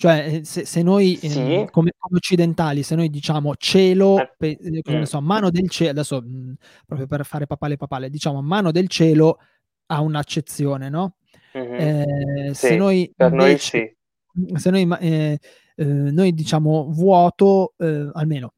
Cioè, 0.01 0.35
eh, 0.35 0.45
se, 0.45 0.63
se 0.65 0.81
noi, 0.81 1.17
sì. 1.17 1.37
ehm, 1.41 1.69
come, 1.71 1.91
occidentali, 2.15 2.83
se 2.83 2.95
noi 2.95 3.09
diciamo 3.09 3.53
cielo, 3.57 4.17
eh, 4.17 4.33
pe, 4.37 4.57
eh, 4.81 5.05
so, 5.05 5.19
mano 5.19 5.49
del 5.49 5.69
cielo, 5.69 5.89
adesso 5.89 6.21
mh, 6.21 6.53
proprio 6.85 7.05
per 7.05 7.25
fare 7.25 7.45
papale 7.45 7.75
papale, 7.75 8.09
diciamo 8.09 8.41
mano 8.41 8.71
del 8.71 8.87
cielo 8.87 9.39
ha 9.87 9.99
un'accezione, 9.99 10.87
no? 10.87 11.15
Mm-hmm. 11.57 11.73
Eh, 11.73 12.49
sì, 12.53 12.67
se 12.67 12.75
noi 12.77 13.11
per 13.13 13.33
invece, 13.33 13.77
noi 13.77 13.93
sì. 14.47 14.57
Se 14.57 14.69
noi, 14.69 14.87
eh, 15.01 15.37
eh, 15.75 15.83
noi 15.83 16.33
diciamo 16.33 16.87
vuoto, 16.91 17.73
almeno 18.13 18.53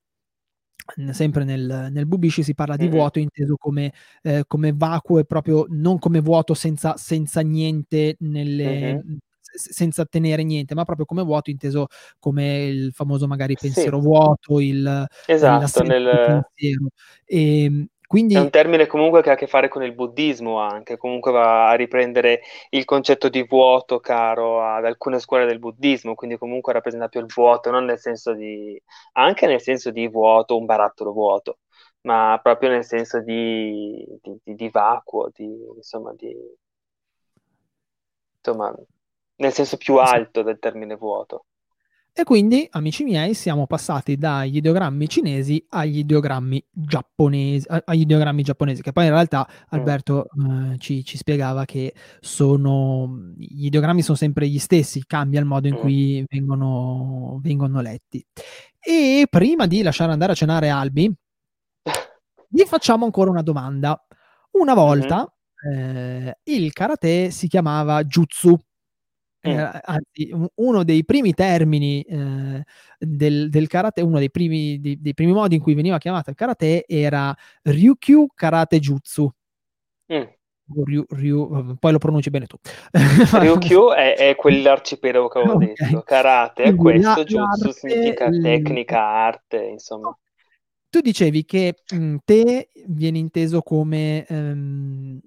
sempre 1.10 1.44
nel, 1.44 1.88
nel 1.92 2.06
Bubishi 2.06 2.44
si 2.44 2.54
parla 2.54 2.76
di 2.76 2.84
mm-hmm. 2.84 2.94
vuoto 2.94 3.18
inteso 3.18 3.56
come, 3.56 3.92
eh, 4.22 4.44
come, 4.46 4.74
vacuo 4.74 5.18
e 5.18 5.26
proprio 5.26 5.66
non 5.70 5.98
come 5.98 6.20
vuoto 6.20 6.54
senza, 6.54 6.98
senza 6.98 7.42
niente 7.42 8.16
nelle, 8.20 8.94
mm-hmm 8.94 9.18
senza 9.54 10.06
tenere 10.06 10.43
niente, 10.43 10.76
ma 10.76 10.86
proprio 10.86 11.06
come 11.06 11.24
vuoto 11.24 11.49
inteso 11.49 11.88
come 12.20 12.66
il 12.66 12.91
famoso 12.93 13.28
magari 13.28 13.56
pensiero 13.60 13.99
sì. 13.99 14.06
vuoto, 14.06 14.60
il 14.60 15.06
esatto, 15.26 15.84
nel... 15.84 16.43
pensiero. 16.54 16.88
E, 17.26 17.64
ehm, 17.64 17.88
quindi... 18.12 18.36
È 18.36 18.39
un 18.39 18.49
termine 18.49 18.88
comunque 18.88 19.22
che 19.22 19.30
ha 19.30 19.34
a 19.34 19.36
che 19.38 19.47
fare 19.47 19.70
con 19.70 19.84
il 19.84 19.93
buddismo 19.93 20.60
anche, 20.60 20.97
comunque 20.97 21.32
va 21.32 21.70
a 21.70 21.76
riprendere 21.76 22.41
il 22.72 22.84
concetto 22.84 23.30
di 23.30 23.45
vuoto 23.47 24.02
caro 24.02 24.62
ad 24.62 24.84
alcune 24.84 25.18
scuole 25.18 25.45
del 25.45 25.60
buddismo, 25.60 26.14
quindi 26.14 26.38
comunque 26.38 26.74
rappresenta 26.74 27.08
più 27.08 27.22
il 27.22 27.32
vuoto, 27.34 27.72
non 27.72 27.86
nel 27.86 27.99
senso 27.99 28.34
di... 28.34 28.78
anche 29.14 29.47
nel 29.47 29.62
senso 29.62 29.91
di 29.91 30.10
vuoto, 30.10 30.58
un 30.58 30.66
barattolo 30.66 31.14
vuoto, 31.14 31.60
ma 32.02 32.38
proprio 32.43 32.70
nel 32.72 32.84
senso 32.84 33.22
di, 33.22 34.06
di, 34.22 34.38
di, 34.43 34.56
di 34.56 34.70
vacuo, 34.70 35.30
di, 35.34 35.45
insomma, 35.78 36.14
di... 36.14 36.36
Insomma, 38.43 38.76
nel 39.42 39.52
senso 39.52 39.78
più 39.78 39.98
alto 39.98 40.44
del 40.44 40.60
termine 40.60 40.96
vuoto. 40.96 41.46
E 42.14 42.26
quindi, 42.26 42.68
amici 42.72 43.06
miei, 43.06 43.34
siamo 43.34 43.68
passati 43.68 44.18
dagli 44.18 44.58
ideogrammi 44.58 45.08
cinesi 45.08 45.66
agli 45.70 46.00
ideogrammi 46.00 46.62
giapponesi, 46.70 47.66
agli 47.86 48.02
ideogrammi 48.02 48.44
giapponesi, 48.44 48.82
che 48.82 48.92
poi 48.92 49.06
in 49.06 49.12
realtà 49.12 49.48
mm. 49.50 49.66
Alberto 49.70 50.26
eh, 50.26 50.78
ci, 50.78 51.06
ci, 51.06 51.16
spiegava 51.16 51.64
che 51.64 51.94
sono, 52.20 53.34
gli 53.38 53.68
ideogrammi 53.68 54.02
sono 54.02 54.18
sempre 54.18 54.48
gli 54.48 54.60
stessi, 54.60 55.06
cambia 55.08 55.39
il 55.39 55.46
modo 55.46 55.70
in 55.70 55.76
mm. 55.76 55.78
cui 55.78 56.26
vengono, 56.30 57.39
vengono 57.42 57.80
letti. 57.80 58.24
E 58.78 59.26
prima 59.30 59.66
di 59.66 59.82
lasciare 59.82 60.12
andare 60.12 60.34
a 60.34 60.36
cenare 60.36 60.68
Albi, 60.68 61.10
gli 62.50 62.64
facciamo 62.64 63.06
ancora 63.06 63.30
una 63.30 63.42
domanda. 63.42 63.98
Una 64.52 64.74
volta 64.74 65.34
mm-hmm. 65.66 66.28
eh, 66.28 66.39
il 66.44 66.74
karate 66.74 67.32
si 67.32 67.48
chiamava 67.48 68.04
Jutsu 68.04 68.60
eh, 69.42 69.82
anzi, 69.84 70.32
uno 70.56 70.84
dei 70.84 71.04
primi 71.04 71.34
termini 71.34 72.02
eh, 72.04 72.64
del, 73.00 73.50
del, 73.50 73.68
karate, 73.68 74.02
uno 74.02 74.20
dei 74.20 74.30
primi, 74.30 74.80
dei, 74.80 75.00
dei 75.02 75.14
primi, 75.14 75.32
modi 75.34 75.56
in 75.56 75.62
cui 75.62 75.74
veniva 75.74 75.98
chiamato 75.98 76.30
il 76.30 76.36
karate 76.36 76.86
era 76.88 77.36
Ryukyu 77.64 78.28
Karate 78.36 78.80
Jutsu. 78.80 79.32
Mm. 80.14 80.24
Ryu, 80.86 81.06
Ryu, 81.10 81.76
poi 81.80 81.92
lo 81.92 81.98
pronunci 81.98 82.30
bene 82.30 82.46
tu. 82.46 82.58
Ryukyu 83.39 83.92
è, 83.92 84.16
è 84.16 84.36
quell'arcipelago 84.36 85.28
che 85.28 85.39
avevo 85.39 85.56
okay. 85.56 85.74
detto, 85.76 86.02
karate 86.02 86.64
è 86.64 86.76
questo, 86.76 87.24
jutsu 87.24 87.72
significa 87.72 88.30
tecnica, 88.30 89.02
arte, 89.02 89.58
insomma. 89.66 90.18
Tu 90.89 91.00
dicevi 91.00 91.46
che 91.46 91.76
mh, 91.89 91.96
mm, 91.98 92.16
te 92.26 92.70
viene 92.88 93.18
inteso 93.18 93.62
come 93.62 94.26
um, 94.30 95.20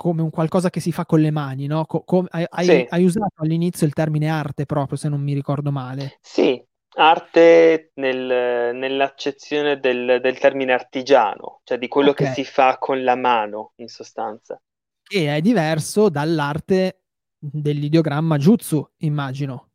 come 0.00 0.22
un 0.22 0.30
qualcosa 0.30 0.70
che 0.70 0.80
si 0.80 0.92
fa 0.92 1.04
con 1.04 1.20
le 1.20 1.30
mani, 1.30 1.66
no? 1.66 1.84
Co- 1.84 2.04
com- 2.04 2.26
hai, 2.30 2.46
sì. 2.64 2.86
hai, 2.88 3.04
usato 3.04 3.42
all'inizio 3.42 3.86
il 3.86 3.92
termine 3.92 4.30
arte 4.30 4.64
proprio, 4.64 4.96
se 4.96 5.10
non 5.10 5.20
mi 5.20 5.34
ricordo 5.34 5.70
male. 5.70 6.16
Sì, 6.22 6.58
Arte 6.94 7.90
nel, 7.96 8.74
nell'accezione 8.74 9.78
del, 9.78 10.20
del, 10.22 10.38
termine 10.38 10.72
artigiano, 10.72 11.60
cioè 11.64 11.76
di 11.76 11.86
quello 11.86 12.10
okay. 12.12 12.28
che 12.28 12.32
si 12.32 12.44
fa 12.44 12.78
con 12.78 13.04
la 13.04 13.14
mano, 13.14 13.72
in 13.76 13.88
sostanza. 13.88 14.58
E 15.06 15.34
è 15.36 15.40
diverso 15.42 16.08
dall'arte 16.08 17.02
dell'ideogramma 17.38 18.38
Jutsu, 18.38 18.90
immagino. 19.00 19.68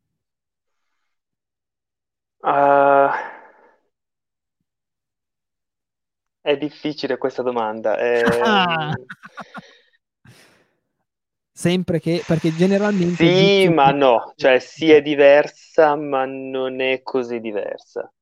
Uh, 2.38 3.10
è 6.40 6.56
difficile 6.56 7.16
questa 7.16 7.42
domanda. 7.42 7.96
È... 7.96 8.24
Sempre 11.56 12.00
che, 12.00 12.22
perché 12.26 12.54
generalmente... 12.54 13.16
Sì, 13.16 13.66
ma 13.70 13.90
no, 13.90 14.34
cioè 14.36 14.58
sì 14.58 14.90
è 14.90 15.00
diversa, 15.00 15.96
ma 15.96 16.26
non 16.26 16.82
è 16.82 17.00
così 17.02 17.40
diversa. 17.40 18.12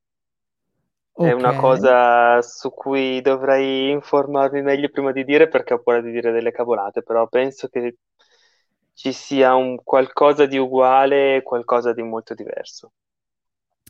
Okay. 1.11 1.31
È 1.31 1.33
una 1.33 1.53
cosa 1.57 2.41
su 2.41 2.73
cui 2.73 3.19
dovrei 3.19 3.89
informarmi 3.89 4.61
meglio 4.61 4.87
prima 4.87 5.11
di 5.11 5.25
dire 5.25 5.49
perché 5.49 5.73
ho 5.73 5.81
paura 5.81 5.99
di 5.99 6.11
dire 6.11 6.31
delle 6.31 6.53
cavolate, 6.53 7.03
però 7.03 7.27
penso 7.27 7.67
che 7.67 7.97
ci 8.93 9.11
sia 9.11 9.53
un 9.53 9.83
qualcosa 9.83 10.45
di 10.45 10.57
uguale 10.57 11.35
e 11.35 11.43
qualcosa 11.43 11.91
di 11.91 12.03
molto 12.03 12.33
diverso. 12.33 12.93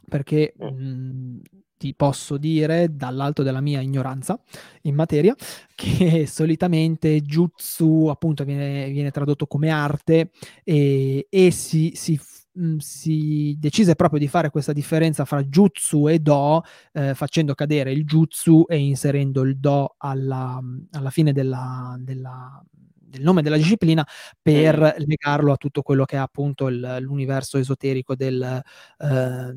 Perché 0.10 0.56
mm. 0.60 0.68
mh, 0.68 1.42
ti 1.86 1.94
posso 1.94 2.38
dire, 2.38 2.96
dall'alto 2.96 3.44
della 3.44 3.62
mia 3.62 3.80
ignoranza 3.80 4.40
in 4.84 4.96
materia, 4.96 5.36
che 5.76 6.26
solitamente 6.26 7.22
jutsu 7.22 8.08
appunto 8.10 8.44
viene, 8.44 8.90
viene 8.90 9.12
tradotto 9.12 9.46
come 9.46 9.70
arte 9.70 10.32
e, 10.64 11.28
e 11.30 11.52
si, 11.52 11.92
si, 11.94 12.20
mh, 12.54 12.78
si, 12.78 13.56
decise 13.60 13.94
proprio 13.94 14.20
di 14.20 14.28
fare 14.28 14.50
questa 14.50 14.74
differenza 14.74 15.26
fra 15.26 15.44
jutsu 15.44 16.08
e 16.08 16.18
do, 16.20 16.64
eh, 16.94 17.14
facendo 17.14 17.54
cadere 17.54 17.92
il 17.92 18.04
jutsu 18.04 18.66
e 18.68 18.78
inserendo 18.78 19.44
il 19.44 19.58
do 19.60 19.94
alla, 20.00 20.60
alla 20.92 21.10
fine 21.12 21.34
della, 21.34 21.96
della 22.00 22.64
del 23.16 23.24
nome 23.24 23.42
della 23.42 23.58
disciplina 23.58 24.06
per 24.42 24.78
mm. 24.78 25.04
legarlo 25.06 25.52
a 25.52 25.58
tutto 25.58 25.82
quello 25.82 26.06
che 26.06 26.16
è 26.16 26.20
appunto 26.20 26.68
il, 26.68 26.98
l'universo 27.00 27.58
esoterico 27.58 28.16
del, 28.16 28.42
eh, 28.44 29.54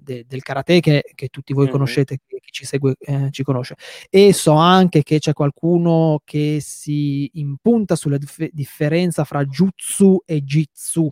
de, 0.00 0.24
del 0.26 0.42
karate 0.42 0.80
che, 0.80 1.04
che, 1.14 1.28
tutti 1.28 1.52
voi 1.52 1.66
mm. 1.66 1.70
conoscete, 1.70 2.18
chi 2.26 2.50
ci 2.50 2.64
segue 2.64 2.94
eh, 2.98 3.28
ci 3.30 3.42
conosce. 3.42 3.76
E 4.08 4.32
so 4.32 4.52
anche 4.52 5.02
che 5.02 5.18
c'è 5.18 5.32
qualcuno 5.32 6.20
che 6.24 6.58
si 6.60 7.30
impunta 7.34 7.96
sulla 7.96 8.18
dif- 8.18 8.50
differenza 8.52 9.24
fra 9.24 9.44
jutsu 9.44 10.22
e 10.24 10.42
jitsu 10.42 11.10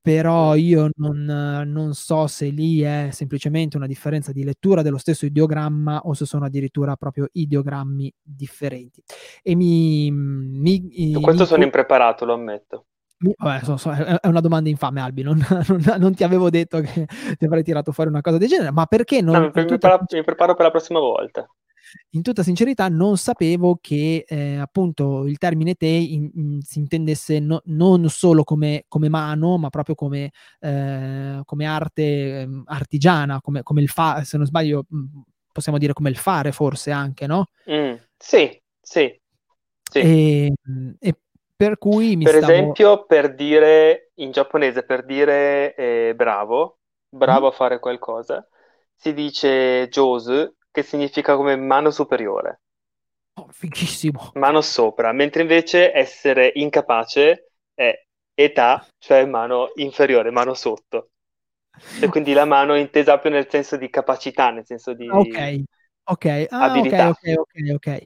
però 0.00 0.54
io 0.54 0.90
non, 0.96 1.24
non, 1.66 1.92
so 1.92 2.26
se 2.26 2.48
lì 2.48 2.80
è 2.80 3.08
semplicemente 3.12 3.76
una 3.76 3.86
differenza 3.86 4.32
di 4.32 4.44
lettura 4.44 4.82
dello 4.82 4.98
stesso 4.98 5.26
ideogramma 5.26 6.02
o 6.04 6.14
se 6.14 6.24
sono 6.24 6.46
addirittura 6.46 6.96
proprio 6.96 7.28
ideogrammi 7.30 8.12
differenti. 8.22 9.02
E 9.42 9.54
mi... 9.54 10.10
mi 10.10 11.12
Su 11.12 11.20
questo 11.20 11.42
mi... 11.42 11.48
sono 11.48 11.64
impreparato, 11.64 12.24
lo 12.24 12.34
ammetto. 12.34 12.86
Vabbè, 13.18 13.64
so, 13.64 13.76
so, 13.76 13.92
è 13.92 14.26
una 14.26 14.40
domanda 14.40 14.70
infame, 14.70 15.02
Albi. 15.02 15.22
Non, 15.22 15.38
non, 15.68 15.82
non, 15.98 16.14
ti 16.14 16.24
avevo 16.24 16.48
detto 16.48 16.80
che 16.80 17.06
ti 17.36 17.44
avrei 17.44 17.62
tirato 17.62 17.92
fuori 17.92 18.08
una 18.08 18.22
cosa 18.22 18.38
del 18.38 18.48
genere, 18.48 18.70
ma 18.70 18.86
perché 18.86 19.20
non. 19.20 19.34
No, 19.34 19.40
mi, 19.42 19.50
preparo, 19.50 20.04
mi 20.10 20.24
preparo 20.24 20.54
per 20.54 20.64
la 20.64 20.70
prossima 20.70 21.00
volta 21.00 21.46
in 22.10 22.22
tutta 22.22 22.42
sincerità 22.42 22.88
non 22.88 23.16
sapevo 23.16 23.78
che 23.80 24.24
eh, 24.26 24.56
appunto 24.56 25.26
il 25.26 25.38
termine 25.38 25.74
te 25.74 25.86
in, 25.86 26.30
in, 26.34 26.60
si 26.62 26.78
intendesse 26.78 27.38
no, 27.40 27.62
non 27.66 28.08
solo 28.08 28.44
come, 28.44 28.84
come, 28.88 29.08
mano, 29.08 29.58
ma 29.58 29.68
proprio 29.70 29.94
come, 29.94 30.30
eh, 30.60 31.40
come 31.44 31.66
arte 31.66 32.02
eh, 32.02 32.48
artigiana, 32.66 33.40
come, 33.40 33.62
come 33.62 33.80
il 33.80 33.88
fa, 33.88 34.22
se 34.24 34.36
non 34.36 34.46
sbaglio 34.46 34.84
possiamo 35.52 35.78
dire 35.78 35.92
come 35.92 36.10
il 36.10 36.16
fare 36.16 36.52
forse 36.52 36.90
anche, 36.90 37.26
no? 37.26 37.46
Mm, 37.70 37.94
sì, 38.16 38.60
sì. 38.80 39.20
sì. 39.82 39.98
E, 39.98 40.52
e, 40.98 41.14
per 41.54 41.76
cui 41.78 42.16
mi 42.16 42.24
Per 42.24 42.36
stavo... 42.36 42.52
esempio, 42.52 43.04
per 43.04 43.34
dire 43.34 44.12
in 44.14 44.30
giapponese, 44.30 44.84
per 44.84 45.04
dire 45.04 45.74
eh, 45.74 46.14
bravo, 46.16 46.78
bravo 47.08 47.46
mm. 47.46 47.48
a 47.48 47.52
fare 47.52 47.78
qualcosa, 47.78 48.46
si 48.94 49.12
dice 49.12 49.88
josu 49.88 50.54
che 50.70 50.82
significa 50.82 51.36
come 51.36 51.56
mano 51.56 51.90
superiore. 51.90 52.60
Oh, 53.36 53.48
fighissimo. 53.52 54.36
Mano 54.38 54.60
sopra, 54.60 55.12
mentre 55.12 55.42
invece 55.42 55.92
essere 55.92 56.50
incapace 56.54 57.52
è 57.74 57.92
età, 58.34 58.86
cioè 58.98 59.24
mano 59.24 59.70
inferiore, 59.76 60.30
mano 60.30 60.54
sotto. 60.54 61.10
E 61.98 62.08
quindi 62.08 62.32
la 62.32 62.44
mano 62.44 62.76
intesa 62.76 63.18
più 63.18 63.30
nel 63.30 63.48
senso 63.50 63.76
di 63.76 63.90
capacità, 63.90 64.50
nel 64.50 64.66
senso 64.66 64.94
di 64.94 65.12
Ok, 65.12 65.64
ok, 66.04 66.46
ah, 66.50 66.80
abilità. 66.82 67.08
ok, 67.08 67.08
ok, 67.10 67.34
ok, 67.38 67.54
ok. 67.74 68.04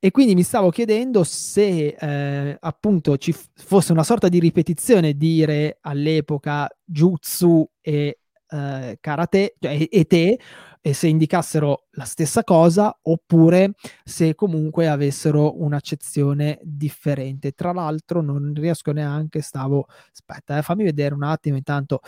E 0.00 0.10
quindi 0.10 0.34
mi 0.34 0.42
stavo 0.42 0.70
chiedendo 0.70 1.22
se 1.24 1.88
eh, 1.98 2.56
appunto 2.60 3.16
ci 3.18 3.32
f- 3.32 3.48
fosse 3.54 3.92
una 3.92 4.02
sorta 4.04 4.28
di 4.28 4.38
ripetizione 4.38 5.14
dire 5.16 5.78
all'epoca 5.82 6.66
jutsu 6.84 7.68
e 7.82 8.20
eh, 8.50 8.98
karate 9.00 9.54
cioè, 9.58 9.86
e 9.90 10.04
te 10.04 10.38
e 10.86 10.92
se 10.92 11.08
indicassero 11.08 11.86
la 11.94 12.04
stessa 12.04 12.44
cosa 12.44 12.96
oppure 13.02 13.72
se 14.04 14.36
comunque 14.36 14.86
avessero 14.86 15.60
un'accezione 15.60 16.60
differente. 16.62 17.50
Tra 17.52 17.72
l'altro 17.72 18.20
non 18.20 18.52
riesco 18.54 18.92
neanche, 18.92 19.40
stavo, 19.40 19.86
aspetta, 20.12 20.58
eh, 20.58 20.62
fammi 20.62 20.84
vedere 20.84 21.12
un 21.12 21.24
attimo, 21.24 21.56
intanto 21.56 22.02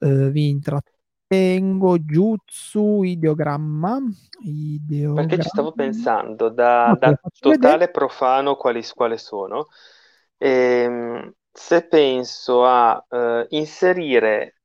eh, 0.00 0.28
vi 0.30 0.50
intrattengo, 0.50 1.98
Jutsu, 2.00 3.02
ideogramma, 3.02 3.98
ideogramma. 4.42 5.26
Perché 5.26 5.42
ci 5.44 5.48
stavo 5.48 5.72
pensando, 5.72 6.50
da, 6.50 6.90
okay, 6.94 7.10
da 7.12 7.20
totale 7.32 7.72
vedere. 7.78 7.90
profano 7.90 8.56
quali, 8.56 8.84
quali 8.94 9.16
sono, 9.16 9.68
ehm, 10.36 11.32
se 11.50 11.86
penso 11.86 12.66
a 12.66 13.02
eh, 13.08 13.46
inserire 13.48 14.57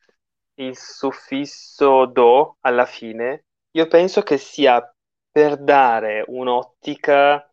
il 0.55 0.77
suffisso 0.77 2.05
do 2.05 2.57
alla 2.61 2.85
fine, 2.85 3.45
io 3.71 3.87
penso 3.87 4.21
che 4.21 4.37
sia 4.37 4.81
per 5.31 5.57
dare 5.57 6.23
un'ottica 6.27 7.49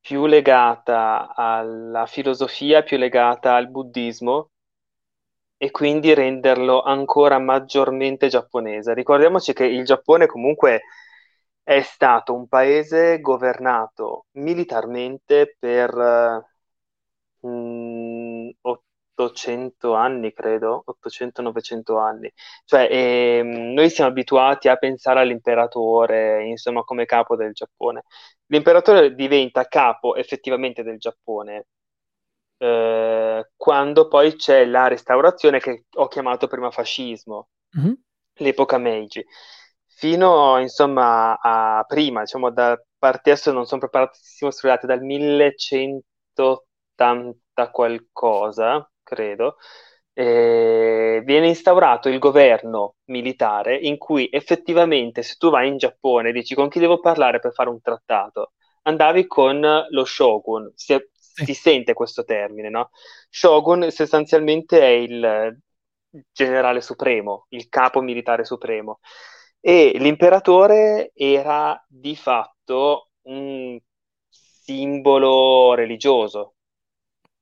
più 0.00 0.26
legata 0.26 1.34
alla 1.34 2.06
filosofia, 2.06 2.82
più 2.82 2.96
legata 2.98 3.54
al 3.54 3.70
buddismo 3.70 4.50
e 5.56 5.70
quindi 5.70 6.14
renderlo 6.14 6.82
ancora 6.82 7.38
maggiormente 7.38 8.28
giapponese. 8.28 8.94
Ricordiamoci 8.94 9.52
che 9.52 9.64
il 9.66 9.84
Giappone 9.84 10.26
comunque 10.26 10.82
è 11.62 11.82
stato 11.82 12.34
un 12.34 12.48
paese 12.48 13.20
governato 13.20 14.26
militarmente 14.32 15.56
per 15.58 15.94
mh, 17.40 17.48
mm, 17.48 17.89
800 19.24 19.94
anni, 19.94 20.32
credo, 20.32 20.84
800-900 20.86 21.98
anni. 21.98 22.32
Cioè, 22.64 22.88
ehm, 22.90 23.72
noi 23.72 23.90
siamo 23.90 24.10
abituati 24.10 24.68
a 24.68 24.76
pensare 24.76 25.20
all'imperatore, 25.20 26.44
insomma, 26.46 26.82
come 26.82 27.04
capo 27.06 27.36
del 27.36 27.52
Giappone. 27.52 28.02
L'imperatore 28.46 29.14
diventa 29.14 29.64
capo 29.66 30.16
effettivamente 30.16 30.82
del 30.82 30.98
Giappone 30.98 31.66
eh, 32.62 33.50
quando 33.56 34.08
poi 34.08 34.36
c'è 34.36 34.66
la 34.66 34.86
restaurazione 34.86 35.60
che 35.60 35.86
ho 35.94 36.08
chiamato 36.08 36.46
prima 36.46 36.70
fascismo, 36.70 37.48
mm-hmm. 37.78 37.92
l'epoca 38.34 38.76
Meiji. 38.78 39.24
Fino, 39.86 40.58
insomma, 40.58 41.38
a 41.40 41.84
prima, 41.86 42.20
diciamo, 42.22 42.50
da 42.50 42.78
parte 42.98 43.30
adesso 43.30 43.52
non 43.52 43.66
sono 43.66 43.80
preparatissimo, 43.80 44.50
scusate, 44.50 44.86
dal 44.86 45.02
1180 45.02 47.70
qualcosa, 47.70 48.89
credo, 49.10 49.56
eh, 50.12 51.22
viene 51.24 51.48
instaurato 51.48 52.08
il 52.08 52.18
governo 52.18 52.96
militare 53.06 53.76
in 53.76 53.96
cui 53.98 54.28
effettivamente 54.30 55.22
se 55.22 55.36
tu 55.36 55.50
vai 55.50 55.68
in 55.68 55.76
Giappone 55.78 56.30
e 56.30 56.32
dici 56.32 56.54
con 56.54 56.68
chi 56.68 56.78
devo 56.78 57.00
parlare 57.00 57.40
per 57.40 57.52
fare 57.52 57.68
un 57.70 57.80
trattato, 57.80 58.52
andavi 58.82 59.26
con 59.26 59.60
lo 59.88 60.04
shogun, 60.04 60.70
si, 60.74 60.96
si 61.18 61.54
sente 61.54 61.94
questo 61.94 62.24
termine, 62.24 62.68
no? 62.70 62.90
Shogun 63.30 63.90
sostanzialmente 63.90 64.80
è 64.80 64.86
il 64.88 65.58
generale 66.32 66.80
supremo, 66.80 67.46
il 67.50 67.68
capo 67.68 68.00
militare 68.00 68.44
supremo. 68.44 69.00
E 69.60 69.92
l'imperatore 69.98 71.12
era 71.14 71.82
di 71.88 72.16
fatto 72.16 73.10
un 73.22 73.78
simbolo 74.28 75.74
religioso, 75.74 76.54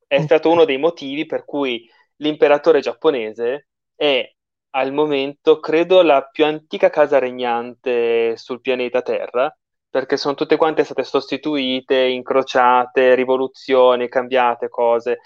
è 0.09 0.21
stato 0.23 0.51
uno 0.51 0.65
dei 0.65 0.79
motivi 0.79 1.27
per 1.27 1.45
cui 1.45 1.89
l'imperatore 2.17 2.81
giapponese 2.81 3.69
è 3.95 4.29
al 4.71 4.93
momento, 4.93 5.61
credo, 5.61 6.03
la 6.03 6.23
più 6.25 6.45
antica 6.45 6.91
casa 6.91 7.19
regnante 7.19 8.37
sul 8.37 8.61
pianeta 8.61 9.03
Terra, 9.03 9.55
perché 9.89 10.17
sono 10.17 10.35
tutte 10.35 10.57
quante 10.57 10.85
state 10.85 11.05
sostituite, 11.05 11.97
incrociate, 11.97 13.15
rivoluzioni, 13.15 14.09
cambiate 14.09 14.69
cose. 14.69 15.21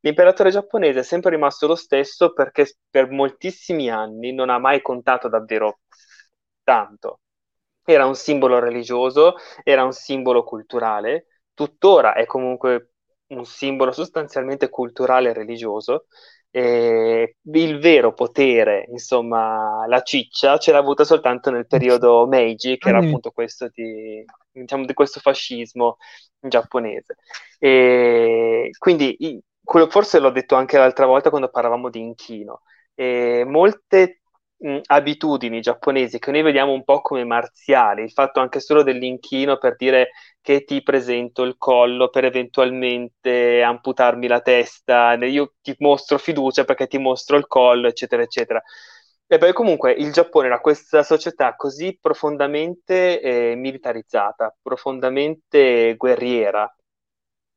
L'imperatore 0.00 0.50
giapponese 0.50 1.00
è 1.00 1.02
sempre 1.02 1.30
rimasto 1.30 1.66
lo 1.66 1.74
stesso 1.74 2.32
perché 2.32 2.76
per 2.90 3.10
moltissimi 3.10 3.90
anni 3.90 4.32
non 4.32 4.50
ha 4.50 4.58
mai 4.58 4.82
contato 4.82 5.28
davvero 5.28 5.80
tanto. 6.62 7.20
Era 7.84 8.06
un 8.06 8.14
simbolo 8.14 8.58
religioso, 8.58 9.34
era 9.62 9.84
un 9.84 9.92
simbolo 9.92 10.44
culturale, 10.44 11.26
tuttora 11.54 12.14
è 12.14 12.26
comunque 12.26 12.93
un 13.28 13.44
simbolo 13.44 13.92
sostanzialmente 13.92 14.68
culturale 14.68 15.30
e 15.30 15.32
religioso. 15.32 16.06
E 16.50 17.36
il 17.42 17.78
vero 17.80 18.12
potere, 18.14 18.86
insomma, 18.88 19.86
la 19.88 20.02
ciccia 20.02 20.56
ce 20.58 20.70
l'ha 20.70 20.78
avuta 20.78 21.02
soltanto 21.02 21.50
nel 21.50 21.66
periodo 21.66 22.26
Meiji, 22.28 22.78
che 22.78 22.90
era 22.90 22.98
appunto 22.98 23.32
questo 23.32 23.68
di, 23.74 24.24
diciamo, 24.52 24.84
di 24.84 24.94
questo 24.94 25.18
fascismo 25.18 25.96
giapponese. 26.38 27.16
E 27.58 28.70
quindi, 28.78 29.42
forse 29.88 30.20
l'ho 30.20 30.30
detto 30.30 30.54
anche 30.54 30.78
l'altra 30.78 31.06
volta 31.06 31.30
quando 31.30 31.48
parlavamo 31.48 31.90
di 31.90 32.00
inchino. 32.00 32.62
E 32.94 33.42
molte 33.44 34.20
mh, 34.64 34.80
abitudini 34.86 35.60
giapponesi 35.60 36.18
che 36.18 36.30
noi 36.30 36.42
vediamo 36.42 36.72
un 36.72 36.84
po' 36.84 37.00
come 37.00 37.24
marziali, 37.24 38.02
il 38.02 38.10
fatto 38.12 38.40
anche 38.40 38.60
solo 38.60 38.82
dell'inchino 38.82 39.58
per 39.58 39.76
dire 39.76 40.10
che 40.40 40.64
ti 40.64 40.82
presento 40.82 41.42
il 41.42 41.56
collo 41.58 42.08
per 42.10 42.24
eventualmente 42.24 43.62
amputarmi 43.62 44.26
la 44.26 44.40
testa, 44.40 45.14
io 45.14 45.54
ti 45.62 45.74
mostro 45.78 46.18
fiducia 46.18 46.64
perché 46.64 46.86
ti 46.86 46.98
mostro 46.98 47.36
il 47.36 47.46
collo, 47.46 47.88
eccetera, 47.88 48.22
eccetera. 48.22 48.62
E 49.26 49.38
poi 49.38 49.52
comunque 49.54 49.92
il 49.92 50.12
Giappone 50.12 50.46
era 50.46 50.60
questa 50.60 51.02
società 51.02 51.56
così 51.56 51.98
profondamente 52.00 53.20
eh, 53.20 53.54
militarizzata, 53.56 54.54
profondamente 54.62 55.94
guerriera, 55.96 56.70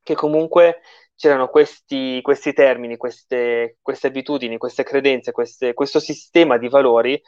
che 0.03 0.15
comunque 0.15 0.81
c'erano 1.17 1.47
questi, 1.49 2.21
questi 2.21 2.53
termini, 2.53 2.95
queste, 2.95 3.77
queste, 3.81 4.07
abitudini, 4.07 4.57
queste 4.57 4.83
credenze, 4.83 5.31
queste, 5.31 5.73
questo 5.73 5.99
sistema 5.99 6.57
di 6.57 6.69
valori 6.69 7.19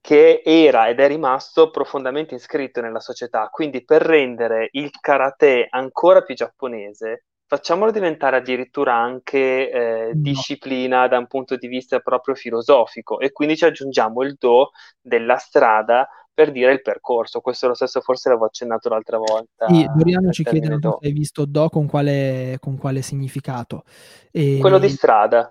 che 0.00 0.40
era 0.44 0.88
ed 0.88 1.00
è 1.00 1.06
rimasto 1.08 1.70
profondamente 1.70 2.34
iscritto 2.36 2.80
nella 2.80 3.00
società. 3.00 3.48
Quindi 3.50 3.84
per 3.84 4.02
rendere 4.02 4.68
il 4.72 4.90
karate 4.98 5.66
ancora 5.68 6.22
più 6.22 6.34
giapponese, 6.34 7.24
facciamolo 7.46 7.90
diventare 7.90 8.36
addirittura 8.36 8.94
anche 8.94 9.70
eh, 9.70 10.10
disciplina 10.14 11.06
da 11.08 11.18
un 11.18 11.26
punto 11.26 11.56
di 11.56 11.66
vista 11.66 11.98
proprio 12.00 12.34
filosofico 12.34 13.18
e 13.18 13.32
quindi 13.32 13.56
ci 13.56 13.64
aggiungiamo 13.64 14.22
il 14.22 14.36
do 14.38 14.70
della 15.00 15.36
strada 15.36 16.08
per 16.36 16.52
dire 16.52 16.70
il 16.70 16.82
percorso. 16.82 17.40
Questo 17.40 17.66
lo 17.66 17.72
stesso 17.72 18.02
forse 18.02 18.28
l'avevo 18.28 18.44
accennato 18.44 18.90
l'altra 18.90 19.16
volta. 19.16 19.66
Sì, 19.68 19.88
Doriano 19.96 20.30
ci 20.32 20.44
chiede 20.44 20.66
se 20.78 21.06
hai 21.06 21.12
visto 21.12 21.46
Do 21.46 21.70
con 21.70 21.86
quale, 21.86 22.58
con 22.60 22.76
quale 22.76 23.00
significato. 23.00 23.84
E... 24.30 24.58
Quello 24.60 24.78
di 24.78 24.90
strada 24.90 25.50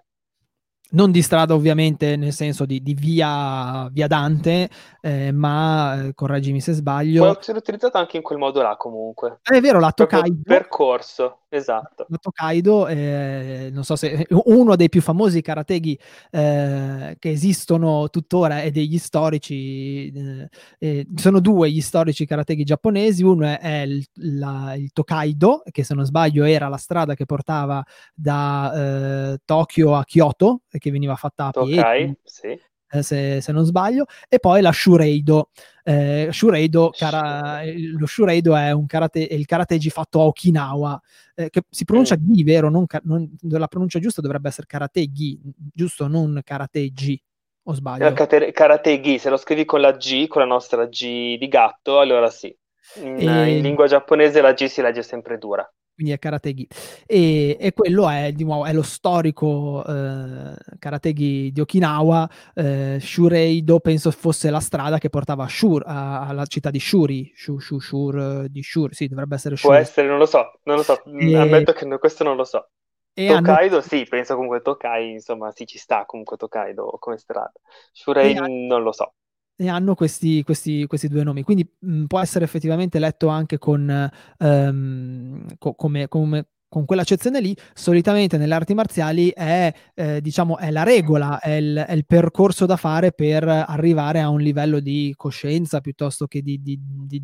non 0.92 1.12
di 1.12 1.24
strada 1.24 1.56
ovviamente 1.56 2.16
nel 2.16 2.32
senso 2.32 2.66
di, 2.66 2.82
di 2.82 2.94
via, 2.94 3.90
via, 3.92 4.08
Dante, 4.08 4.70
eh, 5.02 5.32
ma 5.32 6.06
eh, 6.06 6.14
correggimi 6.14 6.62
se 6.62 6.74
sbaglio. 6.74 7.24
Può 7.24 7.40
essere 7.40 7.58
utilizzato 7.58 7.98
anche 7.98 8.18
in 8.18 8.24
quel 8.24 8.38
modo 8.38 8.62
là 8.62 8.76
comunque. 8.78 9.40
È 9.42 9.60
vero, 9.60 9.80
la 9.80 9.92
Tokaido. 9.92 10.42
Percorso, 10.44 11.45
esatto. 11.58 12.06
Tokaido, 12.20 12.88
eh, 12.88 13.70
non 13.72 13.84
so 13.84 13.96
se 13.96 14.26
uno 14.46 14.76
dei 14.76 14.90
più 14.90 15.02
famosi 15.02 15.42
karategi 15.42 16.00
eh, 16.32 17.16
che 17.20 17.30
esistono 17.30 18.10
tuttora 18.10 18.62
e 18.62 18.72
degli 18.72 18.98
storici, 18.98 20.12
eh, 20.12 20.50
eh, 20.80 21.08
sono 21.16 21.40
due 21.40 21.72
gli 21.72 21.82
storici 21.82 22.26
karategi 22.26 22.64
giapponesi, 22.64 23.24
uno 23.24 23.46
è, 23.46 23.60
è 23.60 23.82
il, 23.82 24.06
la, 24.38 24.74
il, 24.76 24.92
Tokaido, 24.92 25.64
che 25.70 25.84
se 25.84 25.94
non 25.94 26.06
sbaglio 26.06 26.44
era 26.44 26.68
la 26.68 26.78
strada 26.78 27.16
che 27.16 27.26
portava 27.26 27.84
da 28.14 29.38
Tokyo 29.44 29.96
a 29.96 30.04
Kyoto, 30.04 30.62
che 30.70 30.92
veniva 30.92 31.16
fatta 31.16 31.48
a 31.48 31.52
piedi. 31.52 31.78
Okay, 31.78 32.16
sì. 32.24 32.60
Eh, 32.96 33.04
se, 33.04 33.42
se, 33.42 33.52
non 33.52 33.66
sbaglio, 33.66 34.06
e 34.30 34.40
poi 34.40 34.62
la 34.62 34.72
Shureido. 34.72 35.50
Eh, 35.84 36.30
Shureido, 36.32 36.92
cara, 36.96 37.62
lo 37.98 38.06
Shureido 38.06 38.56
è 38.56 38.72
un 38.72 38.86
karate, 38.86 39.28
è 39.28 39.34
il 39.34 39.46
karategi 39.46 39.90
fatto 39.90 40.22
a 40.22 40.26
Okinawa, 40.26 41.02
eh, 41.36 41.50
che 41.50 41.64
si 41.70 41.84
pronuncia. 41.84 42.16
Gi, 42.18 42.44
vero? 42.44 42.70
Non, 42.70 42.86
non, 43.04 43.30
la 43.42 43.68
pronuncia 43.68 44.00
giusta 44.00 44.22
dovrebbe 44.22 44.48
essere 44.48 44.68
karategi, 44.68 45.40
giusto? 45.74 46.08
Non 46.08 46.42
karategi. 46.44 47.22
O 47.68 47.74
sbaglio? 47.74 48.14
Karategi, 48.14 49.18
se 49.18 49.30
lo 49.30 49.38
scrivi 49.38 49.66
con 49.66 49.82
la 49.82 49.94
G, 49.94 50.28
con 50.28 50.42
la 50.42 50.48
nostra 50.48 50.86
G 50.86 51.38
di 51.38 51.48
gatto, 51.48 52.00
allora 52.00 52.30
sì. 52.30 52.56
In, 53.02 53.28
e... 53.28 53.58
in 53.58 53.64
lingua 53.64 53.88
giapponese 53.88 54.40
la 54.40 54.54
G 54.54 54.66
si 54.66 54.82
legge 54.84 55.02
sempre 55.02 55.40
dura 55.40 55.68
quindi 55.96 56.12
è 56.14 56.20
Karategi. 56.20 56.68
E, 57.06 57.58
e 57.60 57.72
quello 57.74 58.08
è, 58.10 58.32
di 58.34 58.44
nuovo, 58.44 58.66
è 58.66 58.74
lo 58.74 58.84
storico 58.84 59.84
eh, 59.86 60.56
Karategi 60.78 61.52
di 61.52 61.62
Okinawa. 61.62 62.30
Eh, 62.54 62.98
Shureido 63.00 63.80
penso 63.80 64.12
fosse 64.12 64.50
la 64.50 64.60
strada 64.60 64.98
che 64.98 65.10
portava 65.10 65.48
Shur, 65.48 65.84
a, 65.86 66.28
alla 66.28 66.46
città 66.46 66.70
di 66.70 66.80
Shuri. 66.80 67.32
Shu, 67.34 67.60
Shu, 67.60 67.80
Shur, 67.80 68.48
di 68.50 68.62
Shuri, 68.62 68.94
sì, 68.94 69.08
dovrebbe 69.08 69.36
essere 69.36 69.56
Shuri. 69.56 69.74
Può 69.74 69.82
essere, 69.82 70.08
non 70.08 70.18
lo 70.18 70.26
so, 70.26 70.60
non 70.64 70.76
lo 70.76 70.84
so. 70.84 71.02
E... 71.06 71.36
ammetto 71.36 71.72
che 71.72 71.88
questo 71.98 72.24
non 72.24 72.36
lo 72.36 72.44
so. 72.44 72.70
E 73.14 73.28
Tokaido, 73.28 73.76
hanno... 73.76 73.86
sì, 73.86 74.06
penso 74.10 74.34
comunque 74.34 74.62
Tokai, 74.62 75.12
insomma, 75.12 75.50
sì, 75.52 75.66
ci 75.66 75.78
sta 75.78 76.06
comunque 76.06 76.36
Tokaido 76.36 76.98
come 77.00 77.18
strada. 77.18 77.54
Shurei 77.94 78.36
e... 78.36 78.40
non 78.68 78.84
lo 78.84 78.92
so 78.92 79.14
e 79.58 79.70
hanno 79.70 79.96
questi, 79.96 80.44
questi, 80.44 80.86
questi, 80.86 81.08
due 81.08 81.24
nomi. 81.24 81.44
Quindi 81.44 81.68
mh, 81.80 82.06
può 82.06 82.20
essere 82.20 82.46
effettivamente 82.46 83.00
letto 83.00 83.28
anche 83.28 83.58
con, 83.58 84.12
um, 84.40 85.46
co- 85.58 85.74
come, 85.74 86.08
come, 86.08 86.48
con 86.68 86.86
quell'accezione 86.86 87.40
lì. 87.40 87.56
Solitamente 87.74 88.38
nelle 88.38 88.54
arti 88.54 88.74
marziali 88.74 89.30
è, 89.30 89.74
eh, 89.94 90.22
diciamo, 90.22 90.58
è 90.58 90.72
la 90.72 90.84
regola, 90.84 91.40
è 91.40 91.52
il, 91.52 91.86
è 91.88 91.94
il, 91.94 92.06
percorso 92.06 92.66
da 92.66 92.76
fare 92.76 93.14
per 93.14 93.48
arrivare 93.48 94.20
a 94.20 94.30
un 94.30 94.42
livello 94.42 94.80
di 94.80 95.14
coscienza 95.16 95.80
piuttosto 95.80 96.28
che 96.28 96.42
di, 96.42 96.62
di, 96.62 96.78
di 96.82 97.22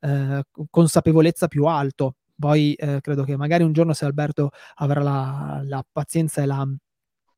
eh, 0.00 0.42
consapevolezza 0.70 1.48
più 1.48 1.66
alto. 1.66 2.16
Poi 2.36 2.72
eh, 2.74 3.00
credo 3.00 3.24
che 3.24 3.36
magari 3.36 3.62
un 3.62 3.72
giorno 3.72 3.92
se 3.92 4.06
Alberto 4.06 4.50
avrà 4.76 5.02
la, 5.02 5.60
la 5.64 5.84
pazienza 5.92 6.42
e 6.42 6.46
la, 6.46 6.66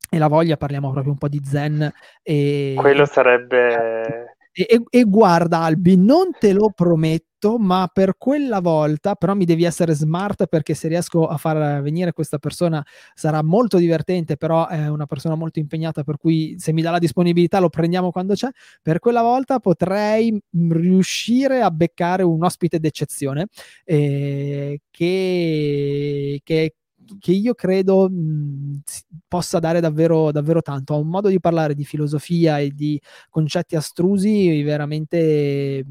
e 0.09 0.19
la 0.19 0.29
voglia 0.29 0.57
parliamo 0.57 0.91
proprio 0.91 1.13
un 1.13 1.19
po' 1.19 1.29
di 1.29 1.41
zen 1.45 1.93
e 2.23 2.75
quello 2.77 3.05
sarebbe 3.05 4.36
e, 4.65 4.83
e, 4.89 5.05
guarda 5.05 5.59
Albi, 5.61 5.97
non 5.97 6.31
te 6.39 6.53
lo 6.55 6.71
prometto, 6.75 7.59
ma 7.59 7.91
per 7.93 8.15
quella 8.17 8.61
volta, 8.61 9.15
però 9.15 9.35
mi 9.35 9.45
devi 9.45 9.65
essere 9.65 9.93
smart 9.95 10.47
perché 10.47 10.73
se 10.73 10.89
riesco 10.89 11.27
a 11.27 11.37
far 11.37 11.83
venire 11.83 12.13
questa 12.15 12.39
persona 12.39 12.83
sarà 13.15 13.43
molto 13.43 13.77
divertente, 13.77 14.39
però 14.39 14.67
è 14.67 14.89
una 14.89 15.05
persona 15.05 15.35
molto 15.35 15.59
impegnata, 15.59 16.03
per 16.05 16.17
cui 16.17 16.55
se 16.59 16.73
mi 16.73 16.81
dà 16.81 16.91
la 16.91 16.99
disponibilità 16.99 17.59
lo 17.59 17.69
prendiamo 17.69 18.11
quando 18.11 18.33
c'è. 18.33 18.49
Per 18.81 18.99
quella 18.99 19.21
volta 19.21 19.59
potrei 19.61 20.41
riuscire 20.71 21.61
a 21.61 21.71
beccare 21.71 22.23
un 22.23 22.43
ospite 22.43 22.79
d'eccezione 22.81 23.49
eh, 23.85 24.81
che, 24.91 26.41
che 26.43 26.75
che 27.19 27.33
io 27.33 27.55
credo 27.55 28.09
mh, 28.09 28.81
possa 29.29 29.59
dare 29.59 29.81
davvero, 29.81 30.31
davvero 30.33 30.63
tanto. 30.63 30.95
Ha 30.95 30.97
un 30.97 31.09
modo 31.09 31.29
di 31.29 31.41
parlare 31.41 31.75
di 31.75 31.85
filosofia 31.85 32.59
e 32.59 32.71
di 32.71 33.01
concetti 33.31 33.77
astrusi 33.77 34.63
veramente 34.63 35.85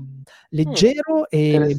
leggero 0.49 1.21
mm, 1.21 1.23
e, 1.29 1.77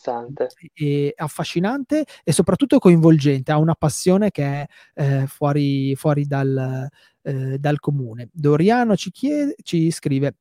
e, 0.74 1.14
affascinante 1.16 2.04
e 2.24 2.32
soprattutto 2.32 2.78
coinvolgente. 2.78 3.52
Ha 3.52 3.58
una 3.58 3.74
passione 3.74 4.30
che 4.30 4.44
è 4.44 4.66
eh, 4.94 5.26
fuori, 5.26 5.94
fuori 5.96 6.26
dal, 6.26 6.88
eh, 7.22 7.58
dal, 7.58 7.78
comune. 7.80 8.28
Doriano 8.32 8.96
ci, 8.96 9.10
chiede, 9.10 9.54
ci 9.62 9.90
scrive. 9.90 10.36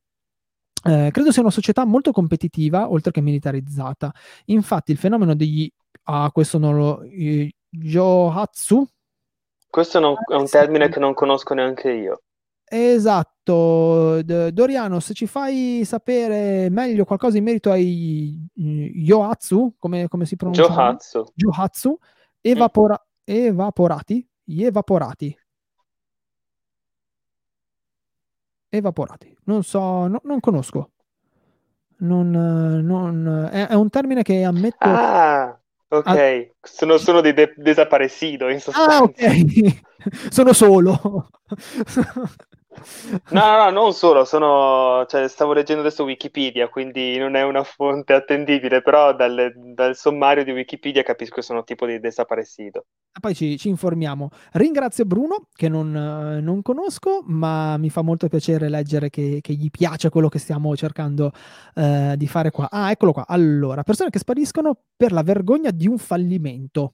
Eh, 0.83 1.09
credo 1.11 1.31
sia 1.31 1.41
una 1.41 1.51
società 1.51 1.83
molto 1.85 2.11
competitiva, 2.11 2.91
oltre 2.91 3.11
che 3.11 3.21
militarizzata. 3.21 4.13
Infatti, 4.45 4.91
il 4.91 4.97
fenomeno 4.97 5.35
degli. 5.35 5.69
Ah, 6.03 6.29
questo 6.31 6.57
non 6.57 6.75
lo. 6.75 7.01
Yohatsu. 7.81 8.87
Questo 9.69 9.99
non, 9.99 10.15
è 10.29 10.35
un 10.35 10.47
termine 10.47 10.89
che 10.89 10.99
non 10.99 11.13
conosco 11.13 11.53
neanche 11.53 11.91
io. 11.91 12.21
Esatto, 12.67 14.23
Doriano, 14.23 14.99
se 14.99 15.13
ci 15.13 15.27
fai 15.27 15.83
sapere 15.85 16.67
meglio 16.71 17.05
qualcosa 17.05 17.37
in 17.37 17.43
merito 17.43 17.69
ai 17.69 18.47
Yohatsu, 18.55 19.75
come, 19.77 20.07
come 20.07 20.25
si 20.25 20.35
pronuncia? 20.35 20.63
Johatsu. 20.63 21.25
Johatsu, 21.35 21.97
evapora- 22.41 22.99
mm. 22.99 23.33
evaporati, 23.35 24.27
gli 24.43 24.63
evaporati. 24.63 25.37
Evaporati, 28.69 29.37
non 29.43 29.63
so, 29.63 30.07
no, 30.07 30.19
non 30.23 30.39
conosco. 30.39 30.89
Non, 31.97 32.29
non, 32.29 33.47
è, 33.51 33.67
è, 33.67 33.73
un 33.73 33.89
termine 33.89 34.21
che 34.21 34.43
ammetto. 34.43 34.85
Ah, 34.85 35.57
Ok, 35.97 36.07
ah, 36.07 36.45
sono, 36.61 36.97
sono 36.97 37.21
dei 37.21 37.33
de- 37.33 37.53
desaparecido 37.57 38.49
in 38.49 38.59
sostanza. 38.59 38.97
Ah, 38.97 39.01
ok, 39.03 39.77
sono 40.29 40.53
solo. 40.53 41.29
no, 43.29 43.45
no, 43.45 43.57
no, 43.57 43.69
non 43.69 43.93
solo, 43.93 44.25
sono, 44.25 45.05
cioè, 45.07 45.27
stavo 45.27 45.53
leggendo 45.53 45.81
adesso 45.81 46.03
Wikipedia, 46.03 46.69
quindi 46.69 47.17
non 47.17 47.35
è 47.35 47.43
una 47.43 47.63
fonte 47.63 48.13
attendibile, 48.13 48.81
però 48.81 49.13
dal, 49.13 49.53
dal 49.55 49.95
sommario 49.95 50.43
di 50.43 50.51
Wikipedia 50.51 51.03
capisco 51.03 51.35
che 51.35 51.41
sono 51.41 51.63
tipo 51.63 51.85
di 51.85 51.99
desaparecido. 51.99 52.85
poi 53.19 53.33
ci, 53.33 53.57
ci, 53.57 53.69
informiamo. 53.69 54.29
Ringrazio 54.53 55.05
Bruno, 55.05 55.47
che 55.53 55.69
non, 55.69 55.91
non, 55.91 56.61
conosco, 56.61 57.23
ma 57.25 57.77
mi 57.77 57.89
fa 57.89 58.01
molto 58.01 58.27
piacere 58.27 58.69
leggere 58.69 59.09
che, 59.09 59.39
che 59.41 59.53
gli 59.53 59.69
piace 59.69 60.09
quello 60.09 60.29
che 60.29 60.39
stiamo 60.39 60.75
cercando 60.75 61.31
eh, 61.75 62.15
di 62.17 62.27
fare 62.27 62.51
qua. 62.51 62.69
Ah, 62.69 62.91
eccolo 62.91 63.11
qua. 63.11 63.25
Allora, 63.27 63.83
persone 63.83 64.09
che 64.09 64.19
spariscono 64.19 64.77
per 64.95 65.11
la 65.11 65.23
vergogna 65.23 65.71
di 65.71 65.87
un 65.87 65.97
fallimento. 65.97 66.93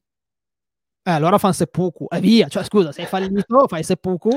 Eh, 1.03 1.11
allora 1.11 1.39
fan 1.39 1.53
seppuku 1.53 2.05
e 2.09 2.19
via, 2.19 2.47
cioè 2.47 2.63
scusa, 2.63 2.91
sei 2.91 3.05
fallito, 3.05 3.67
fai 3.67 3.83
seppuku, 3.83 4.29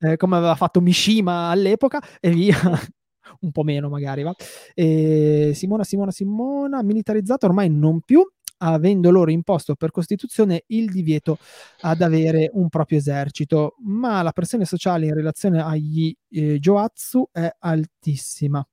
eh, 0.00 0.16
come 0.16 0.36
aveva 0.36 0.56
fatto 0.56 0.80
Mishima 0.80 1.50
all'epoca 1.50 2.00
e 2.20 2.30
via. 2.30 2.56
un 3.40 3.52
po' 3.52 3.62
meno 3.62 3.88
magari, 3.88 4.22
va. 4.22 4.34
E 4.74 5.52
Simona, 5.54 5.84
Simona, 5.84 6.10
Simona, 6.10 6.82
militarizzata 6.82 7.46
ormai 7.46 7.68
non 7.70 8.00
più, 8.00 8.26
avendo 8.58 9.10
loro 9.10 9.30
imposto 9.30 9.74
per 9.74 9.90
Costituzione 9.90 10.64
il 10.68 10.90
divieto 10.90 11.38
ad 11.82 12.00
avere 12.02 12.50
un 12.52 12.68
proprio 12.68 12.98
esercito, 12.98 13.76
ma 13.84 14.22
la 14.22 14.32
pressione 14.32 14.64
sociale 14.64 15.06
in 15.06 15.14
relazione 15.14 15.62
agli 15.62 16.12
eh, 16.30 16.58
Joatsu 16.58 17.28
è 17.30 17.48
altissima. 17.60 18.66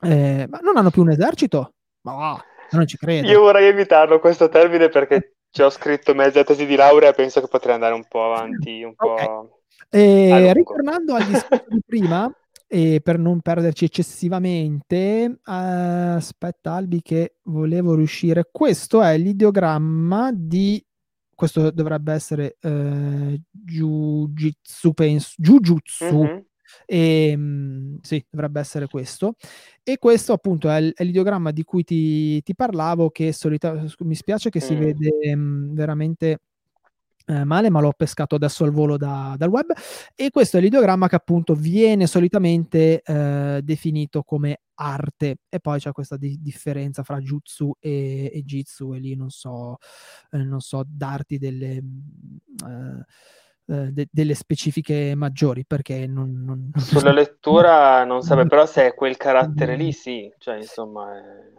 Eh, 0.00 0.46
ma 0.48 0.58
non 0.58 0.76
hanno 0.76 0.90
più 0.90 1.02
un 1.02 1.10
esercito? 1.10 1.74
Ma 2.02 2.40
non 2.70 2.86
ci 2.86 2.96
credo. 2.96 3.26
Io 3.28 3.40
vorrei 3.40 3.68
evitarlo 3.68 4.20
questo 4.20 4.48
termine 4.48 4.88
perché 4.88 5.34
ci 5.54 5.62
ho 5.62 5.70
scritto 5.70 6.14
mezza 6.14 6.42
tesi 6.42 6.66
di 6.66 6.74
laurea 6.74 7.10
e 7.10 7.14
penso 7.14 7.40
che 7.40 7.46
potrei 7.46 7.74
andare 7.74 7.94
un 7.94 8.04
po' 8.08 8.24
avanti, 8.24 8.82
un 8.82 8.92
okay. 8.96 9.24
po'... 9.24 9.60
Eh, 9.88 10.52
ritornando 10.52 11.14
al 11.14 11.24
discorso 11.26 11.66
di 11.68 11.80
prima, 11.86 12.28
e 12.66 13.00
per 13.00 13.18
non 13.18 13.40
perderci 13.40 13.84
eccessivamente, 13.84 15.38
uh, 15.44 16.16
aspetta 16.16 16.72
Albi 16.72 17.02
che 17.02 17.36
volevo 17.44 17.94
riuscire. 17.94 18.48
Questo 18.50 19.00
è 19.00 19.16
l'ideogramma 19.16 20.32
di 20.34 20.84
questo 21.32 21.70
dovrebbe 21.70 22.12
essere 22.12 22.56
uh, 22.62 23.40
Jujutsu, 23.48 24.92
penso, 24.92 25.34
Jujutsu. 25.36 26.22
Mm-hmm. 26.24 26.38
E, 26.86 27.32
um, 27.36 27.98
sì, 28.00 28.24
dovrebbe 28.30 28.60
essere 28.60 28.86
questo. 28.86 29.34
E 29.82 29.98
questo 29.98 30.32
appunto 30.32 30.70
è, 30.70 30.92
è 30.92 31.04
l'ideogramma 31.04 31.50
di 31.50 31.62
cui 31.64 31.84
ti, 31.84 32.42
ti 32.42 32.54
parlavo, 32.54 33.10
che 33.10 33.32
solita- 33.32 33.84
mi 34.00 34.14
spiace 34.14 34.50
che 34.50 34.60
mm. 34.62 34.66
si 34.66 34.74
vede 34.74 35.10
um, 35.32 35.74
veramente 35.74 36.40
eh, 37.26 37.44
male, 37.44 37.70
ma 37.70 37.80
l'ho 37.80 37.92
pescato 37.96 38.34
adesso 38.34 38.64
al 38.64 38.70
volo 38.70 38.96
da, 38.96 39.34
dal 39.38 39.48
web. 39.48 39.72
E 40.14 40.30
questo 40.30 40.58
è 40.58 40.60
l'ideogramma 40.60 41.08
che 41.08 41.16
appunto 41.16 41.54
viene 41.54 42.06
solitamente 42.06 43.00
eh, 43.02 43.60
definito 43.62 44.22
come 44.22 44.60
arte. 44.74 45.38
E 45.48 45.60
poi 45.60 45.78
c'è 45.78 45.92
questa 45.92 46.16
di- 46.16 46.38
differenza 46.40 47.02
fra 47.02 47.18
jutsu 47.20 47.74
e, 47.80 48.30
e 48.32 48.42
jitsu, 48.42 48.94
e 48.94 48.98
lì 48.98 49.14
non 49.16 49.30
so, 49.30 49.78
eh, 50.30 50.42
non 50.42 50.60
so 50.60 50.82
darti 50.86 51.38
delle. 51.38 51.82
Mm, 51.82 53.00
eh, 53.66 53.92
de- 53.92 54.08
delle 54.10 54.34
specifiche 54.34 55.14
maggiori 55.14 55.64
perché 55.64 56.06
non, 56.06 56.42
non, 56.44 56.70
non 56.72 56.72
sulla 56.82 57.12
lettura 57.12 58.04
non 58.04 58.20
sape 58.20 58.46
però 58.46 58.66
se 58.66 58.88
è 58.88 58.94
quel 58.94 59.16
carattere 59.16 59.76
lì 59.76 59.92
sì 59.92 60.30
cioè 60.38 60.56
insomma 60.56 61.16
è... 61.16 61.52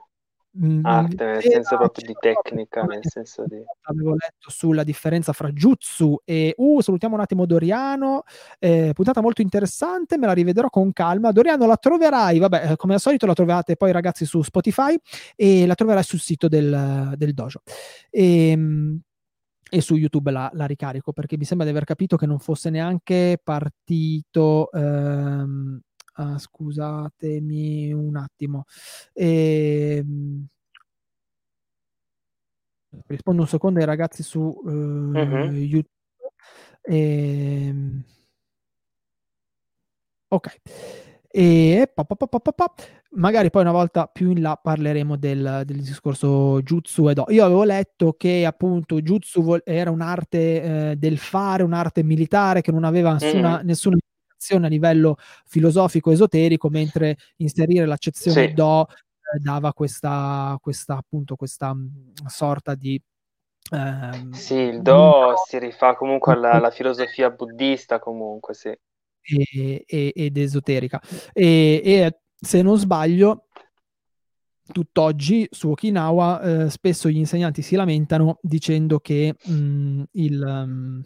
Mm, 0.64 0.86
arte 0.86 1.26
nel 1.26 1.41
senso 1.41 1.76
proprio 1.76 2.08
di 2.08 2.16
tecnica, 2.18 2.84
nel 2.84 3.01
senso 3.01 3.43
di... 3.45 3.62
Avevo 3.82 4.12
letto 4.12 4.49
sulla 4.49 4.84
differenza 4.84 5.34
fra 5.34 5.49
Jutsu 5.49 6.22
e... 6.24 6.53
Uh, 6.56 6.80
salutiamo 6.80 7.16
un 7.16 7.20
attimo 7.20 7.45
Doriano, 7.45 8.24
eh, 8.58 8.91
puntata 8.93 9.20
molto 9.20 9.41
interessante, 9.41 10.18
me 10.18 10.28
la 10.28 10.34
rivedrò 10.34 10.70
con 10.70 10.93
calma. 10.93 11.34
Doriano 11.34 11.66
la 11.66 11.76
troverai, 11.76 12.39
vabbè, 12.39 12.72
eh, 12.72 12.76
come 12.78 12.93
al 12.93 13.01
solito 13.01 13.26
la 13.26 13.34
trovate 13.34 13.76
poi 13.76 13.91
ragazzi 13.91 14.24
su 14.26 14.41
Spotify 14.43 14.95
e 15.36 15.66
la 15.66 15.76
troverai 15.76 16.03
sul 16.03 16.20
sito 16.20 16.47
del, 16.47 17.16
del 17.18 17.34
dojo. 17.34 17.62
E, 18.10 18.51
ehm, 18.51 19.01
e 19.70 19.82
su 19.82 19.95
YouTube 19.95 20.32
la, 20.32 20.49
la, 20.53 20.66
ricarico 20.66 21.11
perché 21.11 21.38
mi 21.38 21.45
sembra 21.45 21.66
di 21.66 21.72
aver 21.72 21.86
capito 21.86 22.18
che 22.18 22.26
non 22.26 22.39
fosse 22.39 22.70
neanche 22.70 23.39
partito 23.43 24.72
ehm, 24.72 25.80
Uh, 26.18 26.38
scusatemi 26.38 27.91
un 27.91 28.16
attimo. 28.16 28.63
Ehm, 29.11 30.47
rispondo 33.07 33.41
un 33.41 33.47
secondo 33.47 33.80
ai 33.80 33.86
ragazzi 33.86 34.24
su 34.24 34.39
uh, 34.39 34.70
uh-huh. 34.70 35.51
YouTube. 35.51 35.89
Ehm, 36.84 38.03
ok. 40.30 40.61
E 41.38 41.92
pa, 41.94 42.06
pa, 42.06 42.16
pa, 42.16 42.74
magari 43.16 43.50
poi 43.50 43.64
una 43.64 43.74
volta 43.74 44.08
più 44.08 44.32
in 44.32 44.42
là 44.42 44.56
parleremo 44.56 45.18
del, 45.18 45.64
del 45.66 45.82
discorso 45.82 46.62
Jutsu 46.62 47.10
e 47.10 47.14
Do. 47.14 47.26
Io 47.28 47.44
avevo 47.44 47.66
letto 47.66 48.14
che 48.14 48.46
appunto 48.46 49.02
Jutsu 49.02 49.58
era 49.66 49.92
un'arte 49.92 50.92
eh, 50.92 50.96
del 50.96 51.18
fare, 51.18 51.64
un'arte 51.64 52.04
militare 52.04 52.62
che 52.62 52.72
non 52.72 52.86
aveva 52.86 53.12
nessuna, 53.12 53.62
mm. 53.62 53.66
nessuna 53.66 53.98
a 54.66 54.68
livello 54.68 55.18
filosofico 55.46 56.10
esoterico, 56.10 56.70
mentre 56.70 57.18
inserire 57.38 57.86
l'accezione 57.86 58.48
sì. 58.48 58.54
do 58.54 58.88
eh, 58.88 59.40
dava 59.40 59.74
questa, 59.74 60.58
questa, 60.62 60.96
appunto, 60.96 61.36
questa 61.36 61.74
mh, 61.74 61.80
mm, 61.80 62.26
sorta 62.28 62.76
di 62.76 63.02
ehm, 63.74 64.32
sì, 64.32 64.56
il 64.56 64.82
do 64.82 65.34
si 65.46 65.60
rifà 65.60 65.96
comunque 65.96 66.32
alla, 66.32 66.52
alla 66.52 66.72
filosofia 66.72 67.30
buddista, 67.30 68.00
comunque, 68.00 68.54
sì. 68.54 68.74
E, 69.26 69.84
e, 69.88 70.13
ed 70.15 70.38
esoterica. 70.38 71.01
E, 71.34 71.82
e, 71.84 72.19
se 72.39 72.61
non 72.61 72.78
sbaglio, 72.78 73.47
tutt'oggi 74.71 75.47
su 75.49 75.69
Okinawa 75.69 76.41
eh, 76.41 76.69
spesso 76.69 77.09
gli 77.09 77.17
insegnanti 77.17 77.61
si 77.61 77.76
lamentano 77.76 78.38
dicendo 78.41 78.99
che 78.99 79.36
mh, 79.43 79.53
mm, 79.53 80.03
il... 80.11 80.43
Um, 80.45 81.03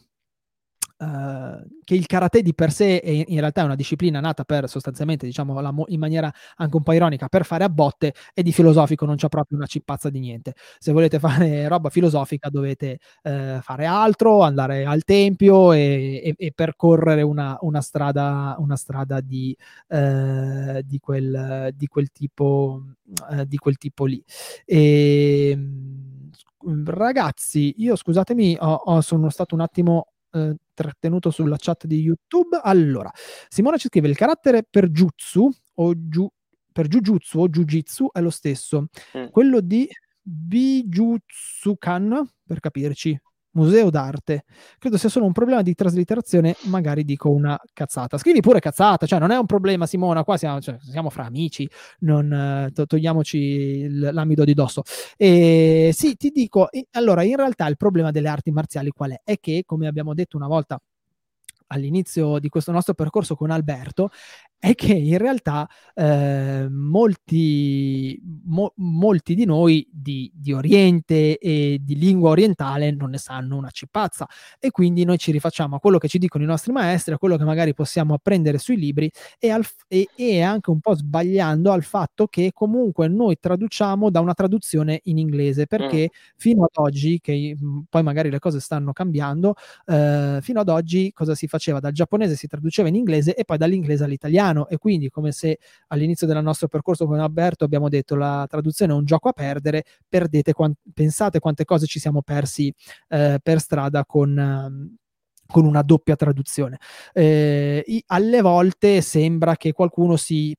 Uh, 1.02 1.66
che 1.86 1.96
il 1.96 2.06
karate 2.08 2.42
di 2.42 2.54
per 2.54 2.74
sé 2.74 3.00
è 3.00 3.10
in 3.10 3.40
realtà 3.40 3.62
è 3.62 3.64
una 3.64 3.76
disciplina 3.76 4.20
nata 4.20 4.44
per 4.44 4.68
sostanzialmente, 4.68 5.26
diciamo 5.26 5.62
mo- 5.72 5.86
in 5.88 5.98
maniera 5.98 6.30
anche 6.58 6.76
un 6.76 6.84
po' 6.84 6.92
ironica, 6.92 7.30
per 7.30 7.46
fare 7.46 7.64
a 7.64 7.70
botte 7.70 8.14
e 8.34 8.44
di 8.44 8.52
filosofico 8.52 9.06
non 9.06 9.16
c'è 9.16 9.30
proprio 9.30 9.58
una 9.58 9.66
cippazza 9.66 10.10
di 10.10 10.20
niente. 10.20 10.56
Se 10.78 10.92
volete 10.92 11.18
fare 11.20 11.70
roba 11.70 11.90
filosofica 11.90 12.50
dovete 12.50 13.00
uh, 13.24 13.62
fare 13.62 13.86
altro, 13.86 14.42
andare 14.42 14.84
al 14.84 15.06
tempio 15.06 15.72
e, 15.72 16.22
e, 16.22 16.36
e 16.38 16.52
percorrere 16.54 17.22
una, 17.22 17.58
una, 17.62 17.80
strada, 17.80 18.56
una 18.60 18.76
strada 18.76 19.22
di, 19.22 19.56
uh, 19.88 20.82
di, 20.84 21.00
quel, 21.00 21.72
di, 21.76 21.88
quel 21.88 22.12
tipo, 22.12 22.84
di 23.46 23.58
quel 23.58 23.78
tipo 23.78 24.04
lì. 24.04 24.22
E, 24.66 25.58
ragazzi, 26.86 27.76
io 27.78 27.96
scusatemi, 27.96 28.58
ho, 28.60 28.74
ho, 28.74 29.02
sono 29.02 29.30
stato 29.30 29.56
un 29.56 29.62
attimo 29.62 30.08
eh, 30.32 30.56
trattenuto 30.74 31.32
sulla 31.32 31.58
chat 31.58 31.86
di 31.86 32.00
YouTube. 32.00 32.60
Allora, 32.62 33.12
Simona 33.48 33.78
ci 33.78 33.88
scrive: 33.88 34.08
il 34.08 34.16
carattere 34.16 34.66
per 34.70 34.90
Jutsu 34.90 35.50
o 35.76 35.94
giu, 36.08 36.30
per 36.72 36.88
Jujutsu 36.88 37.40
o 37.40 37.50
Jujitsu 37.50 38.10
è 38.12 38.22
lo 38.22 38.30
stesso. 38.30 38.88
Mm. 39.18 39.28
Quello 39.32 39.62
di 39.62 39.88
Bijutsukan, 40.22 42.30
per 42.46 42.60
capirci, 42.60 43.20
museo 43.52 43.90
d'arte. 43.90 44.44
Credo 44.78 44.98
sia 44.98 45.10
solo 45.10 45.26
un 45.26 45.32
problema 45.32 45.62
di 45.62 45.74
traslitterazione, 45.74 46.56
magari 46.66 47.04
dico 47.04 47.30
una 47.30 47.60
cazzata. 47.74 48.18
Scrivi 48.18 48.42
pure 48.42 48.60
cazzata, 48.60 49.06
cioè 49.06 49.20
non 49.20 49.32
è 49.32 49.38
un 49.38 49.46
problema 49.46 49.86
Simona, 49.86 50.24
qua 50.24 50.38
siamo, 50.38 50.62
cioè, 50.62 50.78
siamo 50.80 51.10
fra 51.10 51.26
amici, 51.26 51.68
non 52.00 52.32
eh, 52.32 52.72
to- 52.74 52.86
togliamoci 52.86 53.88
l'amido 54.12 54.44
di 54.44 54.54
dosso. 54.54 54.84
E 55.18 55.92
sì, 55.94 56.16
ti 56.16 56.30
dico, 56.30 56.70
allora 56.92 57.24
in 57.24 57.36
realtà 57.36 57.68
il 57.68 57.78
problema 57.78 58.12
delle 58.12 58.30
arti 58.30 58.52
marziali 58.52 58.90
qual 58.92 59.12
è? 59.12 59.22
È 59.24 59.40
che, 59.40 59.64
come 59.66 59.88
abbiamo 59.88 60.14
detto 60.14 60.38
una 60.38 60.48
volta 60.48 60.80
all'inizio 61.72 62.40
di 62.40 62.50
questo 62.50 62.72
nostro 62.72 62.94
percorso 62.94 63.36
con 63.36 63.52
Alberto 63.52 64.10
è 64.60 64.76
che 64.76 64.92
in 64.94 65.18
realtà 65.18 65.68
eh, 65.96 66.68
molti, 66.70 68.22
mo, 68.44 68.74
molti, 68.76 69.34
di 69.34 69.46
noi 69.46 69.88
di, 69.90 70.30
di, 70.36 70.52
Oriente 70.52 71.38
e 71.38 71.80
di 71.82 71.96
lingua 71.96 72.32
orientale 72.32 72.92
non 72.92 73.12
ne 73.12 73.18
sanno 73.18 73.56
una 73.56 73.70
cipazza 73.70 74.28
e 74.60 74.70
quindi 74.72 75.06
noi 75.06 75.18
ci 75.18 75.32
rifacciamo 75.32 75.78
a 75.78 75.80
quello 75.80 75.98
che 75.98 76.10
ci 76.10 76.18
dicono 76.18 76.44
i 76.44 76.48
nostri 76.48 76.74
maestri, 76.74 77.14
a 77.14 77.18
quello 77.18 77.38
che 77.38 77.46
magari 77.46 77.74
possiamo 77.74 78.14
apprendere 78.14 78.58
sui 78.58 78.76
libri 78.76 79.10
e, 79.40 79.50
al, 79.50 79.64
e, 79.88 80.10
e 80.14 80.42
anche 80.42 80.72
un 80.72 80.82
po' 80.82 80.94
sbagliando 80.94 81.72
al 81.72 81.84
fatto 81.84 82.28
che 82.28 82.52
comunque 82.54 83.08
noi 83.08 83.38
traduciamo 83.40 84.10
da 84.10 84.20
una 84.20 84.34
traduzione 84.34 85.00
in 85.04 85.18
inglese 85.18 85.68
perché 85.68 86.10
mm. 86.12 86.36
fino 86.36 86.64
ad 86.66 86.84
oggi, 86.84 87.20
che 87.22 87.56
poi 87.90 88.04
magari 88.04 88.30
le 88.30 88.40
cose 88.40 88.60
stanno 88.60 88.92
cambiando, 88.92 89.56
eh, 89.86 90.40
fino 90.42 90.60
ad 90.60 90.68
oggi 90.68 91.14
cosa 91.14 91.34
si 91.34 91.48
faceva? 91.48 91.80
Dal 91.80 91.94
giapponese 91.94 92.36
si 92.36 92.48
traduceva 92.48 92.90
in 92.90 92.96
inglese 92.96 93.36
e 93.36 93.46
poi 93.46 93.58
dall'inglese 93.58 94.04
all'italiano 94.04 94.49
italiano 94.50 94.68
e 94.68 94.78
quindi 94.78 95.10
come 95.10 95.32
se 95.32 95.60
all'inizio 95.88 96.28
del 96.28 96.42
nostro 96.44 96.68
percorso 96.68 97.06
con 97.06 97.20
Alberto 97.20 97.64
abbiamo 97.64 97.90
detto 97.90 98.16
la 98.16 98.46
traduzione 98.50 98.94
è 98.94 98.96
un 98.96 99.06
gioco 99.06 99.30
a 99.30 99.34
perdere, 99.34 99.84
perdete 100.08 100.54
quant- 100.54 100.78
pensate 100.94 101.40
quante 101.40 101.66
cose 101.66 101.86
ci 101.86 102.00
siamo 102.00 102.22
persi 102.22 102.74
eh, 103.10 103.40
per 103.42 103.60
strada 103.60 104.06
con... 104.06 104.38
Um, 104.38 104.96
con 105.52 105.66
una 105.66 105.82
doppia 105.82 106.16
traduzione. 106.16 106.78
Eh, 107.12 108.04
alle 108.06 108.42
volte 108.42 109.02
sembra 109.02 109.56
che 109.58 109.72
qualcuno 109.72 110.16
si 110.16 110.56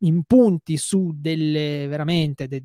impunti 0.00 0.76
su 0.76 1.12
delle 1.14 1.86
veramente 1.88 2.46
de, 2.46 2.62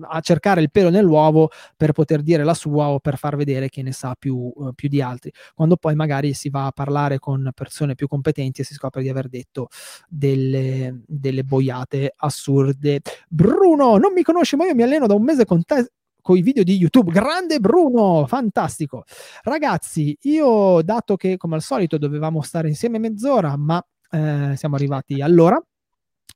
a 0.00 0.20
cercare 0.20 0.60
il 0.60 0.70
pelo 0.70 0.90
nell'uovo 0.90 1.50
per 1.76 1.92
poter 1.92 2.22
dire 2.22 2.44
la 2.44 2.54
sua 2.54 2.88
o 2.88 3.00
per 3.00 3.16
far 3.16 3.36
vedere 3.36 3.68
che 3.68 3.82
ne 3.82 3.92
sa 3.92 4.14
più, 4.18 4.52
uh, 4.54 4.72
più, 4.74 4.88
di 4.88 5.00
altri 5.00 5.32
quando 5.54 5.76
poi 5.76 5.94
magari 5.94 6.34
si 6.34 6.50
va 6.50 6.66
a 6.66 6.72
parlare 6.72 7.18
con 7.18 7.50
persone 7.54 7.94
più 7.94 8.06
competenti 8.06 8.60
e 8.60 8.64
si 8.64 8.74
scopre 8.74 9.02
di 9.02 9.08
aver 9.08 9.28
detto 9.28 9.68
delle, 10.08 11.02
delle 11.06 11.42
boiate 11.42 12.12
assurde 12.16 13.00
Bruno 13.28 13.96
non 13.96 14.12
mi 14.12 14.22
conosci 14.22 14.56
ma 14.56 14.66
io 14.66 14.74
mi 14.74 14.82
alleno 14.82 15.06
da 15.06 15.14
un 15.14 15.22
mese 15.22 15.44
con 15.44 15.64
te 15.64 15.90
con 16.24 16.38
i 16.38 16.40
video 16.40 16.62
di 16.62 16.76
YouTube. 16.76 17.12
Grande 17.12 17.60
Bruno, 17.60 18.24
fantastico. 18.26 19.04
Ragazzi, 19.42 20.16
io 20.22 20.80
dato 20.80 21.16
che 21.16 21.36
come 21.36 21.56
al 21.56 21.60
solito 21.60 21.98
dovevamo 21.98 22.40
stare 22.40 22.66
insieme 22.68 22.98
mezz'ora, 22.98 23.54
ma 23.58 23.84
eh, 24.10 24.54
siamo 24.56 24.74
arrivati 24.74 25.20
all'ora. 25.20 25.62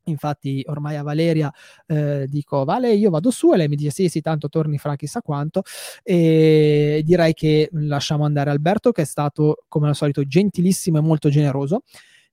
Infatti, 0.05 0.63
ormai 0.67 0.97
a 0.97 1.03
Valeria 1.03 1.53
eh, 1.87 2.27
dico: 2.29 2.65
Vale, 2.65 2.93
io 2.93 3.11
vado 3.11 3.31
su, 3.31 3.53
e 3.53 3.57
lei 3.57 3.69
mi 3.69 3.77
dice: 3.77 3.91
Sì, 3.91 4.09
sì, 4.09 4.21
tanto 4.21 4.49
torni 4.49 4.79
fra 4.79 4.97
chissà 4.97 5.21
quanto. 5.21 5.63
E 6.03 7.03
direi 7.05 7.35
che 7.35 7.69
lasciamo 7.73 8.25
andare 8.25 8.51
Alberto, 8.51 8.93
che 8.93 9.03
è 9.03 9.07
stato 9.07 9.65
come 9.69 9.89
al 9.89 9.97
solito 9.97 10.25
gentilissimo 10.25 10.99
e 10.99 11.03
molto 11.03 11.29
generoso. 11.29 11.83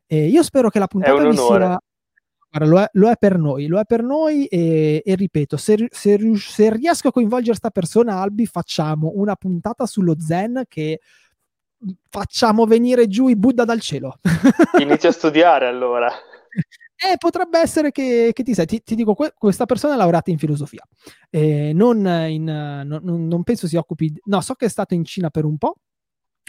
E 0.05 0.27
io 0.27 0.43
spero 0.43 0.69
che 0.69 0.79
la 0.79 0.87
puntata 0.87 1.27
vi 1.27 1.35
sia 1.35 1.79
lo, 2.63 2.79
è, 2.79 2.89
lo, 2.93 3.09
è, 3.09 3.17
per 3.17 3.37
noi, 3.37 3.67
lo 3.67 3.79
è 3.79 3.85
per 3.85 4.01
noi 4.01 4.45
e, 4.45 5.01
e 5.03 5.15
ripeto, 5.15 5.57
se, 5.57 5.87
se, 5.91 6.17
se, 6.35 6.73
riesco 6.73 7.09
a 7.09 7.11
coinvolgere 7.11 7.49
questa 7.49 7.69
persona, 7.69 8.21
Albi, 8.21 8.45
facciamo 8.45 9.11
una 9.15 9.35
puntata 9.35 9.85
sullo 9.85 10.15
Zen 10.17 10.63
che 10.69 11.01
facciamo 12.09 12.65
venire 12.65 13.07
giù 13.07 13.27
i 13.27 13.35
Buddha 13.35 13.65
dal 13.65 13.81
cielo. 13.81 14.19
Inizia 14.79 15.09
a 15.09 15.11
studiare 15.11 15.67
allora. 15.67 16.09
Eh, 16.97 17.17
potrebbe 17.17 17.59
essere 17.59 17.91
che, 17.91 18.31
che 18.33 18.43
ti 18.43 18.53
sai, 18.53 18.65
ti, 18.65 18.81
ti, 18.81 18.95
dico, 18.95 19.13
que- 19.15 19.33
questa 19.37 19.65
persona 19.65 19.95
è 19.95 19.97
laureata 19.97 20.31
in 20.31 20.37
filosofia, 20.37 20.81
eh, 21.29 21.73
non, 21.73 21.97
in, 22.29 22.43
non, 22.45 23.27
non 23.27 23.43
penso 23.43 23.67
si 23.67 23.75
occupi, 23.75 24.13
no, 24.25 24.39
so 24.39 24.53
che 24.53 24.65
è 24.67 24.69
stato 24.69 24.93
in 24.93 25.03
Cina 25.03 25.29
per 25.29 25.43
un 25.43 25.57
po', 25.57 25.75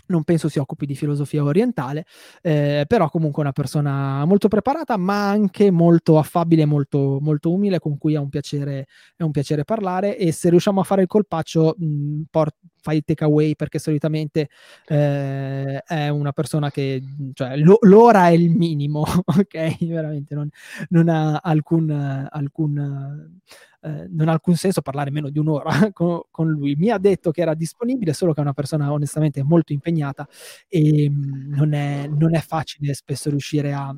non 0.09 0.23
penso 0.23 0.49
si 0.49 0.61
occupi 0.61 0.87
di 0.87 0.95
filosofia 0.95 1.43
orientale, 1.43 2.07
eh, 2.43 2.85
però 2.87 3.11
comunque 3.11 3.43
una 3.43 3.51
persona 3.51 4.25
molto 4.25 4.47
preparata, 4.47 4.97
ma 4.97 5.29
anche 5.29 5.73
molto 5.73 6.17
affabile, 6.17 6.65
molto, 6.65 7.19
molto 7.21 7.53
umile, 7.53 7.81
con 7.81 7.99
cui 7.99 8.15
è 8.15 8.19
un, 8.19 8.29
piacere, 8.29 8.87
è 9.17 9.25
un 9.25 9.33
piacere 9.33 9.65
parlare 9.65 10.17
e 10.17 10.31
se 10.31 10.49
riusciamo 10.51 10.81
a 10.81 10.85
fare 10.85 11.03
il 11.03 11.09
colpaccio 11.09 11.75
mh, 11.77 12.23
port- 12.31 12.57
fai 12.87 12.99
il 12.99 13.05
takeaway 13.05 13.57
perché 13.57 13.81
solitamente 13.81 14.49
eh, 14.87 15.83
è 15.85 16.09
una 16.09 16.31
persona 16.31 16.71
che 16.71 17.03
cioè, 17.33 17.57
lo, 17.57 17.79
l'ora 17.81 18.29
è 18.29 18.31
il 18.31 18.51
minimo, 18.51 19.01
ok? 19.27 19.85
Veramente 19.87 20.37
non, 20.37 20.49
non 20.91 21.09
ha 21.09 21.39
alcun, 21.43 21.91
alcun 22.31 23.41
eh, 23.83 24.07
non 24.09 24.29
ha 24.29 24.33
alcun 24.33 24.55
senso 24.55 24.83
parlare 24.83 25.11
meno 25.11 25.31
di 25.31 25.41
un'ora 25.41 25.91
con, 25.93 26.21
con, 26.31 26.49
lui. 26.49 26.77
Mi 26.77 26.91
ha 26.91 26.99
detto 26.99 27.33
che 27.33 27.41
era 27.41 27.55
disponibile, 27.55 28.13
solo 28.13 28.33
che 28.33 28.39
è 28.39 28.43
una 28.43 28.53
persona 28.53 28.93
onestamente 28.93 29.43
molto 29.43 29.73
impegnata 29.73 30.29
e 30.69 31.11
mh, 31.11 31.15
mm, 31.15 31.55
non, 31.55 31.73
è, 31.73 32.07
non 32.07 32.37
è 32.37 32.41
facile 32.41 32.95
spesso 32.95 33.31
riuscire 33.31 33.73
a, 33.73 33.93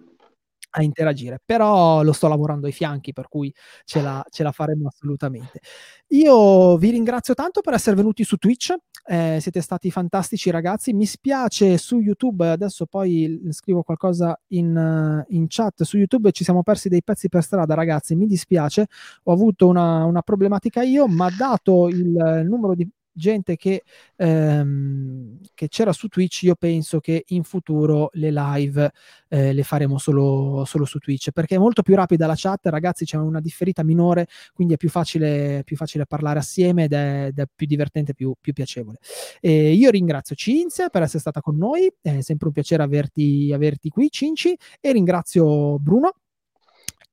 a 0.79 0.83
interagire, 0.83 1.41
però 1.45 2.03
lo 2.03 2.12
sto 2.12 2.29
lavorando 2.29 2.66
ai 2.66 2.72
fianchi, 2.72 3.12
per 3.12 3.29
cui 3.29 3.53
ce 3.85 4.01
la, 4.01 4.24
ce 4.31 4.43
la 4.43 4.53
faremo 4.53 4.89
assolutamente. 4.89 5.61
Io 6.09 6.76
vi 6.76 6.91
ringrazio 6.91 7.35
tanto 7.35 7.61
per 7.61 7.74
essere 7.74 7.97
venuti 7.97 8.24
su 8.24 8.37
Twitch, 8.37 8.74
eh, 9.05 9.39
siete 9.41 9.61
stati 9.61 9.91
fantastici 9.91 10.51
ragazzi, 10.51 10.93
mi 10.93 11.07
spiace 11.07 11.79
su 11.79 11.99
YouTube, 11.99 12.49
adesso 12.49 12.87
poi 12.87 13.41
scrivo 13.51 13.83
qualcosa 13.83 14.39
in, 14.49 15.24
in, 15.29 15.47
chat, 15.49 15.83
su 15.83 15.97
YouTube 15.97 16.31
ci 16.31 16.45
siamo 16.45 16.62
persi 16.62 16.89
dei 16.89 17.03
pezzi 17.03 17.29
per 17.29 17.43
strada 17.43 17.74
ragazzi, 17.74 18.14
mi 18.14 18.26
dispiace, 18.26 18.87
ho 19.24 19.33
avuto 19.33 19.66
una, 19.66 20.05
una 20.05 20.22
problematica 20.22 20.83
io, 20.83 21.07
ma 21.09 21.29
dato 21.31 21.89
il, 21.89 22.45
numero 22.47 22.74
di 22.74 22.89
gente 23.18 23.56
che, 23.56 23.82
ehm, 24.16 25.40
che, 25.54 25.68
c'era 25.68 25.92
su 25.92 26.08
Twitch, 26.08 26.44
io 26.44 26.54
penso 26.54 27.00
che 27.00 27.24
in 27.28 27.42
futuro 27.42 28.08
le 28.14 28.30
live 28.30 28.90
eh, 29.28 29.52
le 29.52 29.62
faremo 29.62 29.98
solo, 29.98 30.64
solo, 30.64 30.84
su 30.86 30.98
Twitch 30.98 31.30
perché 31.32 31.56
è 31.56 31.58
molto 31.58 31.82
più 31.82 31.94
rapida 31.94 32.26
la 32.26 32.34
chat, 32.36 32.66
ragazzi, 32.66 33.04
c'è 33.04 33.18
una 33.18 33.40
differita 33.40 33.84
minore, 33.84 34.26
quindi 34.54 34.74
è 34.74 34.76
più 34.76 34.88
facile, 34.88 35.62
più 35.64 35.76
facile 35.76 36.06
parlare 36.06 36.38
assieme 36.38 36.84
ed 36.84 36.92
è, 36.92 37.26
ed 37.26 37.38
è 37.38 37.44
più 37.54 37.66
divertente, 37.66 38.14
più, 38.14 38.34
più 38.40 38.52
piacevole. 38.54 38.98
E 39.40 39.72
io 39.72 39.90
ringrazio 39.90 40.34
Cinzia 40.34 40.88
per 40.88 41.02
essere 41.02 41.18
stata 41.18 41.40
con 41.40 41.56
noi, 41.56 41.92
è 42.00 42.20
sempre 42.20 42.46
un 42.48 42.54
piacere 42.54 42.82
averti, 42.82 43.52
averti 43.52 43.90
qui, 43.90 44.08
Cinci, 44.10 44.56
e 44.80 44.92
ringrazio 44.92 45.78
Bruno 45.78 46.12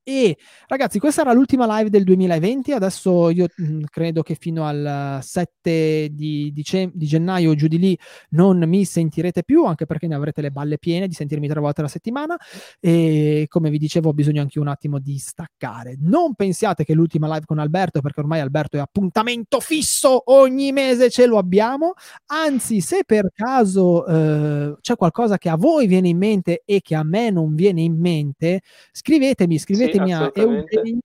e 0.07 0.37
ragazzi, 0.67 0.99
questa 0.99 1.21
era 1.21 1.33
l'ultima 1.33 1.65
live 1.77 1.89
del 1.89 2.03
2020. 2.03 2.73
Adesso 2.73 3.31
io 3.31 3.47
mh, 3.55 3.63
mm, 3.63 3.83
credo 3.89 4.21
che 4.21 4.35
fino 4.35 4.63
al 4.63 5.17
7 5.19 6.09
di, 6.11 6.53
di, 6.53 6.91
di 6.93 7.05
gennaio 7.07 7.55
giù 7.55 7.65
di 7.65 7.79
lì 7.79 7.97
non 8.29 8.59
mi 8.67 8.85
sentirete 8.85 9.43
più, 9.43 9.65
anche 9.65 9.87
perché 9.87 10.05
ne 10.05 10.13
avrete 10.13 10.41
le 10.41 10.51
balle 10.51 10.77
piene 10.77 11.07
di 11.07 11.15
sentirmi 11.15 11.47
tre 11.47 11.59
volte 11.59 11.79
alla 11.79 11.89
settimana. 11.89 12.37
E 12.79 13.47
come 13.49 13.71
vi 13.71 13.79
dicevo, 13.79 14.09
ho 14.09 14.13
bisogno 14.13 14.41
anche 14.41 14.59
un 14.59 14.67
attimo 14.67 14.99
di 14.99 15.17
staccare. 15.17 15.97
Non 15.99 16.35
pensiate 16.35 16.85
che 16.85 16.93
l'ultima 16.93 17.25
live 17.25 17.45
con 17.45 17.57
Alberto, 17.57 18.01
perché 18.01 18.19
ormai 18.19 18.41
Alberto 18.41 18.77
è 18.77 18.81
appuntamento 18.81 19.59
fisso, 19.59 20.21
ogni 20.31 20.71
mese 20.71 21.09
ce 21.09 21.25
lo 21.25 21.39
abbiamo. 21.39 21.93
Anzi, 22.27 22.79
se 22.79 23.05
per 23.07 23.31
caso 23.33 24.05
eh, 24.05 24.75
c'è 24.81 24.95
qualcosa 24.95 25.39
che 25.39 25.49
a 25.49 25.55
voi 25.55 25.87
viene 25.87 26.09
in 26.09 26.17
mente 26.19 26.61
e 26.63 26.81
che 26.81 26.93
a 26.93 27.03
me 27.03 27.31
non 27.31 27.55
viene 27.55 27.81
in 27.81 27.99
mente, 27.99 28.61
scrivetemi, 28.91 29.57
scrivetemi. 29.57 29.93
Sì 29.93 29.94
scrivetemi 29.97 30.13
a 30.13 30.31
Eugenio 30.33 31.01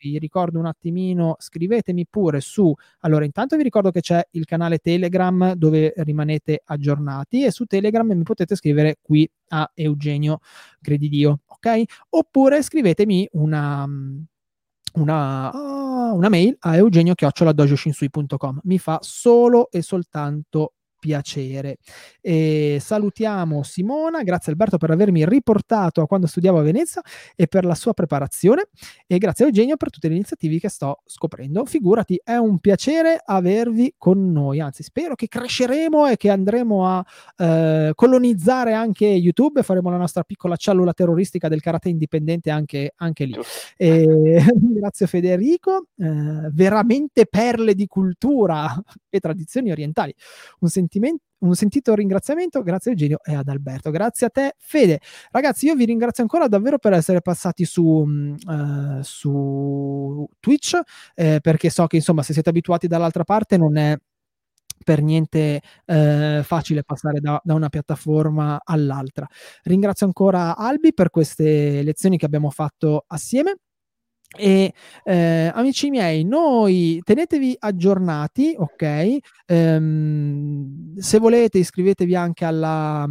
vi 0.00 0.18
ricordo 0.18 0.58
un 0.58 0.66
attimino, 0.66 1.36
scrivetemi 1.38 2.06
pure 2.06 2.40
su. 2.40 2.74
Allora, 3.00 3.24
intanto 3.24 3.56
vi 3.56 3.62
ricordo 3.62 3.90
che 3.90 4.00
c'è 4.00 4.26
il 4.32 4.44
canale 4.44 4.78
Telegram 4.78 5.52
dove 5.52 5.92
rimanete 5.96 6.62
aggiornati 6.64 7.44
e 7.44 7.50
su 7.50 7.66
Telegram 7.66 8.06
mi 8.06 8.22
potete 8.22 8.56
scrivere 8.56 8.96
qui 9.00 9.30
a 9.48 9.70
Eugenio 9.74 10.40
Credidio, 10.80 11.40
ok? 11.46 11.82
Oppure 12.10 12.62
scrivetemi 12.62 13.28
una 13.32 13.86
una, 14.92 15.52
una 16.12 16.28
mail 16.28 16.56
a 16.58 16.76
eugenio-dojoshinsui.com 16.76 18.60
mi 18.64 18.78
fa 18.80 18.98
solo 19.02 19.70
e 19.70 19.82
soltanto 19.82 20.72
piacere. 21.00 21.78
E 22.20 22.78
salutiamo 22.80 23.64
Simona, 23.64 24.22
grazie 24.22 24.52
Alberto 24.52 24.76
per 24.76 24.90
avermi 24.90 25.26
riportato 25.26 26.02
a 26.02 26.06
quando 26.06 26.26
studiavo 26.28 26.58
a 26.58 26.62
Venezia 26.62 27.00
e 27.34 27.48
per 27.48 27.64
la 27.64 27.74
sua 27.74 27.94
preparazione 27.94 28.68
e 29.06 29.18
grazie 29.18 29.46
a 29.46 29.48
Eugenio 29.48 29.76
per 29.76 29.90
tutte 29.90 30.08
le 30.08 30.14
iniziative 30.14 30.58
che 30.60 30.68
sto 30.68 31.00
scoprendo. 31.06 31.64
Figurati, 31.64 32.20
è 32.22 32.36
un 32.36 32.58
piacere 32.58 33.20
avervi 33.24 33.94
con 33.96 34.30
noi, 34.30 34.60
anzi 34.60 34.82
spero 34.82 35.14
che 35.14 35.26
cresceremo 35.26 36.06
e 36.06 36.16
che 36.16 36.30
andremo 36.30 36.86
a 36.86 37.04
eh, 37.36 37.92
colonizzare 37.94 38.74
anche 38.74 39.06
YouTube 39.06 39.62
faremo 39.62 39.90
la 39.90 39.96
nostra 39.96 40.22
piccola 40.22 40.56
cellula 40.56 40.92
terroristica 40.92 41.48
del 41.48 41.60
karate 41.60 41.88
indipendente 41.88 42.50
anche, 42.50 42.92
anche 42.96 43.24
lì. 43.24 43.38
E, 43.76 44.44
grazie 44.54 45.06
Federico, 45.06 45.86
eh, 45.96 46.50
veramente 46.52 47.26
perle 47.26 47.74
di 47.74 47.86
cultura 47.86 48.70
e 49.08 49.18
tradizioni 49.18 49.70
orientali. 49.70 50.14
Un 50.60 50.68
sentimento 50.68 50.89
sentimento 50.90 51.22
un 51.40 51.54
sentito 51.54 51.94
ringraziamento, 51.94 52.62
grazie 52.62 52.90
Eugenio 52.90 53.18
e 53.24 53.34
ad 53.34 53.48
Alberto. 53.48 53.90
Grazie 53.90 54.26
a 54.26 54.28
te, 54.28 54.56
Fede. 54.58 55.00
Ragazzi, 55.30 55.64
io 55.64 55.74
vi 55.74 55.86
ringrazio 55.86 56.22
ancora 56.22 56.48
davvero 56.48 56.76
per 56.78 56.92
essere 56.92 57.22
passati 57.22 57.64
su, 57.64 57.82
uh, 57.82 59.00
su 59.00 60.28
Twitch, 60.38 60.78
eh, 61.14 61.38
perché 61.40 61.70
so 61.70 61.86
che 61.86 61.96
insomma, 61.96 62.22
se 62.22 62.34
siete 62.34 62.50
abituati 62.50 62.88
dall'altra 62.88 63.24
parte, 63.24 63.56
non 63.56 63.78
è 63.78 63.96
per 64.84 65.02
niente 65.02 65.62
eh, 65.86 66.40
facile 66.44 66.84
passare 66.84 67.20
da, 67.20 67.40
da, 67.42 67.54
una 67.54 67.70
piattaforma 67.70 68.60
all'altra. 68.62 69.26
Ringrazio 69.62 70.04
ancora 70.04 70.56
Albi 70.58 70.92
per 70.92 71.08
queste 71.08 71.82
lezioni 71.82 72.18
che 72.18 72.26
abbiamo 72.26 72.50
fatto 72.50 73.04
assieme. 73.06 73.56
E 74.38 74.72
eh, 75.04 75.50
amici 75.52 75.90
miei, 75.90 76.24
noi 76.24 77.00
tenetevi 77.04 77.56
aggiornati, 77.58 78.54
ok? 78.56 79.16
Ehm, 79.46 80.96
se 80.96 81.18
volete, 81.18 81.58
iscrivetevi 81.58 82.14
anche 82.14 82.44
alla, 82.44 83.08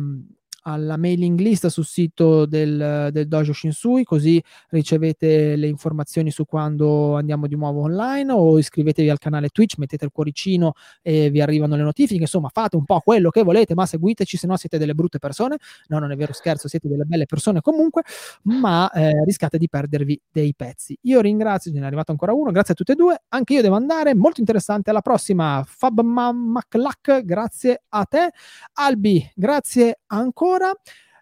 alla 0.64 0.98
mailing 0.98 1.40
list 1.40 1.68
sul 1.68 1.86
sito 1.86 2.46
del, 2.46 3.10
del 3.12 3.28
Dojo 3.28 3.54
Shinsui, 3.54 4.04
così 4.04 4.42
ricevete 4.70 5.56
le 5.56 5.68
informazioni 5.68 6.32
su 6.32 6.46
quando 6.46 7.16
andiamo 7.16 7.48
di 7.48 7.56
nuovo 7.56 7.82
online 7.82 8.32
o 8.32 8.58
iscrivetevi 8.58 9.10
al 9.10 9.20
canale 9.20 9.50
Twitch, 9.50 9.78
mettete 9.78 10.06
il 10.06 10.12
cuoricino 10.12 10.74
e 11.02 11.30
vi 11.30 11.42
arrivano 11.42 11.76
le 11.76 11.84
notifiche, 11.84 12.22
insomma 12.22 12.50
fate 12.52 12.76
un 12.76 12.86
po' 12.86 13.00
quello 13.00 13.30
che 13.30 13.44
volete, 13.44 13.74
ma 13.74 13.86
seguiteci, 13.86 14.38
se 14.38 14.48
no 14.48 14.58
siete 14.58 14.78
delle 14.78 14.94
brutte 14.94 15.20
persone, 15.20 15.58
no 15.88 16.00
non 16.00 16.12
è 16.12 16.16
vero 16.16 16.34
scherzo, 16.34 16.68
siete 16.68 16.88
delle 16.88 17.06
belle 17.06 17.26
persone 17.26 17.62
comunque, 17.62 18.04
ma 18.44 18.90
eh, 18.92 19.24
rischiate 19.26 19.58
di 19.58 19.70
perdervi 19.70 20.20
dei 20.32 20.54
pezzi. 20.56 20.98
Io 21.04 21.22
ringrazio, 21.22 21.72
ce 21.72 21.80
n'è 21.80 21.86
arrivato 21.86 22.12
ancora 22.12 22.34
uno, 22.34 22.52
grazie 22.52 22.74
a 22.74 22.76
tutte 22.76 22.94
e 22.94 22.96
due, 22.96 23.22
anche 23.30 23.54
io 23.54 23.62
devo 23.62 23.76
andare, 23.76 24.14
molto 24.16 24.40
interessante, 24.40 24.90
alla 24.90 25.02
prossima, 25.02 25.64
Fab 25.66 26.02
Maclac, 26.02 27.22
grazie 27.24 27.84
a 27.90 28.04
te, 28.06 28.32
Albi, 28.74 29.32
grazie 29.36 30.02
ancora 30.08 30.49
ancora. 30.50 30.72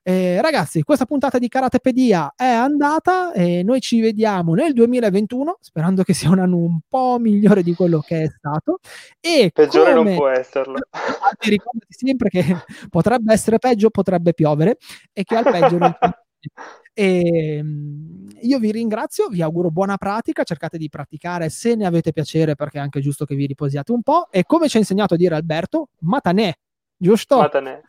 Eh, 0.03 0.39
ragazzi, 0.39 0.83
questa 0.83 1.05
puntata 1.05 1.37
di 1.37 1.49
Karatepedia 1.49 2.31
è 2.33 2.45
andata 2.45 3.33
e 3.33 3.61
noi 3.61 3.81
ci 3.81 3.99
vediamo 3.99 4.53
nel 4.53 4.71
2021, 4.71 5.57
sperando 5.59 6.03
che 6.03 6.13
sia 6.13 6.29
un 6.29 6.39
anno 6.39 6.55
un 6.55 6.79
po' 6.87 7.17
migliore 7.19 7.61
di 7.61 7.73
quello 7.73 7.99
che 7.99 8.21
è 8.23 8.27
stato. 8.29 8.79
E 9.19 9.51
Peggiore 9.53 9.93
come... 9.93 10.09
non 10.11 10.15
può 10.17 10.29
esserlo. 10.29 10.79
Ricordati 11.39 11.93
sempre 11.93 12.29
che 12.29 12.45
potrebbe 12.89 13.33
essere 13.33 13.59
peggio, 13.59 13.89
potrebbe 13.89 14.33
piovere 14.33 14.77
e 15.11 15.23
che 15.25 15.35
al 15.35 15.43
peggio 15.43 15.77
non 15.77 15.93
e, 16.93 17.57
ehm, 17.57 18.29
io 18.43 18.59
vi 18.59 18.71
ringrazio, 18.71 19.27
vi 19.27 19.41
auguro 19.41 19.71
buona 19.71 19.97
pratica, 19.97 20.43
cercate 20.43 20.77
di 20.77 20.87
praticare 20.87 21.49
se 21.49 21.75
ne 21.75 21.85
avete 21.85 22.13
piacere 22.13 22.55
perché 22.55 22.77
è 22.77 22.81
anche 22.81 23.01
giusto 23.01 23.25
che 23.25 23.35
vi 23.35 23.45
riposiate 23.45 23.91
un 23.91 24.03
po' 24.03 24.29
e 24.31 24.45
come 24.45 24.69
ci 24.69 24.77
ha 24.77 24.79
insegnato 24.79 25.15
a 25.15 25.17
dire 25.17 25.35
Alberto, 25.35 25.89
matanè, 25.99 26.53
giusto? 26.95 27.39
Matanè. 27.39 27.81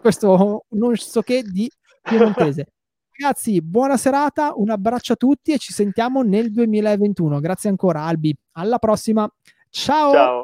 Questo 0.00 0.64
non 0.70 0.96
so 0.96 1.22
che 1.22 1.42
di 1.42 1.70
piemontese. 2.02 2.66
Ragazzi, 3.18 3.60
buona 3.62 3.96
serata, 3.96 4.52
un 4.56 4.70
abbraccio 4.70 5.12
a 5.12 5.16
tutti 5.16 5.52
e 5.52 5.58
ci 5.58 5.72
sentiamo 5.72 6.22
nel 6.22 6.50
2021. 6.50 7.40
Grazie 7.40 7.70
ancora 7.70 8.02
Albi, 8.02 8.34
alla 8.52 8.78
prossima. 8.78 9.30
Ciao. 9.70 10.12
Ciao. 10.12 10.40